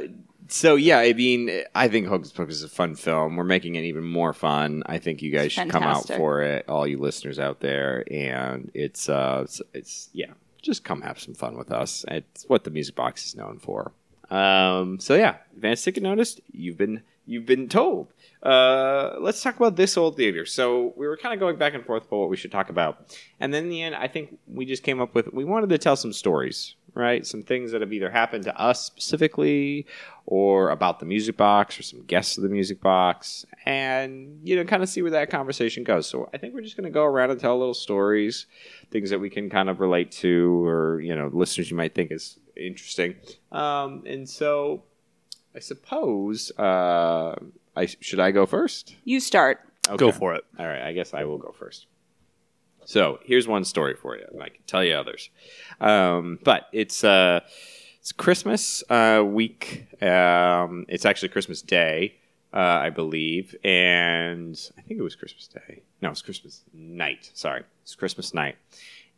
so 0.48 0.76
yeah, 0.76 0.98
I 0.98 1.12
mean, 1.12 1.62
I 1.74 1.88
think 1.88 2.07
Hocus 2.07 2.33
Pocus 2.33 2.57
is 2.57 2.64
a 2.64 2.68
fun 2.68 2.94
film. 2.94 3.37
We're 3.37 3.44
making 3.44 3.76
it 3.76 3.85
even 3.85 4.04
more 4.04 4.33
fun. 4.33 4.83
I 4.87 4.98
think 4.98 5.22
you 5.22 5.30
guys 5.30 5.52
should 5.52 5.70
come 5.70 5.83
out 5.83 6.07
Fantastic. 6.07 6.16
for 6.16 6.42
it, 6.42 6.68
all 6.68 6.87
you 6.87 6.98
listeners 6.98 7.38
out 7.38 7.61
there. 7.61 8.04
And 8.11 8.70
it's 8.74 9.09
uh, 9.09 9.42
it's, 9.44 9.62
it's 9.72 10.11
yeah, 10.12 10.33
just 10.61 10.85
come 10.85 11.02
have 11.02 11.18
some 11.18 11.35
fun 11.35 11.57
with 11.57 11.70
us. 11.70 12.04
It's 12.09 12.44
what 12.44 12.64
the 12.64 12.70
Music 12.70 12.94
Box 12.94 13.26
is 13.26 13.37
known 13.37 13.59
for. 13.59 13.92
Um, 14.30 14.98
so 15.00 15.14
yeah, 15.14 15.37
advance 15.54 15.83
ticket 15.83 16.02
notice. 16.02 16.40
You've 16.52 16.78
been 16.78 17.02
you've 17.26 17.46
been 17.46 17.68
told. 17.68 18.12
Uh, 18.42 19.16
let's 19.20 19.42
talk 19.42 19.57
about 19.57 19.76
this 19.76 19.96
old 19.96 20.16
theater. 20.16 20.44
So 20.44 20.92
we 20.96 21.07
were 21.07 21.16
kind 21.16 21.33
of 21.33 21.40
going 21.40 21.57
back 21.57 21.74
and 21.74 21.85
forth 21.85 22.07
about 22.07 22.18
what 22.18 22.28
we 22.30 22.37
should 22.37 22.52
talk 22.52 22.68
about, 22.68 23.16
and 23.40 23.52
then 23.54 23.64
in 23.64 23.70
the 23.70 23.83
end, 23.83 23.94
I 23.94 24.09
think 24.09 24.38
we 24.46 24.66
just 24.66 24.83
came 24.83 25.00
up 25.00 25.14
with 25.14 25.33
we 25.33 25.44
wanted 25.44 25.70
to 25.70 25.78
tell 25.78 25.96
some 25.96 26.12
stories, 26.12 26.74
right? 26.94 27.26
Some 27.26 27.42
things 27.42 27.72
that 27.72 27.80
have 27.80 27.92
either 27.92 28.11
happened 28.11 28.44
to 28.44 28.57
us 28.61 28.85
specifically, 28.85 29.87
or 30.26 30.70
about 30.70 31.00
the 31.00 31.07
music 31.07 31.37
box, 31.37 31.78
or 31.78 31.83
some 31.83 32.02
guests 32.04 32.37
of 32.37 32.42
the 32.42 32.48
music 32.48 32.80
box, 32.80 33.44
and 33.66 34.40
you 34.42 34.57
know, 34.57 34.64
kind 34.64 34.83
of 34.83 34.88
see 34.88 35.02
where 35.02 35.11
that 35.11 35.30
conversation 35.30 35.85
goes. 35.85 36.07
So 36.07 36.28
I 36.33 36.38
think 36.38 36.54
we're 36.54 36.62
just 36.62 36.76
going 36.76 36.85
to 36.85 36.90
go 36.90 37.04
around 37.04 37.30
and 37.30 37.40
tell 37.40 37.59
little 37.59 37.74
stories, 37.74 38.46
things 38.90 39.11
that 39.11 39.18
we 39.18 39.30
can 39.30 39.50
kind 39.50 39.68
of 39.68 39.80
relate 39.80 40.11
to, 40.12 40.64
or 40.66 41.00
you 41.00 41.14
know, 41.14 41.30
listeners 41.33 41.70
you 41.70 41.76
might 41.76 41.94
think 41.94 42.11
is 42.12 42.38
interesting. 42.57 43.16
Um, 43.52 44.04
and 44.07 44.28
so 44.28 44.85
I 45.54 45.59
suppose 45.59 46.50
uh, 46.59 47.35
I 47.76 47.87
should 47.87 48.20
I 48.20 48.30
go 48.30 48.46
first? 48.46 48.96
You 49.04 49.20
start. 49.20 49.61
Go 49.96 50.12
for 50.12 50.35
it. 50.35 50.44
All 50.59 50.66
right, 50.66 50.83
I 50.83 50.92
guess 50.92 51.12
I 51.12 51.24
will 51.24 51.38
go 51.38 51.54
first. 51.59 51.87
So 52.87 53.18
here's 53.25 53.49
one 53.49 53.64
story 53.64 53.94
for 53.94 54.16
you, 54.16 54.25
and 54.33 54.42
I 54.42 54.49
can 54.49 54.62
tell 54.66 54.85
you 54.85 54.94
others. 54.94 55.31
Um, 55.81 56.38
but 56.44 56.68
it's 56.73 57.05
uh, 57.05 57.40
it's 58.01 58.12
Christmas 58.12 58.83
uh, 58.90 59.23
week. 59.25 59.87
Um, 60.03 60.85
it's 60.88 61.05
actually 61.05 61.31
Christmas 61.31 61.62
Day, 61.62 62.16
uh, 62.53 62.59
I 62.59 62.90
believe, 62.90 63.57
and 63.64 64.59
I 64.79 64.83
think 64.83 65.01
it 65.01 65.03
was 65.03 65.16
Christmas 65.16 65.49
Day. 65.49 65.83
No, 66.03 66.11
it's 66.11 66.23
Christmas 66.23 66.62
night. 66.73 67.31
Sorry, 67.35 67.62
it's 67.83 67.94
Christmas 67.94 68.35
night, 68.35 68.57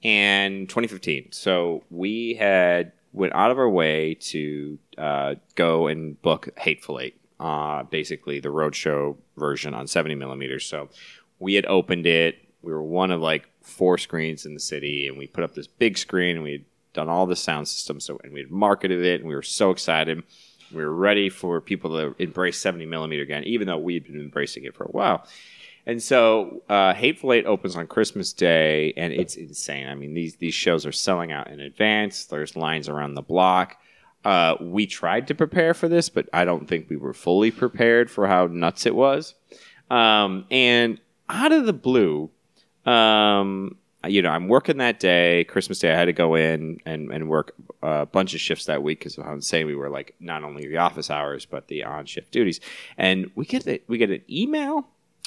and 0.02 0.68
2015. 0.68 1.32
So 1.32 1.82
we 1.90 2.34
had 2.34 2.92
went 3.12 3.32
out 3.34 3.50
of 3.50 3.58
our 3.58 3.68
way 3.68 4.14
to 4.14 4.78
uh, 4.98 5.34
go 5.54 5.86
and 5.86 6.20
book 6.22 6.50
Hateful 6.58 7.00
Eight, 7.00 7.18
uh, 7.40 7.82
basically 7.84 8.40
the 8.40 8.50
roadshow 8.50 9.16
version 9.36 9.74
on 9.74 9.86
70 9.86 10.14
millimeters. 10.14 10.66
So 10.66 10.90
we 11.38 11.54
had 11.54 11.66
opened 11.66 12.06
it. 12.06 12.36
We 12.62 12.72
were 12.72 12.82
one 12.82 13.10
of 13.10 13.20
like 13.20 13.48
four 13.66 13.98
screens 13.98 14.46
in 14.46 14.54
the 14.54 14.60
city, 14.60 15.08
and 15.08 15.18
we 15.18 15.26
put 15.26 15.44
up 15.44 15.54
this 15.54 15.66
big 15.66 15.98
screen, 15.98 16.36
and 16.36 16.44
we 16.44 16.52
had 16.52 16.64
done 16.92 17.08
all 17.08 17.26
the 17.26 17.36
sound 17.36 17.68
system. 17.68 18.00
So 18.00 18.18
and 18.22 18.32
we 18.32 18.40
had 18.40 18.50
marketed 18.50 19.04
it, 19.04 19.20
and 19.20 19.28
we 19.28 19.34
were 19.34 19.42
so 19.42 19.70
excited. 19.70 20.22
We 20.72 20.84
were 20.84 20.94
ready 20.94 21.28
for 21.28 21.60
people 21.60 21.90
to 21.90 22.14
embrace 22.22 22.58
70 22.58 22.86
millimeter 22.86 23.22
again, 23.22 23.44
even 23.44 23.66
though 23.66 23.78
we 23.78 23.94
had 23.94 24.04
been 24.04 24.20
embracing 24.20 24.64
it 24.64 24.74
for 24.74 24.84
a 24.84 24.90
while. 24.90 25.26
And 25.88 26.02
so, 26.02 26.62
uh, 26.68 26.94
Hateful 26.94 27.32
Eight 27.32 27.46
opens 27.46 27.76
on 27.76 27.86
Christmas 27.86 28.32
Day, 28.32 28.92
and 28.96 29.12
it's 29.12 29.36
insane. 29.36 29.88
I 29.88 29.94
mean, 29.94 30.14
these 30.14 30.36
these 30.36 30.54
shows 30.54 30.84
are 30.84 30.92
selling 30.92 31.30
out 31.30 31.48
in 31.48 31.60
advance. 31.60 32.24
There's 32.24 32.56
lines 32.56 32.88
around 32.88 33.14
the 33.14 33.22
block. 33.22 33.76
Uh, 34.24 34.56
we 34.60 34.86
tried 34.86 35.28
to 35.28 35.34
prepare 35.36 35.74
for 35.74 35.86
this, 35.86 36.08
but 36.08 36.28
I 36.32 36.44
don't 36.44 36.66
think 36.66 36.90
we 36.90 36.96
were 36.96 37.14
fully 37.14 37.52
prepared 37.52 38.10
for 38.10 38.26
how 38.26 38.46
nuts 38.46 38.84
it 38.84 38.94
was. 38.96 39.34
Um, 39.88 40.46
and 40.50 41.00
out 41.28 41.52
of 41.52 41.66
the 41.66 41.72
blue, 41.72 42.30
um, 42.86 43.76
you 44.08 44.22
know, 44.22 44.30
I'm 44.30 44.48
working 44.48 44.78
that 44.78 45.00
day, 45.00 45.44
Christmas 45.44 45.78
Day. 45.78 45.92
I 45.92 45.96
had 45.96 46.04
to 46.06 46.12
go 46.12 46.34
in 46.34 46.80
and, 46.86 47.10
and 47.10 47.28
work 47.28 47.54
a 47.82 48.06
bunch 48.06 48.34
of 48.34 48.40
shifts 48.40 48.66
that 48.66 48.82
week 48.82 49.00
because 49.00 49.18
of 49.18 49.24
how 49.24 49.32
insane 49.32 49.66
we 49.66 49.74
were. 49.74 49.90
Like 49.90 50.14
not 50.20 50.44
only 50.44 50.66
the 50.66 50.76
office 50.78 51.10
hours, 51.10 51.44
but 51.44 51.68
the 51.68 51.84
on 51.84 52.06
shift 52.06 52.30
duties. 52.30 52.60
And 52.96 53.30
we 53.34 53.44
get 53.44 53.64
the, 53.64 53.82
we 53.88 53.98
get 53.98 54.10
an 54.10 54.22
email 54.30 54.86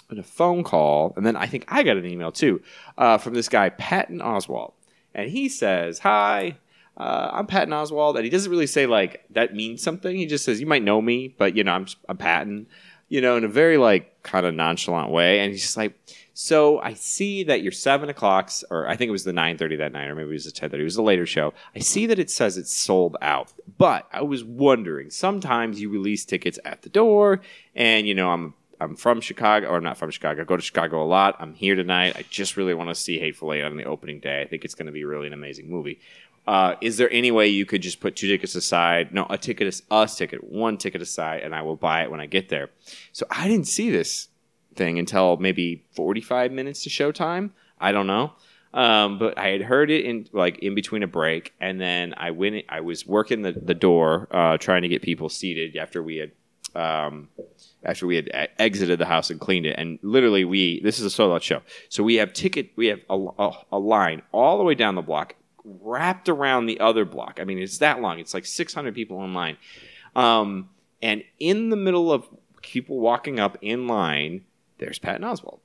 and 0.09 0.19
a 0.19 0.23
phone 0.23 0.63
call, 0.63 1.13
and 1.17 1.25
then 1.25 1.35
I 1.35 1.45
think 1.45 1.65
I 1.67 1.83
got 1.83 1.97
an 1.97 2.05
email 2.05 2.31
too 2.31 2.61
uh, 2.97 3.17
from 3.17 3.33
this 3.33 3.49
guy 3.49 3.69
Patton 3.69 4.19
Oswalt, 4.19 4.73
and 5.13 5.29
he 5.29 5.49
says, 5.49 5.99
"Hi." 5.99 6.57
Uh, 6.97 7.31
I'm 7.31 7.47
Patton 7.47 7.73
Oswalt, 7.73 8.15
and 8.15 8.25
he 8.25 8.29
doesn't 8.29 8.51
really 8.51 8.67
say 8.67 8.85
like 8.85 9.23
that 9.29 9.55
means 9.55 9.81
something. 9.81 10.17
He 10.17 10.25
just 10.25 10.43
says 10.43 10.59
you 10.59 10.65
might 10.67 10.83
know 10.83 11.01
me, 11.01 11.33
but 11.37 11.55
you 11.55 11.63
know 11.63 11.71
I'm 11.71 11.87
I'm 12.09 12.17
Patton, 12.17 12.67
you 13.07 13.21
know, 13.21 13.37
in 13.37 13.45
a 13.45 13.47
very 13.47 13.77
like 13.77 14.21
kind 14.23 14.45
of 14.45 14.53
nonchalant 14.53 15.09
way. 15.09 15.39
And 15.39 15.51
he's 15.51 15.61
just 15.61 15.77
like, 15.77 15.97
so 16.41 16.79
I 16.79 16.93
see 16.93 17.43
that 17.43 17.63
you're 17.63 17.73
seven 17.73 18.07
o'clocks, 18.07 18.63
or 18.71 18.87
I 18.87 18.95
think 18.95 19.09
it 19.09 19.11
was 19.11 19.25
the 19.25 19.33
nine 19.33 19.57
thirty 19.57 19.75
that 19.75 19.91
night, 19.91 20.07
or 20.07 20.15
maybe 20.15 20.29
it 20.29 20.31
was 20.31 20.45
the 20.45 20.51
ten 20.51 20.69
thirty. 20.69 20.83
It 20.83 20.85
was 20.85 20.95
a 20.95 21.01
later 21.01 21.25
show. 21.25 21.53
I 21.75 21.79
see 21.79 22.05
that 22.05 22.17
it 22.17 22.31
says 22.31 22.57
it's 22.57 22.73
sold 22.73 23.17
out, 23.21 23.51
but 23.77 24.07
I 24.13 24.21
was 24.21 24.41
wondering. 24.41 25.09
Sometimes 25.09 25.81
you 25.81 25.89
release 25.89 26.23
tickets 26.23 26.57
at 26.63 26.83
the 26.83 26.87
door, 26.87 27.41
and 27.75 28.07
you 28.07 28.15
know 28.15 28.29
I'm 28.29 28.53
I'm 28.79 28.95
from 28.95 29.19
Chicago, 29.19 29.67
or 29.67 29.75
I'm 29.75 29.83
not 29.83 29.97
from 29.97 30.11
Chicago. 30.11 30.43
I 30.43 30.45
go 30.45 30.55
to 30.55 30.63
Chicago 30.63 31.03
a 31.03 31.05
lot. 31.05 31.35
I'm 31.39 31.55
here 31.55 31.75
tonight. 31.75 32.15
I 32.15 32.23
just 32.29 32.55
really 32.55 32.73
want 32.73 32.87
to 32.87 32.95
see 32.95 33.19
Hateful 33.19 33.51
Eight 33.51 33.63
on 33.63 33.75
the 33.75 33.83
opening 33.83 34.21
day. 34.21 34.41
I 34.41 34.47
think 34.47 34.63
it's 34.63 34.75
going 34.75 34.85
to 34.85 34.93
be 34.93 35.03
really 35.03 35.27
an 35.27 35.33
amazing 35.33 35.69
movie. 35.69 35.99
Uh, 36.47 36.75
is 36.79 36.95
there 36.95 37.11
any 37.11 37.31
way 37.31 37.49
you 37.49 37.65
could 37.65 37.81
just 37.81 37.99
put 37.99 38.15
two 38.15 38.29
tickets 38.29 38.55
aside? 38.55 39.13
No, 39.13 39.27
a 39.29 39.37
ticket 39.37 39.67
is 39.67 39.83
us 39.91 40.17
ticket, 40.17 40.41
one 40.41 40.77
ticket 40.77 41.01
aside, 41.01 41.41
and 41.41 41.53
I 41.53 41.63
will 41.63 41.75
buy 41.75 42.03
it 42.03 42.09
when 42.09 42.21
I 42.21 42.27
get 42.27 42.47
there. 42.47 42.69
So 43.11 43.25
I 43.29 43.49
didn't 43.49 43.67
see 43.67 43.89
this 43.89 44.28
thing 44.79 44.97
until 44.97 45.37
maybe 45.37 45.85
45 45.91 46.51
minutes 46.51 46.83
to 46.83 46.89
showtime. 46.89 47.51
I 47.79 47.91
don't 47.91 48.07
know. 48.07 48.33
Um, 48.73 49.19
but 49.19 49.37
I 49.37 49.49
had 49.49 49.61
heard 49.61 49.91
it 49.91 50.05
in 50.05 50.27
like 50.31 50.59
in 50.59 50.73
between 50.75 51.03
a 51.03 51.07
break, 51.07 51.53
and 51.59 51.81
then 51.81 52.13
I 52.17 52.31
went. 52.31 52.65
I 52.69 52.81
was 52.81 53.05
working 53.05 53.41
the, 53.41 53.51
the 53.51 53.73
door, 53.73 54.27
uh, 54.31 54.57
trying 54.57 54.83
to 54.83 54.87
get 54.87 55.01
people 55.01 55.27
seated 55.27 55.75
after 55.75 56.03
we 56.03 56.17
had 56.17 56.31
um, 56.75 57.29
after 57.83 58.05
we 58.05 58.15
had 58.15 58.27
e- 58.27 58.53
exited 58.59 58.99
the 58.99 59.07
house 59.07 59.31
and 59.31 59.39
cleaned 59.39 59.65
it. 59.65 59.75
And 59.77 59.97
literally, 60.03 60.45
we 60.45 60.81
this 60.81 60.99
is 60.99 61.05
a 61.05 61.09
sold 61.09 61.33
out 61.33 61.41
show, 61.41 61.63
so 61.89 62.03
we 62.03 62.15
have 62.15 62.31
ticket. 62.31 62.69
We 62.75 62.87
have 62.87 62.99
a, 63.09 63.17
a, 63.39 63.51
a 63.71 63.79
line 63.79 64.21
all 64.31 64.59
the 64.59 64.63
way 64.63 64.75
down 64.75 64.93
the 64.93 65.01
block, 65.01 65.33
wrapped 65.63 66.29
around 66.29 66.67
the 66.67 66.79
other 66.79 67.05
block. 67.05 67.39
I 67.41 67.45
mean, 67.45 67.57
it's 67.57 67.79
that 67.79 68.01
long. 68.01 68.19
It's 68.19 68.35
like 68.35 68.45
600 68.45 68.93
people 68.93 69.23
in 69.23 69.33
line, 69.33 69.57
um, 70.15 70.69
and 71.01 71.23
in 71.39 71.69
the 71.69 71.75
middle 71.75 72.11
of 72.11 72.27
people 72.61 72.99
walking 72.99 73.39
up 73.39 73.57
in 73.61 73.87
line, 73.87 74.43
there's 74.79 74.99
Patton 74.99 75.21
Oswalt. 75.21 75.59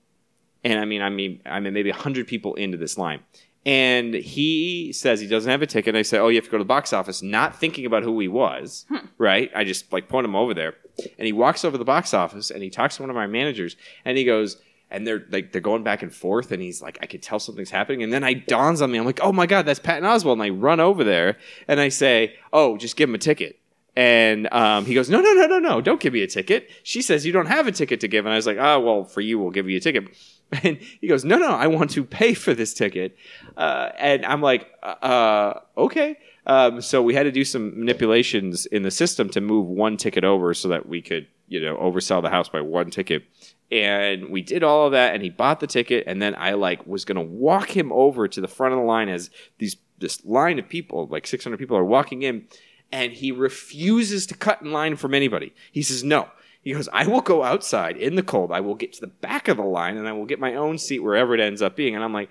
And 0.62 0.80
I 0.80 0.84
mean, 0.84 1.02
I 1.02 1.10
mean, 1.10 1.40
I 1.46 1.60
mean, 1.60 1.72
maybe 1.72 1.90
100 1.90 2.26
people 2.26 2.54
into 2.54 2.76
this 2.76 2.96
line. 2.98 3.20
And 3.66 4.12
he 4.12 4.92
says 4.92 5.20
he 5.20 5.26
doesn't 5.26 5.50
have 5.50 5.62
a 5.62 5.66
ticket. 5.66 5.90
And 5.90 5.98
I 5.98 6.02
say, 6.02 6.18
"Oh, 6.18 6.28
you 6.28 6.36
have 6.36 6.44
to 6.44 6.50
go 6.50 6.58
to 6.58 6.64
the 6.64 6.68
box 6.68 6.92
office," 6.92 7.22
not 7.22 7.58
thinking 7.58 7.86
about 7.86 8.02
who 8.02 8.20
he 8.20 8.28
was. 8.28 8.84
Hmm. 8.88 9.06
Right? 9.16 9.50
I 9.54 9.64
just 9.64 9.90
like 9.90 10.08
point 10.08 10.26
him 10.26 10.36
over 10.36 10.52
there, 10.52 10.74
and 11.18 11.26
he 11.26 11.32
walks 11.32 11.64
over 11.64 11.72
to 11.72 11.78
the 11.78 11.84
box 11.84 12.12
office 12.12 12.50
and 12.50 12.62
he 12.62 12.68
talks 12.68 12.96
to 12.96 13.02
one 13.02 13.10
of 13.10 13.16
my 13.16 13.26
managers, 13.26 13.76
and 14.04 14.18
he 14.18 14.24
goes, 14.24 14.58
and 14.90 15.06
they're 15.06 15.24
like 15.30 15.52
they're 15.52 15.60
going 15.60 15.82
back 15.82 16.02
and 16.02 16.14
forth, 16.14 16.52
and 16.52 16.62
he's 16.62 16.82
like, 16.82 16.98
I 17.02 17.06
could 17.06 17.22
tell 17.22 17.38
something's 17.38 17.70
happening, 17.70 18.02
and 18.02 18.12
then 18.12 18.22
I 18.22 18.34
dawns 18.34 18.82
on 18.82 18.92
me, 18.92 18.98
I'm 18.98 19.06
like, 19.06 19.20
oh 19.22 19.32
my 19.32 19.46
god, 19.46 19.66
that's 19.66 19.80
Patton 19.80 20.04
Oswald, 20.04 20.38
and 20.38 20.42
I 20.42 20.50
run 20.50 20.78
over 20.80 21.02
there 21.02 21.38
and 21.66 21.80
I 21.80 21.88
say, 21.88 22.36
oh, 22.52 22.76
just 22.76 22.96
give 22.96 23.08
him 23.08 23.14
a 23.14 23.18
ticket. 23.18 23.58
And 23.96 24.52
um, 24.52 24.86
he 24.86 24.94
goes, 24.94 25.08
no, 25.08 25.20
no, 25.20 25.32
no, 25.32 25.46
no, 25.46 25.58
no, 25.58 25.80
don't 25.80 26.00
give 26.00 26.12
me 26.12 26.22
a 26.22 26.26
ticket. 26.26 26.68
She 26.82 27.00
says 27.00 27.24
you 27.24 27.32
don't 27.32 27.46
have 27.46 27.68
a 27.68 27.72
ticket 27.72 28.00
to 28.00 28.08
give, 28.08 28.26
and 28.26 28.32
I 28.32 28.36
was 28.36 28.46
like, 28.46 28.56
oh, 28.58 28.80
well, 28.80 29.04
for 29.04 29.20
you, 29.20 29.38
we'll 29.38 29.50
give 29.50 29.68
you 29.68 29.76
a 29.76 29.80
ticket. 29.80 30.08
And 30.62 30.78
he 31.00 31.08
goes, 31.08 31.24
no, 31.24 31.36
no, 31.36 31.48
I 31.48 31.66
want 31.66 31.90
to 31.92 32.04
pay 32.04 32.32
for 32.32 32.54
this 32.54 32.74
ticket. 32.74 33.16
Uh, 33.56 33.88
and 33.98 34.24
I'm 34.24 34.40
like, 34.40 34.70
uh, 34.82 35.54
okay. 35.76 36.16
Um, 36.46 36.80
so 36.80 37.02
we 37.02 37.14
had 37.14 37.24
to 37.24 37.32
do 37.32 37.44
some 37.44 37.76
manipulations 37.76 38.66
in 38.66 38.82
the 38.82 38.90
system 38.90 39.30
to 39.30 39.40
move 39.40 39.66
one 39.66 39.96
ticket 39.96 40.22
over 40.22 40.54
so 40.54 40.68
that 40.68 40.86
we 40.86 41.02
could, 41.02 41.26
you 41.48 41.60
know, 41.60 41.76
oversell 41.78 42.22
the 42.22 42.30
house 42.30 42.48
by 42.48 42.60
one 42.60 42.90
ticket. 42.90 43.24
And 43.72 44.28
we 44.30 44.42
did 44.42 44.62
all 44.62 44.86
of 44.86 44.92
that, 44.92 45.14
and 45.14 45.24
he 45.24 45.30
bought 45.30 45.58
the 45.58 45.66
ticket. 45.66 46.04
And 46.06 46.22
then 46.22 46.36
I 46.36 46.52
like 46.52 46.86
was 46.86 47.04
gonna 47.04 47.22
walk 47.22 47.74
him 47.74 47.90
over 47.92 48.28
to 48.28 48.40
the 48.40 48.46
front 48.46 48.74
of 48.74 48.78
the 48.78 48.84
line 48.84 49.08
as 49.08 49.30
these 49.58 49.76
this 49.98 50.24
line 50.24 50.58
of 50.58 50.68
people, 50.68 51.06
like 51.06 51.26
600 51.26 51.56
people, 51.56 51.76
are 51.76 51.84
walking 51.84 52.22
in, 52.22 52.46
and 52.94 53.12
he 53.12 53.32
refuses 53.32 54.24
to 54.24 54.36
cut 54.36 54.62
in 54.62 54.70
line 54.70 54.94
from 54.94 55.14
anybody. 55.14 55.52
He 55.72 55.82
says 55.82 56.04
no. 56.04 56.28
He 56.62 56.72
goes, 56.72 56.88
I 56.92 57.08
will 57.08 57.22
go 57.22 57.42
outside 57.42 57.96
in 57.96 58.14
the 58.14 58.22
cold. 58.22 58.52
I 58.52 58.60
will 58.60 58.76
get 58.76 58.92
to 58.92 59.00
the 59.00 59.08
back 59.08 59.48
of 59.48 59.56
the 59.56 59.64
line, 59.64 59.96
and 59.96 60.06
I 60.06 60.12
will 60.12 60.26
get 60.26 60.38
my 60.38 60.54
own 60.54 60.78
seat 60.78 61.00
wherever 61.00 61.34
it 61.34 61.40
ends 61.40 61.60
up 61.60 61.74
being. 61.74 61.96
And 61.96 62.04
I'm 62.04 62.12
like, 62.12 62.30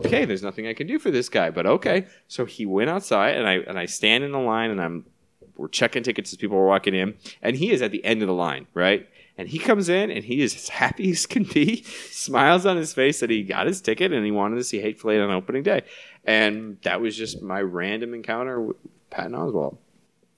okay, 0.00 0.26
there's 0.26 0.42
nothing 0.42 0.66
I 0.66 0.74
can 0.74 0.86
do 0.86 0.98
for 0.98 1.10
this 1.10 1.30
guy, 1.30 1.48
but 1.48 1.64
okay. 1.64 2.06
So 2.28 2.44
he 2.44 2.66
went 2.66 2.90
outside, 2.90 3.36
and 3.36 3.48
I 3.48 3.54
and 3.54 3.78
I 3.78 3.86
stand 3.86 4.22
in 4.22 4.32
the 4.32 4.38
line, 4.38 4.70
and 4.70 4.82
I'm 4.82 5.06
we're 5.56 5.68
checking 5.68 6.02
tickets 6.02 6.30
as 6.30 6.36
people 6.36 6.58
are 6.58 6.66
walking 6.66 6.94
in, 6.94 7.14
and 7.40 7.56
he 7.56 7.70
is 7.70 7.80
at 7.80 7.90
the 7.90 8.04
end 8.04 8.20
of 8.20 8.28
the 8.28 8.34
line, 8.34 8.66
right? 8.74 9.08
And 9.38 9.48
he 9.48 9.58
comes 9.58 9.88
in, 9.88 10.10
and 10.10 10.24
he 10.24 10.42
is 10.42 10.54
as 10.54 10.68
happy 10.68 11.10
as 11.10 11.24
can 11.24 11.44
be, 11.44 11.82
smiles 12.10 12.66
on 12.66 12.76
his 12.76 12.92
face 12.92 13.20
that 13.20 13.30
he 13.30 13.42
got 13.42 13.66
his 13.66 13.80
ticket, 13.80 14.12
and 14.12 14.26
he 14.26 14.30
wanted 14.30 14.56
to 14.56 14.64
see 14.64 14.80
Hateful 14.80 15.10
Eight 15.10 15.20
on 15.20 15.30
opening 15.30 15.62
day, 15.62 15.84
and 16.22 16.76
that 16.82 17.00
was 17.00 17.16
just 17.16 17.40
my 17.40 17.62
random 17.62 18.12
encounter 18.12 18.68
Patton 19.14 19.32
Oswalt. 19.32 19.78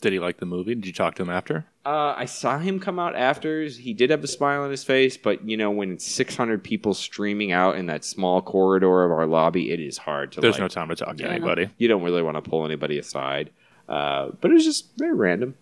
Did 0.03 0.13
he 0.13 0.19
like 0.19 0.37
the 0.37 0.47
movie? 0.47 0.75
Did 0.75 0.87
you 0.87 0.93
talk 0.93 1.15
to 1.15 1.23
him 1.23 1.31
after? 1.31 1.65
Uh, 1.87 2.13
I 2.17 2.27
saw 2.27 2.59
him 2.59 2.79
come 2.79 2.99
out 2.99 3.17
after. 3.17 3.63
He 3.65 3.95
did 3.95 4.11
have 4.11 4.23
a 4.23 4.27
smile 4.27 4.63
on 4.63 4.71
his 4.71 4.85
face, 4.85 5.17
but 5.17 5.49
you 5.49 5.57
know, 5.57 5.71
when 5.71 5.93
it's 5.93 6.07
600 6.07 6.63
people 6.63 6.93
streaming 6.93 7.53
out 7.53 7.77
in 7.77 7.87
that 7.87 8.05
small 8.05 8.43
corridor 8.43 9.05
of 9.05 9.11
our 9.11 9.27
lobby, 9.27 9.71
it 9.73 9.81
is 9.81 9.97
hard 9.97 10.33
to. 10.33 10.41
There's 10.43 10.57
like, 10.57 10.61
no 10.61 10.69
time 10.69 10.89
to 10.91 10.97
talk 10.97 11.17
to 11.17 11.23
Yeah. 11.23 11.31
anybody. 11.31 11.71
You 11.79 11.89
don't 11.89 12.03
really 12.03 12.23
want 12.23 12.37
to 12.37 12.43
pull 12.49 12.67
anybody 12.67 12.99
aside. 12.99 13.51
Uh, 13.89 14.31
but 14.41 14.51
it 14.51 14.55
was 14.55 14.65
just 14.65 14.97
very 14.99 15.15
random. 15.15 15.55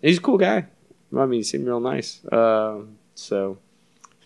He's 0.00 0.18
a 0.18 0.22
cool 0.22 0.38
guy. 0.38 0.66
I 1.16 1.26
mean, 1.26 1.40
he 1.40 1.42
seemed 1.42 1.66
real 1.66 1.80
nice. 1.80 2.24
Uh, 2.26 2.80
so, 3.14 3.58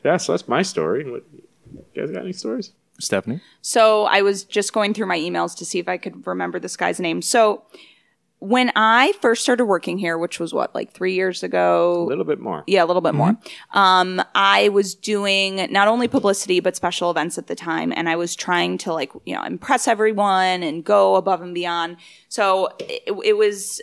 yeah, 0.04 0.16
so 0.16 0.32
that's 0.32 0.46
my 0.46 0.62
story. 0.62 1.10
What, 1.10 1.24
you 1.32 1.82
guys 1.94 2.10
got 2.10 2.22
any 2.22 2.32
stories? 2.32 2.72
Stephanie? 3.00 3.40
So 3.62 4.04
I 4.04 4.22
was 4.22 4.44
just 4.44 4.72
going 4.72 4.94
through 4.94 5.06
my 5.06 5.18
emails 5.18 5.56
to 5.58 5.64
see 5.64 5.78
if 5.78 5.88
I 5.88 5.96
could 5.96 6.26
remember 6.26 6.58
this 6.60 6.76
guy's 6.76 7.00
name. 7.00 7.22
So 7.22 7.62
when 8.41 8.72
I 8.74 9.12
first 9.20 9.43
started 9.43 9.66
working 9.66 9.99
here, 9.99 10.18
which 10.18 10.41
was 10.41 10.53
what, 10.53 10.74
like 10.74 10.93
three 10.93 11.14
years 11.14 11.43
ago? 11.43 12.03
A 12.03 12.09
little 12.09 12.24
bit 12.24 12.41
more. 12.41 12.64
Yeah, 12.66 12.82
a 12.82 12.86
little 12.86 13.03
bit 13.03 13.14
more. 13.14 13.36
Um, 13.72 14.22
I 14.34 14.70
was 14.70 14.95
doing 14.95 15.66
not 15.70 15.88
only 15.88 16.09
publicity 16.09 16.61
but 16.61 16.74
special 16.74 17.11
events 17.11 17.38
at 17.38 17.47
the 17.47 17.55
time, 17.55 17.93
and 17.95 18.09
I 18.09 18.16
was 18.16 18.34
trying 18.34 18.78
to 18.78 18.93
like 18.93 19.12
you 19.24 19.34
know 19.34 19.43
impress 19.45 19.86
everyone 19.86 20.62
and 20.62 20.82
go 20.82 21.16
above 21.16 21.43
and 21.43 21.55
beyond. 21.55 21.99
So 22.28 22.70
it, 22.78 23.14
it 23.24 23.36
was. 23.36 23.80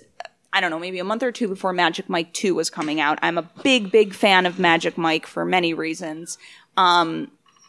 I 0.53 0.61
don't 0.61 0.71
know, 0.71 0.79
maybe 0.79 0.97
a 0.97 1.03
month 1.03 1.21
or 1.21 1.31
two 1.31 1.47
before 1.49 1.71
Magic 1.71 2.09
Mike 2.09 2.33
2 2.33 2.55
was 2.55 2.69
coming 2.71 2.99
out. 2.99 3.19
I'm 3.21 3.37
a 3.37 3.43
big, 3.61 3.91
big 3.91 4.13
fan 4.13 4.47
of 4.47 4.57
Magic 4.57 4.97
Mike 4.97 5.27
for 5.27 5.45
many 5.45 5.73
reasons. 5.73 6.37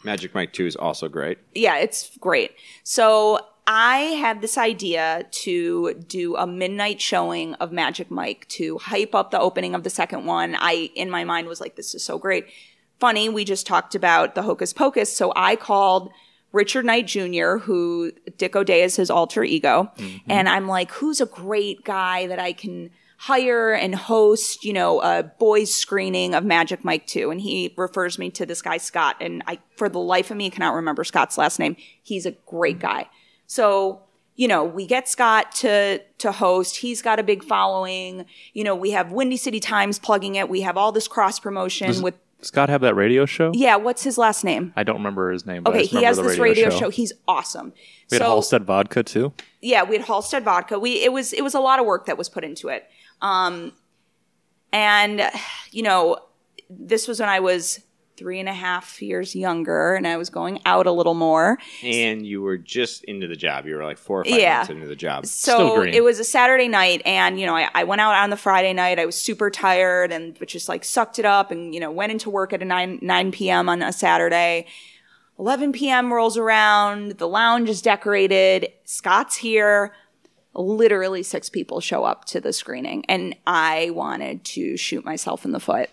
Magic 0.04 0.34
Mike 0.34 0.52
2 0.52 0.66
is 0.66 0.76
also 0.76 1.08
great. 1.08 1.38
yeah, 1.54 1.76
it's 1.76 2.16
great. 2.18 2.52
So 2.84 3.40
I 3.70 3.98
had 4.18 4.40
this 4.40 4.56
idea 4.56 5.26
to 5.30 5.92
do 6.08 6.36
a 6.36 6.46
midnight 6.46 7.02
showing 7.02 7.52
of 7.56 7.70
Magic 7.70 8.10
Mike 8.10 8.48
to 8.48 8.78
hype 8.78 9.14
up 9.14 9.30
the 9.30 9.38
opening 9.38 9.74
of 9.74 9.84
the 9.84 9.90
second 9.90 10.24
one. 10.24 10.56
I, 10.58 10.90
in 10.94 11.10
my 11.10 11.24
mind, 11.24 11.48
was 11.48 11.60
like, 11.60 11.76
this 11.76 11.94
is 11.94 12.02
so 12.02 12.16
great. 12.16 12.46
Funny, 12.98 13.28
we 13.28 13.44
just 13.44 13.66
talked 13.66 13.94
about 13.94 14.34
the 14.34 14.40
Hocus 14.40 14.72
Pocus. 14.72 15.14
So 15.14 15.34
I 15.36 15.54
called 15.54 16.10
Richard 16.50 16.86
Knight 16.86 17.08
Jr., 17.08 17.58
who 17.58 18.12
Dick 18.38 18.56
O'Day 18.56 18.82
is 18.82 18.96
his 18.96 19.10
alter 19.10 19.44
ego. 19.44 19.92
Mm-hmm. 19.98 20.30
And 20.30 20.48
I'm 20.48 20.66
like, 20.66 20.90
who's 20.92 21.20
a 21.20 21.26
great 21.26 21.84
guy 21.84 22.26
that 22.26 22.38
I 22.38 22.54
can 22.54 22.88
hire 23.18 23.74
and 23.74 23.94
host, 23.94 24.64
you 24.64 24.72
know, 24.72 25.02
a 25.02 25.24
boys 25.24 25.74
screening 25.74 26.34
of 26.34 26.42
Magic 26.42 26.84
Mike 26.84 27.06
2. 27.06 27.30
And 27.30 27.40
he 27.42 27.74
refers 27.76 28.18
me 28.18 28.30
to 28.30 28.46
this 28.46 28.62
guy, 28.62 28.78
Scott. 28.78 29.16
And 29.20 29.42
I, 29.46 29.58
for 29.76 29.90
the 29.90 29.98
life 29.98 30.30
of 30.30 30.38
me, 30.38 30.48
cannot 30.48 30.74
remember 30.74 31.04
Scott's 31.04 31.36
last 31.36 31.58
name. 31.58 31.76
He's 32.02 32.24
a 32.24 32.30
great 32.46 32.78
guy. 32.78 33.08
So, 33.48 34.02
you 34.36 34.46
know, 34.46 34.62
we 34.62 34.86
get 34.86 35.08
Scott 35.08 35.50
to, 35.56 36.00
to 36.18 36.30
host. 36.30 36.76
He's 36.76 37.02
got 37.02 37.18
a 37.18 37.24
big 37.24 37.42
following. 37.42 38.26
You 38.52 38.62
know, 38.62 38.76
we 38.76 38.92
have 38.92 39.10
Windy 39.10 39.36
City 39.36 39.58
Times 39.58 39.98
plugging 39.98 40.36
it. 40.36 40.48
We 40.48 40.60
have 40.60 40.76
all 40.76 40.92
this 40.92 41.08
cross 41.08 41.40
promotion 41.40 42.00
with, 42.02 42.14
Scott 42.40 42.68
have 42.68 42.82
that 42.82 42.94
radio 42.94 43.26
show? 43.26 43.50
yeah, 43.52 43.74
what's 43.74 44.04
his 44.04 44.16
last 44.16 44.44
name? 44.44 44.72
I 44.76 44.84
don't 44.84 44.98
remember 44.98 45.32
his 45.32 45.44
name. 45.44 45.64
Okay, 45.66 45.84
he 45.84 46.04
has 46.04 46.18
this 46.18 46.38
radio 46.38 46.70
show. 46.70 46.88
He's 46.88 47.12
awesome. 47.26 47.72
We 48.10 48.14
had 48.14 48.22
so, 48.22 48.26
Halstead 48.26 48.64
Vodka 48.64 49.02
too. 49.02 49.32
yeah, 49.60 49.82
we 49.82 49.96
had 49.96 50.06
Halstead 50.06 50.44
vodka. 50.44 50.78
We 50.78 51.02
it 51.02 51.12
was 51.12 51.32
it 51.32 51.42
was 51.42 51.54
a 51.54 51.60
lot 51.60 51.80
of 51.80 51.86
work 51.86 52.06
that 52.06 52.16
was 52.16 52.28
put 52.28 52.44
into 52.44 52.68
it. 52.68 52.88
Um, 53.20 53.72
and 54.72 55.20
you 55.72 55.82
know, 55.82 56.18
this 56.70 57.08
was 57.08 57.18
when 57.18 57.28
I 57.28 57.40
was 57.40 57.80
three 58.18 58.40
and 58.40 58.48
a 58.48 58.52
half 58.52 59.00
years 59.00 59.36
younger, 59.36 59.94
and 59.94 60.06
I 60.06 60.16
was 60.16 60.28
going 60.28 60.60
out 60.66 60.86
a 60.86 60.92
little 60.92 61.14
more. 61.14 61.58
And 61.82 62.26
you 62.26 62.42
were 62.42 62.58
just 62.58 63.04
into 63.04 63.28
the 63.28 63.36
job. 63.36 63.64
You 63.66 63.76
were 63.76 63.84
like 63.84 63.96
four 63.96 64.20
or 64.20 64.24
five 64.24 64.34
Yeah. 64.40 64.56
months 64.58 64.70
into 64.70 64.86
the 64.88 64.96
job. 64.96 65.24
Still 65.26 65.76
So 65.76 65.82
it 65.82 66.02
was 66.02 66.18
a 66.18 66.24
Saturday 66.24 66.66
night, 66.68 67.00
and 67.06 67.38
you 67.38 67.46
know, 67.46 67.54
I, 67.56 67.70
I 67.74 67.84
went 67.84 68.00
out 68.00 68.14
on 68.14 68.30
the 68.30 68.36
Friday 68.36 68.72
night. 68.72 68.98
I 68.98 69.06
was 69.06 69.14
super 69.16 69.50
tired, 69.50 70.10
and 70.10 70.36
but 70.38 70.48
just 70.48 70.68
like 70.68 70.84
sucked 70.84 71.18
it 71.18 71.24
up, 71.24 71.50
and 71.50 71.72
you 71.72 71.80
know, 71.80 71.90
went 71.92 72.10
into 72.12 72.28
work 72.28 72.52
at 72.52 72.60
a 72.60 72.64
nine 72.64 72.98
nine 73.00 73.30
p.m. 73.30 73.68
on 73.68 73.82
a 73.82 73.92
Saturday. 73.92 74.66
11 75.38 75.70
p.m. 75.70 76.12
rolls 76.12 76.36
around. 76.36 77.12
The 77.18 77.28
lounge 77.28 77.68
is 77.68 77.80
decorated. 77.80 78.72
Scott's 78.84 79.36
here. 79.36 79.94
Literally 80.54 81.22
six 81.22 81.48
people 81.48 81.80
show 81.80 82.02
up 82.02 82.24
to 82.24 82.40
the 82.40 82.52
screening, 82.52 83.04
and 83.08 83.36
I 83.46 83.90
wanted 83.90 84.42
to 84.46 84.76
shoot 84.76 85.04
myself 85.04 85.44
in 85.44 85.52
the 85.52 85.60
foot. 85.60 85.90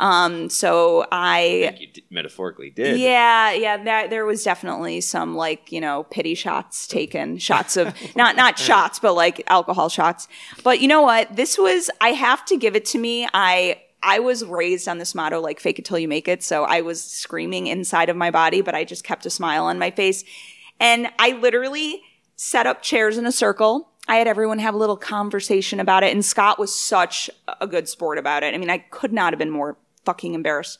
Um, 0.00 0.50
so 0.50 1.06
I 1.12 1.38
I 1.38 1.68
think 1.68 1.80
you 1.80 1.86
d- 1.92 2.04
metaphorically 2.10 2.70
did. 2.70 2.98
yeah, 2.98 3.52
yeah, 3.52 3.82
that, 3.84 4.10
there 4.10 4.26
was 4.26 4.42
definitely 4.42 5.00
some 5.00 5.36
like, 5.36 5.70
you 5.70 5.80
know, 5.80 6.04
pity 6.10 6.34
shots 6.34 6.88
taken, 6.88 7.38
shots 7.38 7.76
of 7.76 7.94
not 8.16 8.34
not 8.36 8.58
shots, 8.58 8.98
but 8.98 9.14
like 9.14 9.42
alcohol 9.46 9.88
shots. 9.88 10.26
But 10.64 10.80
you 10.80 10.88
know 10.88 11.02
what? 11.02 11.36
This 11.36 11.56
was 11.56 11.90
I 12.00 12.08
have 12.08 12.44
to 12.46 12.56
give 12.56 12.74
it 12.74 12.84
to 12.86 12.98
me. 12.98 13.28
I 13.32 13.80
I 14.02 14.18
was 14.18 14.44
raised 14.44 14.88
on 14.88 14.98
this 14.98 15.14
motto 15.14 15.40
like 15.40 15.60
fake 15.60 15.78
it 15.78 15.84
till 15.84 15.98
you 15.98 16.08
make 16.08 16.28
it. 16.28 16.42
So 16.42 16.64
I 16.64 16.80
was 16.80 17.02
screaming 17.02 17.68
inside 17.68 18.08
of 18.08 18.16
my 18.16 18.30
body, 18.30 18.60
but 18.60 18.74
I 18.74 18.84
just 18.84 19.04
kept 19.04 19.24
a 19.26 19.30
smile 19.30 19.64
on 19.64 19.78
my 19.78 19.90
face. 19.90 20.24
And 20.80 21.08
I 21.18 21.32
literally 21.32 22.02
set 22.36 22.66
up 22.66 22.82
chairs 22.82 23.16
in 23.16 23.26
a 23.26 23.32
circle. 23.32 23.90
I 24.06 24.16
had 24.16 24.26
everyone 24.26 24.58
have 24.58 24.74
a 24.74 24.76
little 24.76 24.98
conversation 24.98 25.80
about 25.80 26.02
it, 26.02 26.12
and 26.12 26.22
Scott 26.22 26.58
was 26.58 26.78
such 26.78 27.30
a 27.60 27.66
good 27.66 27.88
sport 27.88 28.18
about 28.18 28.42
it. 28.42 28.52
I 28.54 28.58
mean, 28.58 28.68
I 28.68 28.78
could 28.78 29.14
not 29.14 29.32
have 29.32 29.38
been 29.38 29.50
more 29.50 29.78
fucking 30.04 30.34
embarrassed. 30.34 30.78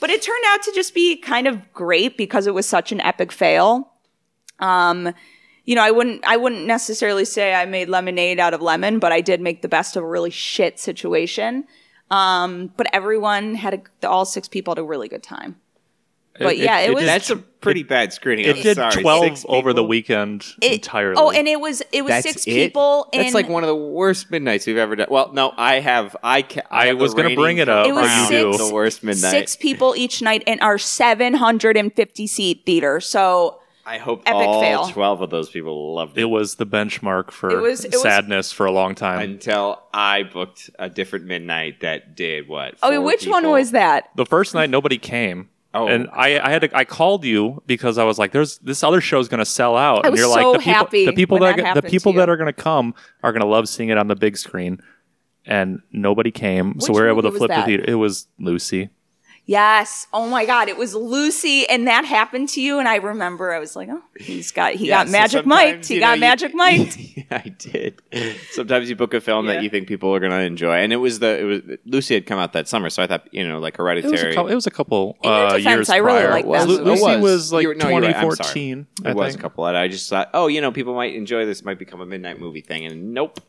But 0.00 0.10
it 0.10 0.22
turned 0.22 0.44
out 0.48 0.62
to 0.62 0.72
just 0.72 0.94
be 0.94 1.16
kind 1.16 1.46
of 1.48 1.72
great 1.72 2.16
because 2.16 2.46
it 2.46 2.54
was 2.54 2.66
such 2.66 2.92
an 2.92 3.00
epic 3.00 3.32
fail. 3.32 3.92
Um, 4.60 5.12
you 5.64 5.74
know, 5.74 5.82
I 5.82 5.90
wouldn't 5.90 6.24
I 6.24 6.36
wouldn't 6.36 6.66
necessarily 6.66 7.24
say 7.24 7.54
I 7.54 7.64
made 7.66 7.88
lemonade 7.88 8.38
out 8.40 8.54
of 8.54 8.62
lemon, 8.62 8.98
but 8.98 9.12
I 9.12 9.20
did 9.20 9.40
make 9.40 9.62
the 9.62 9.68
best 9.68 9.96
of 9.96 10.02
a 10.02 10.06
really 10.06 10.30
shit 10.30 10.78
situation. 10.78 11.64
Um, 12.10 12.72
but 12.76 12.88
everyone 12.92 13.54
had 13.54 13.74
a, 14.02 14.08
all 14.08 14.24
six 14.24 14.48
people 14.48 14.72
had 14.72 14.78
a 14.78 14.84
really 14.84 15.08
good 15.08 15.22
time. 15.22 15.60
But 16.44 16.58
yeah, 16.58 16.80
it 16.80 16.94
was- 16.94 17.04
That's 17.04 17.30
a 17.30 17.36
pretty 17.36 17.82
bad 17.82 18.12
screening. 18.12 18.46
It 18.46 18.56
I'm 18.56 18.62
did 18.62 18.76
sorry. 18.76 19.02
twelve 19.02 19.24
Six 19.24 19.44
over 19.48 19.72
the 19.72 19.84
weekend 19.84 20.46
It- 20.62 20.70
oh, 20.70 20.74
entirely. 20.74 21.14
Oh, 21.18 21.30
and 21.30 21.46
it 21.46 21.60
was 21.60 21.82
it 21.92 22.02
was 22.02 22.10
That's 22.10 22.26
six 22.26 22.42
it? 22.46 22.50
people. 22.50 23.08
In, 23.12 23.20
That's 23.22 23.34
like 23.34 23.48
one 23.48 23.62
of 23.62 23.68
the 23.68 23.76
worst 23.76 24.30
midnights 24.30 24.66
we've 24.66 24.76
ever 24.78 24.96
done. 24.96 25.08
Well, 25.10 25.30
no, 25.32 25.52
I 25.56 25.80
have. 25.80 26.16
I 26.22 26.42
ca- 26.42 26.62
I 26.70 26.86
have 26.86 26.98
was 26.98 27.14
gonna 27.14 27.34
bring 27.34 27.58
it 27.58 27.68
up, 27.68 27.86
It 27.86 27.92
was 27.94 28.10
six- 28.28 28.58
the 28.58 28.72
worst 28.74 29.04
midnight. 29.04 29.30
six 29.30 29.56
people 29.56 29.94
each 29.96 30.22
night 30.22 30.42
in 30.46 30.58
our 30.60 30.78
750 30.78 32.26
seat 32.26 32.62
theater. 32.64 33.00
So 33.00 33.58
I 33.86 33.98
hope 33.98 34.22
Epic 34.24 34.34
all 34.46 34.60
fail. 34.62 34.86
twelve 34.88 35.20
of 35.20 35.30
those 35.30 35.50
people 35.50 35.94
loved 35.94 36.16
it. 36.16 36.22
it 36.22 36.24
was 36.26 36.54
the 36.56 36.66
benchmark 36.66 37.30
for 37.30 37.50
It 37.50 37.60
was- 37.60 37.84
it 37.84 37.92
was- 37.92 38.02
sadness 38.02 38.52
for 38.52 38.64
a 38.66 38.70
long 38.72 38.94
time. 38.94 39.20
until 39.20 39.82
I 39.92 40.22
booked 40.22 40.70
a 40.78 40.88
different 40.88 41.26
midnight 41.26 41.80
that 41.80 42.14
did 42.14 42.46
what? 42.48 42.74
oh, 42.82 42.90
four 42.92 43.00
which 43.02 43.26
one 43.26 43.48
was 43.50 43.72
that? 43.72 44.10
the 44.16 44.24
first 44.26 44.54
night 44.54 44.70
nobody 44.70 44.96
came. 44.98 45.48
Oh. 45.72 45.86
and 45.86 46.08
I, 46.12 46.40
I 46.40 46.50
had 46.50 46.62
to, 46.62 46.76
I 46.76 46.84
called 46.84 47.24
you 47.24 47.62
because 47.66 47.96
I 47.96 48.02
was 48.04 48.18
like, 48.18 48.32
"There's 48.32 48.58
this 48.58 48.82
other 48.82 49.00
show 49.00 49.20
is 49.20 49.28
going 49.28 49.38
to 49.38 49.44
sell 49.44 49.76
out." 49.76 50.04
I 50.04 50.08
and 50.08 50.16
you're 50.16 50.26
so 50.26 50.50
like, 50.52 50.58
"The 50.64 50.64
people, 50.72 50.88
the 51.06 51.12
people 51.12 51.38
when 51.38 51.56
that, 51.56 51.62
that 51.62 51.76
are- 51.76 51.80
the 51.80 51.88
people 51.88 52.12
that 52.14 52.28
are 52.28 52.36
going 52.36 52.48
to 52.48 52.52
come 52.52 52.94
are 53.22 53.30
going 53.32 53.42
to 53.42 53.46
love 53.46 53.68
seeing 53.68 53.88
it 53.88 53.96
on 53.96 54.08
the 54.08 54.16
big 54.16 54.36
screen." 54.36 54.80
And 55.46 55.80
nobody 55.92 56.30
came, 56.30 56.78
so 56.80 56.88
Which 56.88 56.96
we 56.96 57.00
were 57.02 57.08
able 57.08 57.22
to 57.22 57.30
flip 57.30 57.48
the 57.50 57.56
that? 57.56 57.66
theater. 57.66 57.84
It 57.86 57.94
was 57.94 58.26
Lucy. 58.38 58.90
Yes. 59.50 60.06
Oh 60.12 60.28
my 60.28 60.46
God. 60.46 60.68
It 60.68 60.76
was 60.76 60.94
Lucy, 60.94 61.68
and 61.68 61.88
that 61.88 62.04
happened 62.04 62.50
to 62.50 62.60
you. 62.60 62.78
And 62.78 62.86
I 62.86 62.96
remember 62.96 63.52
I 63.52 63.58
was 63.58 63.74
like, 63.74 63.88
oh, 63.90 64.00
he's 64.16 64.52
got 64.52 64.74
he 64.74 64.86
Yeah, 64.88 64.98
got 64.98 65.06
so 65.08 65.12
Magic 65.12 65.30
sometimes, 65.42 65.46
Mike. 65.48 65.84
He 65.86 65.98
got 65.98 66.08
know, 66.10 66.14
you- 66.14 66.20
Magic 66.20 66.54
Mike. 66.54 67.26
I 67.32 67.48
did. 67.58 68.00
Sometimes 68.52 68.88
you 68.88 68.94
book 68.94 69.12
a 69.12 69.20
film 69.20 69.46
Yeah. 69.46 69.54
that 69.54 69.62
you 69.64 69.68
think 69.68 69.88
people 69.88 70.14
are 70.14 70.20
going 70.20 70.30
to 70.30 70.38
enjoy, 70.38 70.74
and 70.76 70.92
it 70.92 70.96
was 70.98 71.18
the 71.18 71.40
it 71.40 71.42
was 71.42 71.78
Lucy 71.84 72.14
had 72.14 72.26
come 72.26 72.38
out 72.38 72.52
that 72.52 72.68
summer, 72.68 72.90
so 72.90 73.02
I 73.02 73.08
thought 73.08 73.26
you 73.34 73.46
know 73.46 73.58
like 73.58 73.74
It 73.74 73.78
was 73.82 73.84
a 73.84 74.00
Hereditary. 74.00 74.34
couple. 74.34 74.50
It 74.52 74.54
was 74.54 74.66
a 74.68 74.70
couple 74.70 75.16
uh, 75.24 75.56
defense, 75.56 75.64
years 75.64 75.90
I 75.90 75.96
really 75.96 76.18
prior. 76.20 76.30
like 76.30 76.46
Well, 76.46 76.64
that 76.66 76.72
Lu- 76.72 76.84
Lucy 76.84 77.06
it 77.10 77.20
was, 77.20 77.52
like 77.52 77.66
were- 77.66 77.74
no, 77.74 77.88
you're 77.88 78.00
right. 78.02 78.14
I'm 78.14 78.22
2014. 78.30 78.86
It 79.04 79.06
I 79.08 79.12
was 79.14 79.34
a 79.34 79.38
couple, 79.38 79.66
and 79.66 79.76
I 79.76 79.88
just 79.88 80.08
thought, 80.08 80.30
oh, 80.32 80.46
you 80.46 80.60
know, 80.60 80.70
people 80.70 80.94
might 80.94 81.14
enjoy 81.16 81.44
this. 81.44 81.64
Might 81.64 81.80
become 81.80 82.00
a 82.00 82.06
midnight 82.06 82.38
movie 82.38 82.60
thing, 82.60 82.86
and 82.86 83.12
nope. 83.14 83.40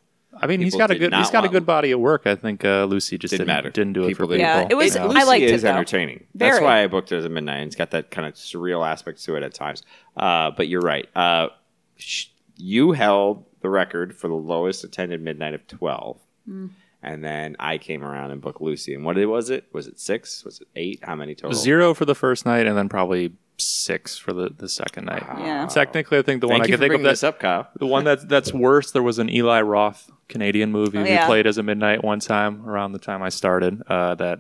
I 0.42 0.48
mean, 0.48 0.60
he's 0.62 0.74
People 0.74 0.80
got 0.80 0.92
a 0.92 0.94
did 0.96 1.00
good. 1.00 1.14
He's 1.14 1.28
not 1.28 1.32
got 1.34 1.40
a 1.40 1.42
want- 1.44 1.52
good 1.54 1.66
body 1.66 1.92
of 1.92 2.00
work. 2.00 2.24
I 2.26 2.36
think 2.36 2.66
uh, 2.66 2.86
Lucy 2.86 3.18
just 3.18 3.32
Didn't 3.32 3.48
didn't, 3.48 3.56
matter. 3.56 3.70
didn't 3.70 3.94
do 3.94 4.04
it 4.04 4.08
People 4.10 4.28
for 4.28 4.34
didn't. 4.38 4.48
people. 4.48 4.62
Yeah, 4.62 4.68
it 4.70 4.76
was- 4.76 4.96
It- 4.96 5.02
I 5.02 5.06
Lucy 5.06 5.26
liked 5.26 5.44
it, 5.44 5.52
is 5.52 5.62
though. 5.62 5.70
entertaining. 5.70 6.26
That's 6.36 6.56
Very. 6.58 6.64
why 6.66 6.84
I 6.84 6.88
booked 6.88 7.12
it 7.12 7.18
as 7.18 7.26
a 7.26 7.30
midnight. 7.30 7.68
It's 7.68 7.76
got 7.76 7.92
that 7.92 8.12
kind 8.12 8.28
of 8.28 8.34
surreal 8.34 8.86
aspect 8.88 9.24
to 9.26 9.36
it 9.36 9.44
at 9.44 9.54
times. 9.54 9.84
Uh, 10.18 10.52
but 10.52 10.68
you're 10.68 10.82
right. 10.82 11.08
Uh, 11.16 11.50
sh- 11.98 12.28
you 12.58 12.92
held 12.94 13.46
the 13.62 13.70
record 13.70 14.16
for 14.16 14.28
the 14.28 14.34
lowest 14.36 14.84
attended 14.84 15.22
midnight 15.22 15.54
of 15.54 15.66
12. 15.68 16.18
Hmm. 16.46 16.68
And 17.04 17.24
then 17.24 17.56
I 17.60 17.78
came 17.80 18.04
around 18.04 18.30
and 18.32 18.42
booked 18.42 18.62
Lucy. 18.62 18.94
And 18.94 19.04
what 19.04 19.18
it- 19.18 19.26
was 19.26 19.50
it? 19.50 19.66
Was 19.74 19.88
it 19.88 20.00
six? 20.00 20.44
Was 20.46 20.62
it 20.62 20.68
eight? 20.76 21.00
How 21.04 21.16
many 21.16 21.34
total? 21.36 21.58
Zero 21.58 21.94
for 21.94 22.06
the 22.06 22.14
first 22.16 22.46
night, 22.46 22.68
and 22.68 22.78
then 22.78 22.90
probably 22.90 23.34
six 23.58 24.18
for 24.18 24.34
the, 24.34 24.50
the 24.56 24.68
second 24.70 25.06
night. 25.06 25.24
Yeah. 25.40 25.66
Technically, 25.68 26.18
I 26.18 26.22
think 26.24 26.42
the 26.42 26.48
one 26.48 26.62
I 26.62 26.64
you 26.66 26.70
can 26.70 26.74
for 26.74 26.78
think 26.80 26.84
of 26.86 26.90
bringing 26.90 27.04
that 27.04 27.10
this 27.12 27.24
up, 27.24 27.40
Kyle. 27.40 27.68
the 27.80 27.86
one 27.88 28.04
that 28.06 28.28
that's 28.30 28.54
worse. 28.54 28.92
There 28.92 29.04
was 29.04 29.18
an 29.20 29.30
Eli 29.30 29.62
Roth 29.62 30.12
Canadian 30.32 30.72
movie 30.72 30.98
Oh, 30.98 31.04
we 31.04 31.18
played 31.26 31.46
as 31.48 31.58
a 31.58 31.64
midnight 31.64 32.04
one 32.04 32.20
time 32.20 32.68
around 32.68 32.94
the 32.94 33.00
time 33.00 33.22
I 33.22 33.30
started. 33.30 33.82
Uh, 33.88 34.16
that 34.16 34.40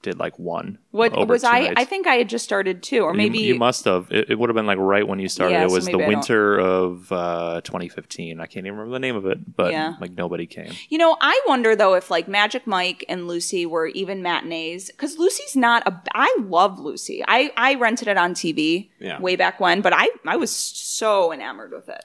did 0.00 0.16
like 0.16 0.38
one. 0.38 0.78
What 0.92 1.26
was 1.26 1.42
two 1.42 1.48
I? 1.48 1.60
nights. 1.60 1.74
I 1.76 1.84
think 1.84 2.06
I 2.06 2.14
had 2.14 2.28
just 2.28 2.44
started 2.44 2.84
too, 2.84 3.00
or 3.02 3.12
maybe 3.12 3.38
you, 3.38 3.56
must 3.56 3.84
have. 3.84 4.06
It, 4.12 4.30
it 4.30 4.38
would 4.38 4.48
have 4.48 4.54
been 4.54 4.64
like 4.66 4.78
right 4.78 5.06
when 5.06 5.18
you 5.18 5.28
started. 5.28 5.54
Yeah, 5.54 5.64
it 5.64 5.70
so 5.70 5.74
was 5.74 5.86
the 5.86 5.94
I 5.94 5.98
don't- 5.98 6.08
winter 6.08 6.56
of 6.56 7.10
uh, 7.10 7.60
2015. 7.64 8.38
I 8.40 8.46
can't 8.46 8.64
even 8.64 8.78
remember 8.78 8.92
the 8.94 9.00
name 9.00 9.16
of 9.16 9.26
it, 9.26 9.56
but 9.56 9.72
Yeah. 9.72 9.94
like 10.00 10.12
nobody 10.12 10.46
came. 10.46 10.72
You 10.88 10.98
know, 10.98 11.16
I 11.20 11.40
wonder 11.48 11.74
though 11.74 11.94
if 11.94 12.12
like 12.12 12.28
Magic 12.28 12.64
Mike 12.64 13.04
and 13.08 13.26
Lucy 13.26 13.66
were 13.66 13.88
even 13.88 14.22
matinees 14.22 14.86
because 14.88 15.18
Lucy's 15.18 15.56
not 15.56 15.82
a. 15.84 16.00
I 16.14 16.32
love 16.42 16.78
Lucy. 16.78 17.24
I 17.26 17.50
I 17.56 17.74
rented 17.74 18.06
it 18.06 18.16
on 18.16 18.34
TV 18.34 18.90
Yeah. 19.00 19.20
way 19.20 19.34
back 19.34 19.58
when, 19.58 19.80
but 19.80 19.92
I 19.92 20.08
I 20.24 20.36
was 20.36 20.54
so 20.54 21.32
enamored 21.32 21.72
with 21.72 21.88
it. 21.88 22.04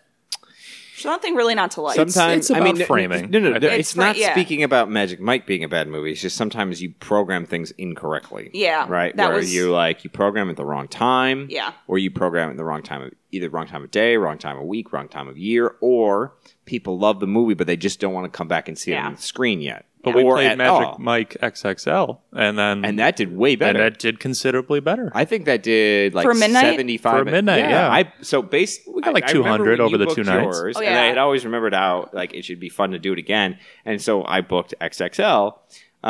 There's 1.04 1.12
nothing 1.14 1.36
really 1.36 1.56
not 1.56 1.72
to 1.72 1.82
like. 1.82 1.96
Sometimes 1.96 2.50
it's 2.50 2.52
I 2.52 2.60
mean, 2.60 2.76
framing, 2.78 3.30
No, 3.30 3.40
no, 3.40 3.54
I 3.54 3.58
no, 3.60 3.68
it's, 3.68 3.80
It's 3.80 3.94
fra- 3.94 4.06
not 4.06 4.18
yeah. 4.18 4.32
speaking 4.34 4.64
about 4.64 4.90
Magic 4.90 5.20
Mike 5.20 5.46
being 5.46 5.64
a 5.64 5.68
bad 5.68 5.88
movie. 5.88 6.12
It's 6.12 6.22
just 6.22 6.36
sometimes 6.38 6.82
you 6.82 6.94
program 7.00 7.46
things 7.46 7.72
incorrectly. 7.72 8.50
Yeah, 8.54 8.86
right. 8.88 9.16
that 9.16 9.28
Where 9.28 9.38
was- 9.38 9.54
you 9.54 9.72
like 9.72 10.04
you 10.04 10.10
program 10.10 10.50
at 10.50 10.56
the 10.56 10.66
wrong 10.66 10.88
time. 10.88 11.48
Yeah. 11.50 11.74
or 11.88 11.98
you 11.98 12.10
program 12.10 12.50
at 12.50 12.58
the 12.58 12.64
wrong 12.64 12.82
time 12.84 13.02
of 13.02 13.12
either 13.32 13.50
wrong 13.50 13.68
time 13.68 13.84
of 13.84 13.92
day, 13.92 14.18
wrong 14.18 14.38
time 14.38 14.58
of 14.58 14.64
week, 14.66 14.94
wrong 14.94 15.08
time 15.08 15.28
of 15.28 15.38
year, 15.38 15.76
or 15.82 16.34
people 16.66 16.98
love 16.98 17.20
the 17.20 17.28
movie 17.28 17.54
but 17.54 17.68
they 17.68 17.76
just 17.78 18.00
don't 18.00 18.14
want 18.14 18.32
to 18.32 18.36
come 18.36 18.48
back 18.48 18.68
and 18.68 18.78
see 18.78 18.92
it 18.94 18.98
on 18.98 19.16
the 19.16 19.22
screen 19.22 19.60
yet. 19.62 19.86
But 20.04 20.16
we 20.16 20.24
or 20.24 20.36
played 20.36 20.52
at 20.52 20.58
Magic 20.58 20.88
all. 20.88 20.98
Mike 21.00 21.38
XXL, 21.42 22.20
and 22.34 22.58
then 22.60 22.84
and 22.84 23.00
that 23.00 23.16
did 23.16 23.36
way 23.36 23.56
better. 23.56 23.80
and 23.82 23.94
that 23.94 24.00
did 24.00 24.20
considerably 24.20 24.82
better. 24.82 25.12
I 25.16 25.24
think 25.24 25.46
that 25.46 25.64
did 25.64 26.14
like 26.14 26.26
For 26.26 26.34
midnight? 26.34 26.62
seventy 26.74 26.98
five 26.98 27.20
For 27.20 27.26
midnight, 27.32 27.60
yeah. 27.70 27.90
I 27.90 28.12
so 28.22 28.42
base 28.42 28.80
we 28.86 29.02
got 29.02 29.14
like 29.14 29.28
200 29.28 29.80
over 29.80 29.98
the 29.98 30.06
two 30.08 30.24
nights. 30.24 30.58
Yours, 30.60 30.76
Oh, 30.78 30.82
And. 30.82 31.00
I 31.00 31.06
had 31.06 31.18
always 31.18 31.46
remembered 31.46 31.74
how 31.74 32.10
like 32.12 32.34
it 32.34 32.44
should 32.44 32.60
be 32.60 32.68
fun 32.70 32.92
to 32.92 33.00
do 33.00 33.14
it 33.14 33.20
again, 33.20 33.58
and 33.86 34.02
so 34.02 34.26
I 34.26 34.42
booked 34.42 34.74
XXL 34.82 35.58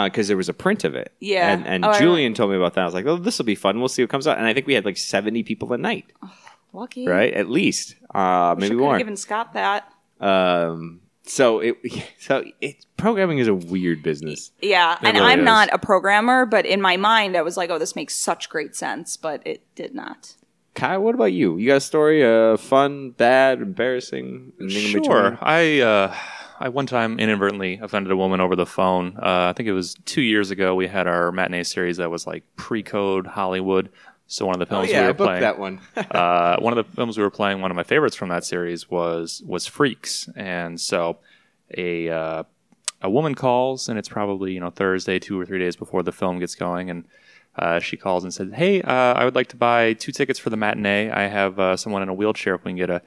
because 0.05 0.27
there 0.27 0.37
was 0.37 0.49
a 0.49 0.55
print 0.55 0.83
of 0.85 0.95
it. 0.95 1.11
Yeah. 1.19 1.53
and, 1.53 1.67
and 1.67 1.85
Oh, 1.85 1.89
I 1.89 1.99
Julian 1.99 2.33
told 2.33 2.49
me 2.49 2.57
about 2.57 2.73
that. 2.73 2.81
I 2.81 2.85
was 2.85 2.95
like, 2.95 3.05
oh, 3.05 3.17
this 3.17 3.37
will 3.37 3.45
be 3.45 3.53
fun. 3.53 3.77
We'll 3.77 3.89
see 3.89 4.01
what 4.01 4.09
comes 4.09 4.25
out. 4.25 4.39
And 4.39 4.47
I 4.47 4.53
think 4.55 4.65
we 4.65 4.73
had 4.73 4.85
like 4.85 4.97
seventy 4.97 5.43
people 5.43 5.71
a 5.71 5.77
night, 5.77 6.11
Lucky, 6.73 7.05
right? 7.07 7.31
At 7.31 7.47
least, 7.47 7.93
uh, 8.15 8.55
maybe 8.57 8.69
Should 8.69 8.77
more. 8.79 8.93
have 8.93 8.99
given 8.99 9.17
Scott 9.17 9.53
that. 9.53 9.87
um, 10.19 11.01
so 11.25 11.59
it 11.59 11.77
so 12.19 12.43
it 12.61 12.85
programming 12.97 13.39
is 13.39 13.47
a 13.47 13.53
weird 13.53 14.03
business. 14.03 14.51
Yeah, 14.61 14.97
and 15.01 15.17
really 15.17 15.31
I'm 15.31 15.39
is. 15.39 15.45
not 15.45 15.69
a 15.71 15.77
programmer, 15.77 16.45
but 16.45 16.65
in 16.65 16.81
my 16.81 16.97
mind, 16.97 17.35
I 17.35 17.41
was 17.41 17.57
like, 17.57 17.69
"Oh, 17.69 17.79
this 17.79 17.95
makes 17.95 18.15
such 18.15 18.49
great 18.49 18.75
sense," 18.75 19.17
but 19.17 19.41
it 19.45 19.63
did 19.75 19.93
not. 19.93 20.35
Kai, 20.75 20.97
what 20.97 21.13
about 21.13 21.33
you? 21.33 21.57
You 21.57 21.67
got 21.67 21.75
a 21.77 21.81
story? 21.81 22.23
Uh, 22.23 22.57
fun, 22.57 23.11
bad, 23.11 23.61
embarrassing? 23.61 24.53
Sure. 24.69 25.37
I 25.39 25.81
uh, 25.81 26.15
I 26.59 26.69
one 26.69 26.87
time 26.87 27.19
inadvertently 27.19 27.79
offended 27.81 28.11
a 28.11 28.17
woman 28.17 28.41
over 28.41 28.55
the 28.55 28.65
phone. 28.65 29.17
Uh, 29.17 29.49
I 29.49 29.53
think 29.53 29.67
it 29.69 29.73
was 29.73 29.95
two 30.05 30.21
years 30.21 30.49
ago. 30.49 30.75
We 30.75 30.87
had 30.87 31.07
our 31.07 31.31
matinee 31.31 31.63
series 31.63 31.97
that 31.97 32.09
was 32.09 32.25
like 32.25 32.43
pre-code 32.55 33.27
Hollywood. 33.27 33.89
So 34.33 34.47
one 34.47 34.59
of 34.59 34.67
the 34.67 34.73
Oh 34.73 34.79
films 34.79 34.91
yeah, 34.91 35.01
we 35.01 35.03
I 35.03 35.07
were 35.09 35.13
booked 35.13 35.27
playing, 35.27 35.41
that 35.41 35.59
one. 35.59 35.79
uh, 35.95 36.57
one 36.57 36.75
of 36.75 36.83
the 36.83 36.91
films 36.95 37.17
we 37.17 37.23
were 37.23 37.29
playing, 37.29 37.61
one 37.61 37.69
of 37.69 37.75
my 37.75 37.83
favorites 37.83 38.15
from 38.15 38.29
that 38.29 38.43
series 38.43 38.89
was 38.89 39.43
was 39.45 39.67
Freaks, 39.67 40.27
and 40.35 40.81
so 40.81 41.19
a 41.77 42.09
uh, 42.09 42.43
a 43.03 43.09
woman 43.11 43.35
calls, 43.35 43.87
and 43.87 43.99
it's 43.99 44.09
probably 44.09 44.53
you 44.53 44.59
know 44.59 44.71
Thursday, 44.71 45.19
two 45.19 45.39
or 45.39 45.45
three 45.45 45.59
days 45.59 45.75
before 45.75 46.01
the 46.01 46.11
film 46.11 46.39
gets 46.39 46.55
going, 46.55 46.89
and 46.89 47.05
uh, 47.57 47.79
she 47.79 47.95
calls 47.95 48.23
and 48.23 48.33
says, 48.33 48.51
"Hey, 48.53 48.81
uh, 48.81 49.13
I 49.13 49.23
would 49.23 49.35
like 49.35 49.49
to 49.49 49.55
buy 49.55 49.93
two 49.93 50.11
tickets 50.11 50.39
for 50.39 50.49
the 50.49 50.57
matinee. 50.57 51.11
I 51.11 51.27
have 51.27 51.59
uh, 51.59 51.77
someone 51.77 52.01
in 52.01 52.09
a 52.09 52.13
wheelchair. 52.13 52.55
If 52.55 52.63
we 52.63 52.71
can 52.71 52.77
get 52.77 52.89
a 52.89 53.01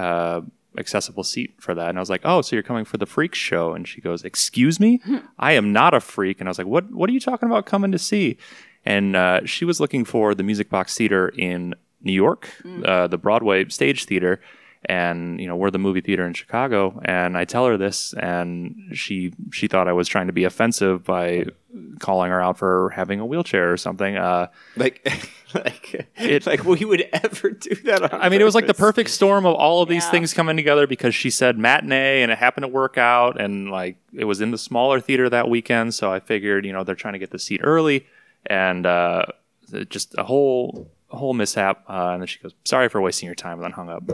uh, 0.00 0.40
accessible 0.78 1.24
seat 1.24 1.52
for 1.58 1.74
that." 1.74 1.90
And 1.90 1.98
I 1.98 2.00
was 2.00 2.08
like, 2.08 2.22
"Oh, 2.24 2.40
so 2.40 2.56
you're 2.56 2.62
coming 2.62 2.86
for 2.86 2.96
the 2.96 3.04
Freaks 3.04 3.38
show?" 3.38 3.74
And 3.74 3.86
she 3.86 4.00
goes, 4.00 4.24
"Excuse 4.24 4.80
me, 4.80 5.02
I 5.38 5.52
am 5.52 5.70
not 5.70 5.92
a 5.92 6.00
freak." 6.00 6.40
And 6.40 6.48
I 6.48 6.50
was 6.50 6.56
like, 6.56 6.66
"What? 6.66 6.90
What 6.92 7.10
are 7.10 7.12
you 7.12 7.20
talking 7.20 7.50
about 7.50 7.66
coming 7.66 7.92
to 7.92 7.98
see?" 7.98 8.38
And 8.84 9.14
uh, 9.16 9.40
she 9.46 9.64
was 9.64 9.78
looking 9.80 10.04
for 10.04 10.34
the 10.34 10.42
Music 10.42 10.68
Box 10.68 10.96
Theater 10.96 11.28
in 11.36 11.74
New 12.02 12.12
York, 12.12 12.48
uh, 12.84 13.06
the 13.06 13.18
Broadway 13.18 13.68
Stage 13.68 14.06
Theater, 14.06 14.40
and 14.86 15.40
you 15.40 15.46
know 15.46 15.54
we're 15.54 15.70
the 15.70 15.78
movie 15.78 16.00
theater 16.00 16.26
in 16.26 16.34
Chicago. 16.34 17.00
And 17.04 17.36
I 17.38 17.44
tell 17.44 17.64
her 17.66 17.76
this, 17.76 18.12
and 18.14 18.74
she 18.92 19.32
she 19.52 19.68
thought 19.68 19.86
I 19.86 19.92
was 19.92 20.08
trying 20.08 20.26
to 20.26 20.32
be 20.32 20.42
offensive 20.42 21.04
by 21.04 21.44
calling 22.00 22.30
her 22.32 22.40
out 22.42 22.58
for 22.58 22.90
having 22.90 23.20
a 23.20 23.24
wheelchair 23.26 23.72
or 23.72 23.76
something. 23.76 24.16
Uh, 24.16 24.48
like, 24.76 25.06
like, 25.54 26.08
It- 26.16 26.44
like 26.46 26.64
we 26.64 26.84
would 26.84 27.08
ever 27.12 27.50
do 27.50 27.76
that. 27.84 28.12
On 28.12 28.20
I 28.20 28.28
mean, 28.28 28.40
it 28.40 28.44
was 28.44 28.56
like 28.56 28.66
the 28.66 28.74
perfect 28.74 29.10
storm 29.10 29.46
of 29.46 29.54
all 29.54 29.80
of 29.82 29.88
these 29.88 30.02
Yeah. 30.04 30.10
things 30.10 30.34
coming 30.34 30.56
together 30.56 30.88
because 30.88 31.14
she 31.14 31.30
said 31.30 31.56
matinee 31.56 32.20
and 32.22 32.32
it 32.32 32.38
happened 32.38 32.64
to 32.64 32.68
work 32.68 32.98
out, 32.98 33.40
and 33.40 33.70
like 33.70 33.96
it 34.12 34.24
was 34.24 34.40
in 34.40 34.50
the 34.50 34.58
smaller 34.58 34.98
theater 35.00 35.30
that 35.30 35.48
weekend. 35.48 35.94
So 35.94 36.12
I 36.12 36.18
figured, 36.18 36.66
you 36.66 36.72
know, 36.72 36.82
they're 36.82 36.96
trying 36.96 37.12
to 37.14 37.20
get 37.20 37.30
the 37.30 37.38
seat 37.38 37.60
early, 37.62 38.04
and 38.46 38.86
uh, 38.86 39.26
just 39.88 40.14
a 40.18 40.24
whole 40.24 40.90
a 41.10 41.16
whole 41.16 41.34
mishap. 41.34 41.84
Uh, 41.88 42.10
and 42.12 42.22
then 42.22 42.26
she 42.26 42.38
goes, 42.40 42.52
"Sorry 42.64 42.88
for 42.88 43.00
wasting 43.00 43.26
your 43.26 43.34
time," 43.34 43.54
and 43.54 43.64
then 43.64 43.72
hung 43.72 43.88
up. 43.90 44.04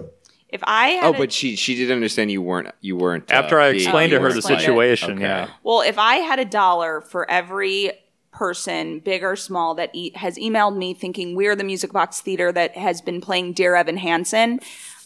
If 0.49 0.63
I 0.65 0.89
had 0.91 1.05
Oh, 1.05 1.15
a- 1.15 1.19
but 1.19 1.33
she 1.33 1.57
she 1.57 1.75
did 1.77 1.91
understand 1.91 2.31
you 2.31 2.41
weren't 2.43 2.69
you 2.81 2.97
weren't. 2.97 3.31
uh, 3.31 3.35
After 3.35 3.61
I 3.61 3.73
being- 3.73 3.83
explained 3.83 4.11
to 4.13 4.21
her 4.21 4.33
the 4.33 4.43
situation, 4.43 5.13
okay. 5.15 5.23
yeah. 5.23 5.49
Well, 5.63 5.83
if 5.83 5.99
I 5.99 6.17
had 6.17 6.39
a 6.39 6.45
dollar 6.47 7.01
for 7.03 7.31
every 7.31 7.93
person, 8.33 9.01
big 9.01 9.25
or 9.25 9.37
small, 9.37 9.75
that 9.75 9.91
e- 9.95 10.13
has 10.15 10.37
emailed 10.39 10.77
me 10.77 10.95
thinking 10.95 11.35
we're 11.35 11.57
the 11.57 11.65
Music 11.65 11.93
Box 11.93 12.21
Theater 12.21 12.53
that 12.53 12.77
has 12.77 13.01
been 13.01 13.21
playing 13.21 13.53
Dear 13.55 13.75
Evan 13.75 13.97
Hansen, 13.97 14.61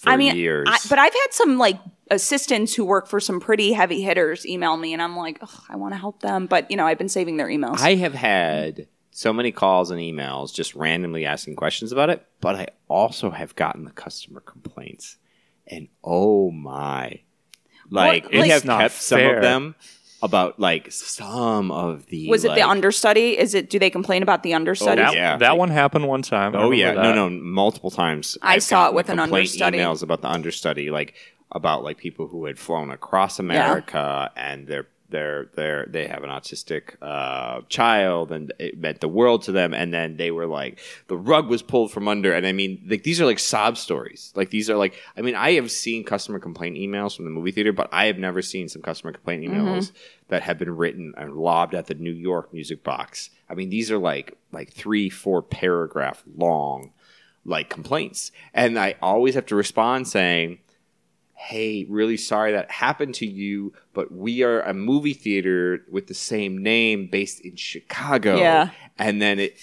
I 0.05 0.16
mean, 0.16 0.37
years. 0.37 0.68
I, 0.70 0.79
but 0.89 0.99
I've 0.99 1.12
had 1.14 1.29
some 1.31 1.57
like 1.59 1.79
assistants 2.11 2.75
who 2.75 2.85
work 2.85 3.07
for 3.09 3.20
some 3.20 3.41
pretty 3.41 3.73
heavy 3.73 4.03
hitters 4.03 4.45
email 4.47 4.77
me, 4.77 4.93
and 4.93 5.01
I'm 5.01 5.16
like, 5.16 5.39
Ugh, 5.41 5.62
I 5.70 5.77
want 5.77 5.95
to 5.95 5.99
help 5.99 6.20
them, 6.20 6.47
but 6.47 6.70
you 6.70 6.77
know, 6.77 6.87
I've 6.87 6.99
been 6.99 7.09
saving 7.09 7.37
their 7.37 7.47
emails. 7.49 7.79
I 7.81 7.95
have 7.95 8.14
had 8.14 8.87
so 9.14 9.32
many 9.32 9.52
calls 9.52 9.90
and 9.90 10.00
emails 10.00 10.52
just 10.54 10.74
randomly 10.74 11.24
asking 11.26 11.54
questions 11.56 11.92
about 11.92 12.10
it, 12.10 12.26
but 12.40 12.56
I 12.56 12.66
also 12.88 13.30
have 13.30 13.54
gotten 13.54 13.84
the 13.84 13.90
customer 13.92 14.40
complaints, 14.40 15.18
and 15.66 15.88
oh 16.02 16.50
my, 16.50 17.20
like 17.90 18.24
What- 18.24 18.32
we 18.32 18.38
like- 18.40 18.50
have 18.50 18.56
It's 18.58 18.64
not 18.66 18.80
kept 18.80 18.94
some 18.94 19.18
fair. 19.18 19.36
of 19.36 19.42
them 19.42 19.74
about 20.22 20.58
like 20.60 20.90
some 20.92 21.70
of 21.70 22.06
the. 22.06 22.28
Was 22.28 22.44
it 22.44 22.54
the 22.54 22.62
understudy? 22.66 23.36
Is 23.38 23.54
it? 23.54 23.68
Do 23.68 23.78
they 23.78 23.90
complain 23.90 24.22
about 24.22 24.42
the 24.44 24.54
understudy? 24.54 25.02
Oh, 25.02 25.06
that, 25.06 25.14
yeah. 25.14 25.36
that 25.36 25.58
one 25.58 25.68
happened 25.68 26.06
one 26.08 26.22
time. 26.22 26.54
Oh 26.54 26.70
yeah, 26.70 26.94
that. 26.94 27.02
no, 27.02 27.28
no, 27.28 27.30
multiple 27.30 27.90
times. 27.90 28.38
I 28.40 28.54
I've 28.54 28.62
saw 28.62 28.86
it 28.88 28.94
with 28.94 29.08
an 29.10 29.18
understudy. 29.18 29.78
Emails 29.78 30.02
about 30.02 30.22
the 30.22 30.28
understudy, 30.28 30.90
like 30.90 31.14
about 31.50 31.82
like 31.84 31.98
people 31.98 32.28
who 32.28 32.46
had 32.46 32.58
flown 32.58 32.90
across 32.90 33.38
America 33.38 34.30
and 34.36 34.66
they're 34.66 34.86
they're 35.12 35.50
they're 35.54 35.86
they 35.88 36.08
have 36.08 36.24
an 36.24 36.30
autistic 36.30 36.96
uh, 37.00 37.60
child 37.68 38.32
and 38.32 38.52
it 38.58 38.78
meant 38.78 39.00
the 39.00 39.08
world 39.08 39.42
to 39.42 39.52
them, 39.52 39.72
and 39.72 39.94
then 39.94 40.16
they 40.16 40.32
were 40.32 40.46
like 40.46 40.80
the 41.06 41.16
rug 41.16 41.48
was 41.48 41.62
pulled 41.62 41.92
from 41.92 42.08
under, 42.08 42.32
and 42.32 42.44
I 42.46 42.52
mean 42.52 42.82
like 42.88 43.04
these 43.04 43.20
are 43.20 43.26
like 43.26 43.38
sob 43.38 43.78
stories. 43.78 44.32
Like 44.34 44.50
these 44.50 44.68
are 44.68 44.76
like 44.76 44.94
I 45.16 45.22
mean 45.22 45.36
I 45.36 45.52
have 45.52 45.70
seen 45.70 46.02
customer 46.02 46.40
complaint 46.40 46.76
emails 46.76 47.14
from 47.14 47.26
the 47.26 47.30
movie 47.30 47.52
theater, 47.52 47.72
but 47.72 47.88
I 47.92 48.06
have 48.06 48.18
never 48.18 48.42
seen 48.42 48.68
some 48.68 48.82
customer 48.82 49.12
complaint 49.12 49.44
emails 49.44 49.92
that 50.28 50.42
have 50.42 50.58
been 50.58 50.74
written 50.74 51.14
and 51.16 51.36
lobbed 51.36 51.74
at 51.74 51.86
the 51.86 51.94
New 51.94 52.12
York 52.12 52.52
Music 52.52 52.82
Box. 52.82 53.30
I 53.48 53.54
mean 53.54 53.70
these 53.70 53.90
are 53.92 53.98
like 53.98 54.36
like 54.50 54.72
three 54.72 55.08
four 55.08 55.42
paragraph 55.42 56.24
long 56.36 56.92
like 57.44 57.68
complaints. 57.68 58.32
And 58.54 58.78
I 58.78 58.94
always 59.02 59.34
have 59.34 59.46
to 59.46 59.56
respond 59.56 60.08
saying, 60.08 60.58
Hey, 61.43 61.86
really 61.88 62.16
sorry 62.16 62.53
that 62.53 62.70
happened 62.70 63.14
to 63.16 63.26
you, 63.26 63.72
but 63.95 64.12
we 64.12 64.43
are 64.43 64.61
a 64.62 64.72
movie 64.72 65.12
theater 65.12 65.84
with 65.90 66.07
the 66.07 66.14
same 66.14 66.62
name 66.62 67.09
based 67.09 67.40
in 67.40 67.57
Chicago. 67.57 68.36
Yeah. 68.36 68.70
And 68.99 69.20
then 69.20 69.40
it 69.40 69.57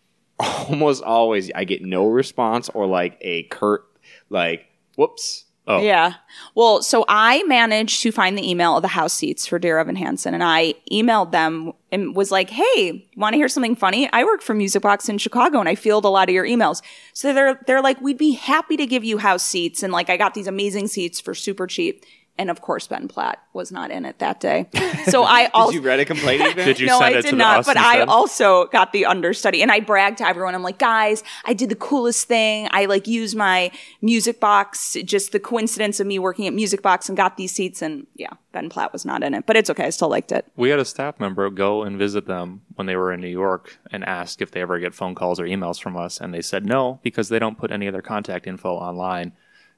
almost 0.38 1.02
always 1.02 1.50
I 1.54 1.64
get 1.64 1.82
no 1.82 2.06
response 2.06 2.68
or 2.70 2.86
like 2.86 3.18
a 3.20 3.44
curt 3.44 3.84
like 4.30 4.66
whoops. 4.96 5.44
Oh. 5.66 5.80
Yeah. 5.80 6.14
Well, 6.54 6.82
so 6.82 7.06
I 7.08 7.42
managed 7.44 8.02
to 8.02 8.12
find 8.12 8.36
the 8.36 8.48
email 8.48 8.76
of 8.76 8.82
the 8.82 8.88
house 8.88 9.14
seats 9.14 9.46
for 9.46 9.58
Dear 9.58 9.78
Evan 9.78 9.96
Hansen, 9.96 10.34
and 10.34 10.44
I 10.44 10.74
emailed 10.92 11.30
them 11.32 11.72
and 11.90 12.14
was 12.14 12.30
like, 12.30 12.50
"Hey, 12.50 13.08
want 13.16 13.32
to 13.32 13.38
hear 13.38 13.48
something 13.48 13.74
funny? 13.74 14.10
I 14.12 14.24
work 14.24 14.42
for 14.42 14.52
Music 14.52 14.82
Box 14.82 15.08
in 15.08 15.16
Chicago, 15.16 15.60
and 15.60 15.68
I 15.68 15.74
field 15.74 16.04
a 16.04 16.08
lot 16.08 16.28
of 16.28 16.34
your 16.34 16.44
emails." 16.44 16.82
So 17.14 17.32
they're 17.32 17.58
they're 17.66 17.80
like, 17.80 17.98
"We'd 18.02 18.18
be 18.18 18.32
happy 18.32 18.76
to 18.76 18.84
give 18.86 19.04
you 19.04 19.16
house 19.16 19.42
seats," 19.42 19.82
and 19.82 19.90
like 19.90 20.10
I 20.10 20.18
got 20.18 20.34
these 20.34 20.46
amazing 20.46 20.88
seats 20.88 21.18
for 21.18 21.34
super 21.34 21.66
cheap. 21.66 22.04
And 22.36 22.50
of 22.50 22.60
course, 22.60 22.88
Ben 22.88 23.06
Platt 23.06 23.38
was 23.52 23.70
not 23.70 23.92
in 23.92 24.04
it 24.04 24.18
that 24.18 24.40
day. 24.40 24.68
So 25.04 25.22
I 25.22 25.46
also 25.54 25.70
Did 25.72 25.76
you 25.76 25.86
read 25.86 26.00
a 26.00 26.04
complaint 26.04 26.40
email? 26.50 26.64
Did 26.64 26.80
you 26.80 26.88
no, 26.88 26.98
send 26.98 27.14
I 27.14 27.18
it 27.18 27.22
did 27.22 27.30
to 27.30 27.36
not. 27.36 27.58
us 27.60 27.66
But 27.66 27.76
I 27.76 27.98
instead? 28.00 28.08
also 28.08 28.66
got 28.66 28.92
the 28.92 29.06
understudy, 29.06 29.62
and 29.62 29.70
I 29.70 29.78
bragged 29.78 30.18
to 30.18 30.26
everyone. 30.26 30.52
I'm 30.56 30.62
like, 30.64 30.78
guys, 30.78 31.22
I 31.44 31.54
did 31.54 31.68
the 31.68 31.76
coolest 31.76 32.26
thing. 32.26 32.66
I 32.72 32.86
like 32.86 33.06
used 33.06 33.36
my 33.36 33.70
music 34.02 34.40
box, 34.40 34.96
just 35.04 35.30
the 35.30 35.38
coincidence 35.38 36.00
of 36.00 36.08
me 36.08 36.18
working 36.18 36.48
at 36.48 36.54
Music 36.54 36.82
Box, 36.82 37.08
and 37.08 37.16
got 37.16 37.36
these 37.36 37.52
seats. 37.52 37.82
And 37.82 38.08
yeah, 38.16 38.30
Ben 38.50 38.68
Platt 38.68 38.92
was 38.92 39.04
not 39.04 39.22
in 39.22 39.32
it, 39.32 39.46
but 39.46 39.54
it's 39.56 39.70
okay. 39.70 39.84
I 39.84 39.90
still 39.90 40.08
liked 40.08 40.32
it. 40.32 40.44
We 40.56 40.70
had 40.70 40.80
a 40.80 40.84
staff 40.84 41.20
member 41.20 41.48
go 41.50 41.84
and 41.84 41.96
visit 41.96 42.26
them 42.26 42.62
when 42.74 42.88
they 42.88 42.96
were 42.96 43.12
in 43.12 43.20
New 43.20 43.28
York 43.28 43.78
and 43.92 44.04
ask 44.04 44.42
if 44.42 44.50
they 44.50 44.60
ever 44.60 44.80
get 44.80 44.92
phone 44.92 45.14
calls 45.14 45.38
or 45.38 45.44
emails 45.44 45.80
from 45.80 45.96
us, 45.96 46.20
and 46.20 46.34
they 46.34 46.42
said 46.42 46.66
no 46.66 46.98
because 47.04 47.28
they 47.28 47.38
don't 47.38 47.58
put 47.58 47.70
any 47.70 47.86
of 47.86 47.92
their 47.92 48.02
contact 48.02 48.48
info 48.48 48.74
online, 48.74 49.32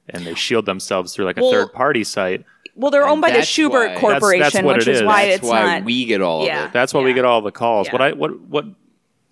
and 0.09 0.25
they 0.25 0.33
shield 0.35 0.65
themselves 0.65 1.13
through 1.13 1.25
like 1.25 1.37
a 1.37 1.41
Well- 1.41 1.51
third 1.51 1.73
party 1.73 2.03
site. 2.03 2.45
Well, 2.75 2.91
they're 2.91 3.01
And 3.03 3.11
owned 3.13 3.21
by 3.21 3.31
the 3.31 3.37
that's 3.39 3.47
Shubert 3.51 3.95
why- 3.95 3.99
Corporation, 3.99 4.39
that's 4.41 4.55
what 4.61 4.77
which 4.77 4.87
it 4.87 4.91
is 4.91 4.97
is. 4.99 5.03
why 5.03 5.25
That's 5.25 5.39
it's 5.41 5.49
why 5.49 5.63
not. 5.79 5.83
we 5.83 6.05
get 6.05 6.21
all 6.21 6.45
Yeah. 6.45 6.63
of 6.65 6.69
it. 6.69 6.73
That's 6.73 6.93
why 6.93 7.01
we 7.01 7.13
get 7.13 7.25
all 7.25 7.41
the 7.41 7.51
calls. 7.51 7.87
What 7.91 8.01
I 8.01 8.11
what 8.13 8.39
what 8.41 8.65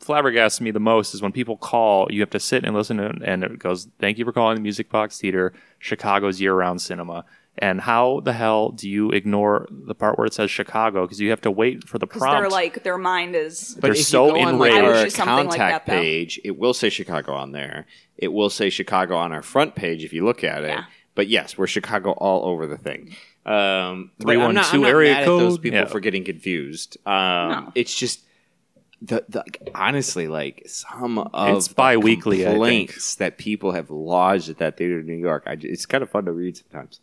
flabbergasts 0.03 0.61
me 0.61 0.71
the 0.71 0.79
most 0.79 1.13
is 1.13 1.21
when 1.21 1.31
people 1.31 1.57
call, 1.57 2.07
you 2.11 2.21
have 2.21 2.29
to 2.31 2.39
sit 2.39 2.63
and 2.63 2.75
listen, 2.75 2.97
to, 2.97 3.13
and 3.23 3.43
it 3.43 3.59
goes, 3.59 3.87
"Thank 3.99 4.17
you 4.17 4.25
for 4.25 4.31
calling 4.31 4.55
the 4.55 4.61
Music 4.61 4.89
Box 4.89 5.19
Theater, 5.19 5.53
Chicago's 5.79 6.41
year-round 6.41 6.81
cinema." 6.81 7.25
And 7.57 7.79
how 7.79 8.19
the 8.19 8.33
hell 8.33 8.71
do 8.71 8.89
you 8.89 9.11
ignore 9.11 9.67
the 9.71 9.95
part 9.95 10.17
where 10.17 10.27
it 10.27 10.33
says 10.33 10.51
Chicago? 10.51 11.03
Because 11.05 11.21
you 11.21 11.29
have 11.29 11.41
to 11.41 11.51
wait 11.51 11.87
for 11.87 11.97
the 11.97 12.07
prompt. 12.07 12.41
they're 12.41 12.49
like 12.49 12.83
their 12.83 12.97
mind 12.97 13.35
is. 13.35 13.75
They're 13.75 13.91
if 13.91 13.97
you 13.97 14.03
so 14.03 14.31
go 14.31 14.39
on, 14.41 14.59
like, 14.59 14.73
enraged. 14.73 14.85
Our 14.85 14.93
do 14.93 15.01
like 15.01 15.13
contact 15.13 15.85
that, 15.85 15.91
page, 15.91 16.39
it 16.43 16.57
will 16.57 16.73
say 16.73 16.89
Chicago 16.89 17.33
on 17.33 17.53
there. 17.53 17.85
It 18.17 18.29
will 18.33 18.49
say 18.49 18.69
Chicago 18.69 19.15
on 19.15 19.31
our 19.31 19.41
front 19.41 19.75
page 19.75 20.03
if 20.03 20.11
you 20.11 20.25
look 20.25 20.43
at 20.43 20.63
it. 20.63 20.69
Yeah. 20.69 20.85
But 21.15 21.27
yes, 21.27 21.57
we're 21.57 21.67
Chicago 21.67 22.11
all 22.11 22.45
over 22.45 22.67
the 22.67 22.77
thing. 22.77 23.15
Um, 23.45 24.11
but 24.17 24.35
I'm 24.37 24.51
312 24.55 24.73
I'm 24.75 24.81
not 24.81 24.89
area 24.89 25.13
mad 25.13 25.21
at 25.21 25.25
those 25.25 25.57
people 25.57 25.79
Yeah. 25.79 25.85
for 25.85 25.99
getting 25.99 26.23
confused. 26.25 26.97
Um, 27.05 27.13
No. 27.13 27.71
It's 27.75 27.95
just 27.95 28.21
the, 29.01 29.23
the 29.29 29.43
honestly 29.75 30.27
like 30.27 30.63
some 30.67 31.19
of 31.19 31.55
It's 31.57 31.67
the 31.67 31.75
bi-weekly, 31.75 32.45
I 32.45 32.51
complaints 32.51 33.15
that 33.15 33.37
people 33.37 33.71
have 33.73 33.91
lodged 33.91 34.49
at 34.49 34.57
that 34.57 34.77
theater 34.77 34.99
in 34.99 35.05
New 35.05 35.13
York. 35.17 35.43
I, 35.45 35.57
it's 35.61 35.85
kind 35.85 36.01
of 36.01 36.09
fun 36.09 36.25
to 36.25 36.31
read 36.31 36.57
sometimes. 36.57 36.99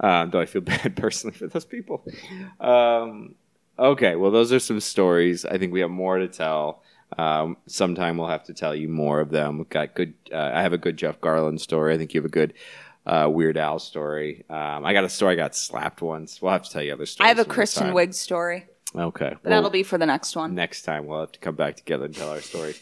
Um, 0.00 0.30
though 0.30 0.40
I 0.40 0.46
feel 0.46 0.60
bad 0.74 0.96
personally 0.96 1.36
for 1.36 1.46
those 1.46 1.64
people. 1.64 2.04
Um, 2.60 3.34
okay, 3.78 4.16
well, 4.16 4.30
those 4.30 4.52
are 4.52 4.58
some 4.58 4.80
stories. 4.80 5.44
I 5.44 5.58
think 5.58 5.72
we 5.72 5.80
have 5.80 5.90
more 5.90 6.18
to 6.18 6.28
tell. 6.28 6.82
Um, 7.18 7.56
sometime 7.66 8.18
we'll 8.18 8.28
have 8.28 8.44
to 8.44 8.54
tell 8.54 8.74
you 8.74 8.88
more 8.88 9.20
of 9.20 9.30
them. 9.30 9.58
We've 9.58 9.68
got 9.68 9.94
good. 9.94 10.14
Uh, 10.32 10.50
I 10.54 10.62
have 10.62 10.72
a 10.72 10.78
good 10.78 10.96
Jeff 10.96 11.20
Garlin 11.20 11.58
story. 11.58 11.94
I 11.94 11.98
think 11.98 12.12
you 12.14 12.20
have 12.20 12.26
a 12.26 12.28
good 12.32 12.52
uh, 13.06 13.28
Weird 13.30 13.56
Al 13.56 13.78
story. 13.78 14.44
Um, 14.50 14.84
I 14.84 14.92
got 14.92 15.04
a 15.04 15.08
story. 15.08 15.34
I 15.34 15.36
got 15.36 15.54
slapped 15.54 16.02
once. 16.02 16.42
We'll 16.42 16.52
have 16.52 16.64
to 16.64 16.70
tell 16.70 16.82
you 16.82 16.92
other 16.92 17.06
stories. 17.06 17.26
I 17.26 17.28
have 17.28 17.38
a 17.38 17.44
Kristen. 17.48 17.92
Wiig 17.94 18.12
story, 18.12 18.66
Okay, 18.94 19.30
but 19.30 19.44
well, 19.44 19.50
that'll 19.50 19.70
be 19.70 19.84
for 19.84 19.98
the 19.98 20.06
next 20.06 20.34
one. 20.36 20.54
next 20.54 20.82
time. 20.82 21.06
We'll 21.06 21.20
have 21.20 21.32
to 21.32 21.38
come 21.38 21.54
back 21.54 21.76
together 21.76 22.06
and 22.06 22.14
tell 22.14 22.30
our 22.30 22.40
story. 22.40 22.74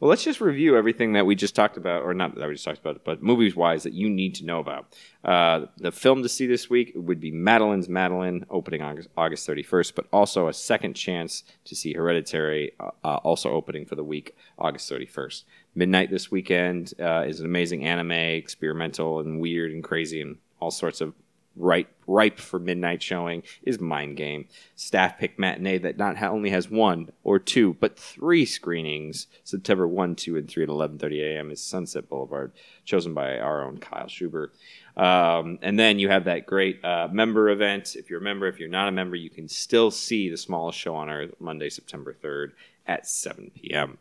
Well, 0.00 0.08
let's 0.08 0.22
just 0.22 0.40
review 0.40 0.76
everything 0.76 1.14
that 1.14 1.26
we 1.26 1.34
just 1.34 1.56
talked 1.56 1.76
about, 1.76 2.02
or 2.02 2.14
not 2.14 2.36
that 2.36 2.46
we 2.46 2.54
just 2.54 2.64
talked 2.64 2.78
about, 2.78 3.02
but 3.04 3.20
movies 3.20 3.56
wise 3.56 3.82
that 3.82 3.94
you 3.94 4.08
need 4.08 4.36
to 4.36 4.44
know 4.44 4.60
about. 4.60 4.94
Uh, 5.24 5.66
the 5.76 5.90
film 5.90 6.22
to 6.22 6.28
see 6.28 6.46
this 6.46 6.70
week 6.70 6.92
would 6.94 7.18
be 7.18 7.32
Madeline's 7.32 7.88
Madeline, 7.88 8.46
opening 8.48 8.80
August, 8.80 9.08
August 9.16 9.48
31st, 9.48 9.96
but 9.96 10.06
also 10.12 10.46
a 10.46 10.52
second 10.52 10.94
chance 10.94 11.42
to 11.64 11.74
see 11.74 11.94
Hereditary, 11.94 12.72
uh, 12.78 12.90
uh, 13.02 13.16
also 13.16 13.50
opening 13.50 13.86
for 13.86 13.96
the 13.96 14.04
week, 14.04 14.36
August 14.56 14.88
31st. 14.88 15.42
Midnight 15.74 16.10
this 16.10 16.30
weekend 16.30 16.94
uh, 17.00 17.24
is 17.26 17.40
an 17.40 17.46
amazing 17.46 17.84
anime, 17.84 18.12
experimental 18.12 19.18
and 19.18 19.40
weird 19.40 19.72
and 19.72 19.82
crazy 19.82 20.20
and 20.20 20.36
all 20.60 20.70
sorts 20.70 21.00
of 21.00 21.12
ripe 21.58 21.88
ripe 22.06 22.38
for 22.38 22.58
midnight 22.58 23.02
showing 23.02 23.42
is 23.62 23.78
Mind 23.80 24.16
Game. 24.16 24.46
Staff 24.76 25.18
pick 25.18 25.38
matinee 25.38 25.78
that 25.78 25.98
not 25.98 26.22
only 26.22 26.50
has 26.50 26.70
one 26.70 27.10
or 27.22 27.38
two 27.38 27.74
but 27.80 27.98
three 27.98 28.46
screenings. 28.46 29.26
September 29.44 29.86
one, 29.86 30.14
two, 30.14 30.36
and 30.36 30.48
three 30.48 30.62
at 30.62 30.68
eleven 30.68 30.98
thirty 30.98 31.22
a.m. 31.22 31.50
is 31.50 31.60
Sunset 31.60 32.08
Boulevard, 32.08 32.52
chosen 32.84 33.12
by 33.12 33.38
our 33.38 33.62
own 33.64 33.78
Kyle 33.78 34.06
Cubr. 34.06 34.48
Um, 34.96 35.58
and 35.62 35.78
then 35.78 35.98
you 35.98 36.08
have 36.08 36.24
that 36.24 36.46
great 36.46 36.84
uh, 36.84 37.08
member 37.12 37.50
event. 37.50 37.94
If 37.94 38.10
you're 38.10 38.20
a 38.20 38.24
member, 38.24 38.48
if 38.48 38.58
you're 38.58 38.68
not 38.68 38.88
a 38.88 38.92
member, 38.92 39.14
you 39.14 39.30
can 39.30 39.48
still 39.48 39.90
see 39.90 40.28
the 40.28 40.36
smallest 40.36 40.78
show 40.78 40.94
on 40.94 41.08
earth 41.08 41.34
Monday, 41.38 41.70
September 41.70 42.12
third 42.12 42.52
at 42.86 43.06
seven 43.06 43.50
p.m. 43.54 43.98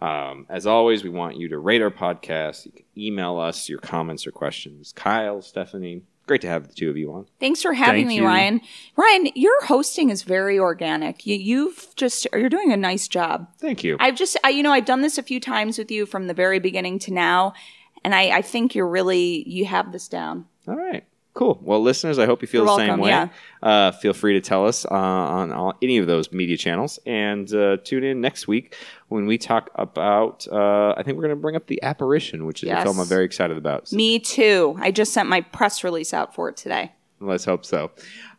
Um, 0.00 0.46
as 0.48 0.66
always, 0.66 1.04
we 1.04 1.10
want 1.10 1.36
you 1.36 1.48
to 1.50 1.58
rate 1.58 1.80
our 1.80 1.90
podcast. 1.90 2.66
You 2.66 2.72
can 2.72 2.84
email 2.98 3.38
us 3.38 3.68
your 3.68 3.78
comments 3.78 4.26
or 4.26 4.32
questions. 4.32 4.92
Kyle, 4.92 5.40
Stephanie, 5.40 6.02
great 6.26 6.40
to 6.42 6.48
have 6.48 6.68
the 6.68 6.74
two 6.74 6.90
of 6.90 6.96
you 6.96 7.12
on. 7.12 7.26
Thanks 7.40 7.62
for 7.62 7.72
having 7.72 8.02
Thank 8.02 8.08
me, 8.08 8.16
you. 8.16 8.26
Ryan. 8.26 8.60
Ryan, 8.96 9.28
your 9.34 9.64
hosting 9.64 10.10
is 10.10 10.22
very 10.22 10.58
organic. 10.58 11.26
You, 11.26 11.36
you've 11.36 11.88
just 11.96 12.26
you're 12.32 12.48
doing 12.48 12.72
a 12.72 12.76
nice 12.76 13.08
job. 13.08 13.48
Thank 13.58 13.84
you. 13.84 13.96
I've 14.00 14.16
just 14.16 14.36
I, 14.44 14.50
you 14.50 14.62
know 14.62 14.72
I've 14.72 14.84
done 14.86 15.02
this 15.02 15.18
a 15.18 15.22
few 15.22 15.40
times 15.40 15.78
with 15.78 15.90
you 15.90 16.06
from 16.06 16.26
the 16.26 16.34
very 16.34 16.58
beginning 16.58 16.98
to 17.00 17.12
now, 17.12 17.54
and 18.02 18.14
I, 18.14 18.38
I 18.38 18.42
think 18.42 18.74
you're 18.74 18.88
really 18.88 19.48
you 19.48 19.66
have 19.66 19.92
this 19.92 20.08
down. 20.08 20.46
All 20.66 20.76
right. 20.76 21.04
Cool. 21.34 21.58
Well, 21.62 21.80
listeners, 21.82 22.20
I 22.20 22.26
hope 22.26 22.42
you 22.42 22.48
feel 22.48 22.64
You're 22.64 22.76
the 22.78 22.86
same 22.86 23.00
way. 23.00 23.10
yeah. 23.10 23.28
Uh, 23.60 23.90
feel 23.90 24.12
free 24.12 24.34
to 24.34 24.40
tell 24.40 24.66
us 24.66 24.84
uh, 24.86 24.94
on 24.94 25.52
all, 25.52 25.74
any 25.82 25.98
of 25.98 26.06
those 26.06 26.30
media 26.30 26.56
channels, 26.56 27.00
and 27.06 27.52
uh, 27.52 27.76
tune 27.78 28.04
in 28.04 28.20
next 28.20 28.46
week 28.46 28.76
when 29.08 29.26
we 29.26 29.36
talk 29.36 29.68
about. 29.74 30.46
Uh, 30.46 30.94
I 30.96 31.02
think 31.02 31.16
we're 31.16 31.24
going 31.24 31.36
to 31.36 31.40
bring 31.42 31.56
up 31.56 31.66
the 31.66 31.82
apparition, 31.82 32.46
which 32.46 32.62
is 32.62 32.70
a 32.70 32.82
film 32.82 33.00
I'm 33.00 33.06
very 33.06 33.24
excited 33.24 33.56
about. 33.58 33.88
So 33.88 33.96
Me 33.96 34.20
too. 34.20 34.76
I 34.78 34.92
just 34.92 35.12
sent 35.12 35.28
my 35.28 35.40
press 35.40 35.82
release 35.82 36.14
out 36.14 36.34
for 36.36 36.48
it 36.48 36.56
today. 36.56 36.92
let's 37.20 37.44
hope 37.44 37.64
so. 37.64 37.90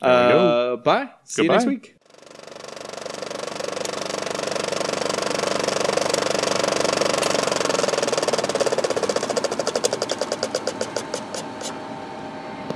Uh, 0.01 0.77
bye. 0.77 1.09
See 1.25 1.43
you 1.43 1.49
next 1.49 1.65
week. 1.65 1.94